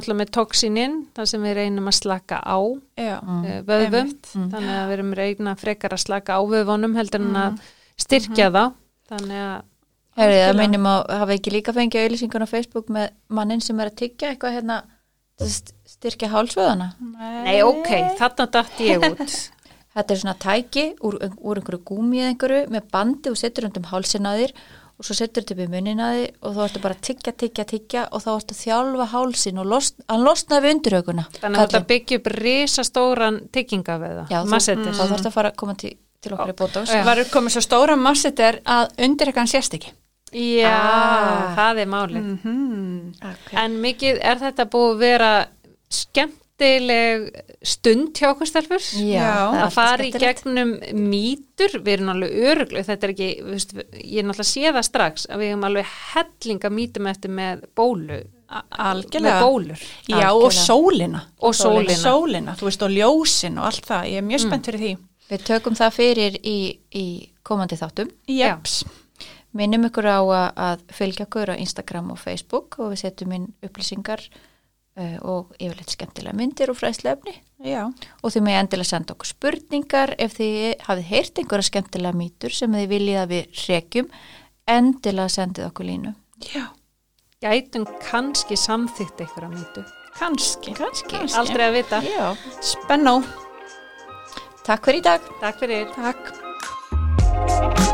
náttúrulega 0.00 0.20
með 0.22 0.30
toxinin, 0.36 0.94
þar 1.14 1.26
sem 1.28 1.42
við 1.42 1.54
reynum 1.54 1.88
að 1.92 1.96
slaka 2.00 2.38
á 2.40 2.58
Já. 2.96 3.20
mm. 3.20 3.44
vöðvum, 3.66 4.08
Einmitt. 4.08 4.30
þannig 4.32 4.72
að 4.76 4.88
við 4.88 4.92
erum 4.96 5.12
reyna 5.14 5.54
frekar 5.56 5.90
að 5.92 6.04
slaka 6.06 6.32
á 6.32 6.40
vöðvunum 6.44 6.96
heldur 6.96 7.20
en 7.20 7.34
að 7.36 7.60
styrkja 8.00 8.48
þá. 8.50 8.72
Þannig 9.10 9.40
að, 9.44 9.62
Herrið, 10.16 10.42
það 10.46 10.60
minnum 10.62 10.86
að 10.90 11.00
hafa 11.20 11.34
ekki 11.36 11.52
líka 11.52 11.74
fengið 11.76 12.06
auðlýsingun 12.06 12.46
á 12.46 12.48
Facebook 12.48 12.92
með 12.92 13.10
mannin 13.28 13.60
sem 13.64 13.80
er 13.80 13.90
að 13.90 13.98
tyggja 14.00 14.30
eitthvað 14.32 14.56
hérna 14.56 14.78
styrkja 15.44 16.30
hálsvöðana. 16.32 16.94
nei 17.44 17.60
ok, 17.62 17.90
þarna 18.16 18.48
datt 18.52 18.80
ég 18.80 19.04
út. 19.10 19.36
Þetta 19.96 20.12
er 20.12 20.18
svona 20.20 20.36
tæki 20.36 20.82
úr, 21.08 21.14
úr 21.40 21.60
einhverju 21.60 21.80
gúmi 21.88 22.20
eða 22.20 22.32
einhverju 22.34 22.64
með 22.72 22.90
bandi 22.92 23.30
og 23.32 23.38
setur 23.40 23.64
undir 23.68 23.86
hálsin 23.88 24.28
að 24.28 24.42
þér 24.42 24.52
og 24.96 25.06
svo 25.06 25.16
setur 25.16 25.44
þetta 25.44 25.54
upp 25.54 25.62
í 25.64 25.68
munnin 25.72 26.02
að 26.04 26.18
þér 26.18 26.34
og 26.40 26.56
þá 26.56 26.60
ertu 26.66 26.82
bara 26.84 26.96
að 26.96 27.02
tyggja, 27.08 27.32
tyggja, 27.42 27.64
tyggja 27.70 28.02
og 28.10 28.24
þá 28.24 28.28
ertu 28.34 28.56
að 28.56 28.60
þjálfa 28.60 29.06
hálsin 29.12 29.60
og 29.62 29.68
lost, 29.72 29.98
hann 30.12 30.24
losna 30.24 30.60
við 30.64 30.76
undirhauguna. 30.76 31.24
Þannig 31.40 31.62
að 31.62 31.66
þetta 31.66 31.82
byggja 31.92 32.20
upp 32.20 32.30
risastóran 32.36 33.38
tyggingaveða, 33.56 34.26
Já, 34.32 34.38
þú, 34.42 34.52
massetis. 34.52 34.96
þá 34.96 35.04
þarfst 35.04 35.30
að 35.30 35.36
fara 35.36 35.52
að 35.52 35.58
koma 35.64 35.76
til, 35.80 35.92
til 36.20 36.32
okkar 36.36 36.52
í 36.52 36.56
bótós. 36.60 36.92
Já. 36.92 37.04
Var 37.08 37.22
komið 37.32 37.56
svo 37.56 37.64
stóra 37.64 37.96
masseter 38.00 38.60
að 38.64 39.04
undir 39.08 39.32
eitthvað 39.32 39.52
sést 39.52 39.80
ekki. 39.80 39.96
Já, 40.36 40.68
Ah. 40.76 41.54
það 41.56 41.78
er 41.80 41.86
málið. 41.88 42.22
Mm 42.22 42.38
-hmm. 42.44 43.14
Okay. 43.32 43.64
En 43.64 43.78
mikið, 43.80 44.18
er 44.20 44.36
þetta 44.42 44.64
búið 44.68 44.90
að 44.94 44.98
vera 44.98 45.30
skemmtileg 45.88 47.42
stund 47.66 48.12
hjá 48.16 48.30
okkur 48.32 48.48
stelfur? 48.48 48.84
Að 49.66 49.72
fara 49.74 50.04
í 50.06 50.12
gegnum 50.12 50.74
mýtur, 51.10 51.76
við 51.84 51.92
erum 51.96 52.12
alveg 52.14 52.30
öruglega, 52.50 52.84
þetta 52.90 53.08
er 53.08 53.14
ekki, 53.14 53.28
þú 53.42 53.50
veist, 53.54 53.72
ég 53.76 54.18
er 54.22 54.28
náttúrulega 54.28 54.50
sé 54.52 54.72
það 54.76 54.86
strax 54.90 55.26
að 55.30 55.38
við 55.42 55.50
hefum 55.52 55.64
alveg 55.70 55.86
hellinga 56.14 56.70
mýtum 56.70 57.06
eftir 57.10 57.30
með 57.30 57.64
bólu, 57.76 58.20
með 58.46 58.62
Algjörlega. 58.78 59.40
bólur 59.42 59.82
Já, 60.08 60.30
og 60.32 60.52
sólina. 60.52 61.22
og 61.40 61.54
sólina. 61.54 61.96
Sólina, 61.98 62.54
þú 62.56 62.68
veist, 62.70 62.82
og 62.82 62.90
ljósin 62.90 63.58
og 63.58 63.64
allt 63.72 63.86
það. 63.86 64.04
Ég 64.12 64.18
er 64.18 64.22
mjög 64.22 64.40
spennt 64.46 64.66
fyrir 64.66 64.80
því. 64.80 64.96
Við 65.30 65.42
tökum 65.42 65.74
það 65.74 65.90
fyrir 65.92 66.36
í, 66.44 66.78
í 66.94 67.28
komandi 67.42 67.76
þáttum. 67.76 68.10
Jeps. 68.28 68.84
Minnum 69.56 69.88
ykkur 69.88 70.08
á 70.08 70.20
að, 70.20 70.46
að 70.66 70.84
fylgja 70.98 71.26
okkur 71.26 71.54
á 71.54 71.60
Instagram 71.60 72.12
og 72.14 72.20
Facebook 72.20 72.78
og 72.82 72.92
við 72.92 73.02
setjum 73.04 73.34
inn 73.36 73.48
upplýsingar 73.64 74.22
uh, 75.00 75.18
og 75.22 75.52
yfirleitt 75.58 75.94
skemmtilega 75.94 76.36
myndir 76.36 76.72
og 76.72 76.78
fræðslefni 76.80 77.36
Já. 77.64 77.86
og 77.88 78.34
þið 78.34 78.46
með 78.48 78.58
endilega 78.60 78.90
senda 78.92 79.16
okkur 79.16 79.30
spurningar 79.32 80.14
ef 80.20 80.36
þið 80.38 80.86
hafið 80.88 81.10
heyrt 81.12 81.40
einhverja 81.42 81.70
skemmtilega 81.70 82.20
mýtur 82.20 82.56
sem 82.56 82.76
þið 82.76 82.90
viljið 82.92 83.20
að 83.22 83.32
við 83.34 83.62
rekjum 83.66 84.10
endilega 84.76 85.34
sendið 85.38 85.68
okkur 85.70 85.90
línu. 85.90 86.14
Já. 86.52 86.66
Gætum 87.44 87.84
kannski 88.02 88.56
samþýtt 88.58 89.20
einhverja 89.24 89.52
mýtu. 89.52 89.84
Kanski. 90.16 90.72
Kannski. 90.76 91.20
Aldrei 91.36 91.66
að 91.68 91.76
vita. 91.76 92.00
Já. 92.04 92.30
Spennó. 92.64 93.20
Takk 94.66 94.88
fyrir 94.88 95.02
í 95.02 95.06
dag. 95.06 95.28
Takk 95.44 95.60
fyrir. 95.60 95.92
Takk. 95.94 97.85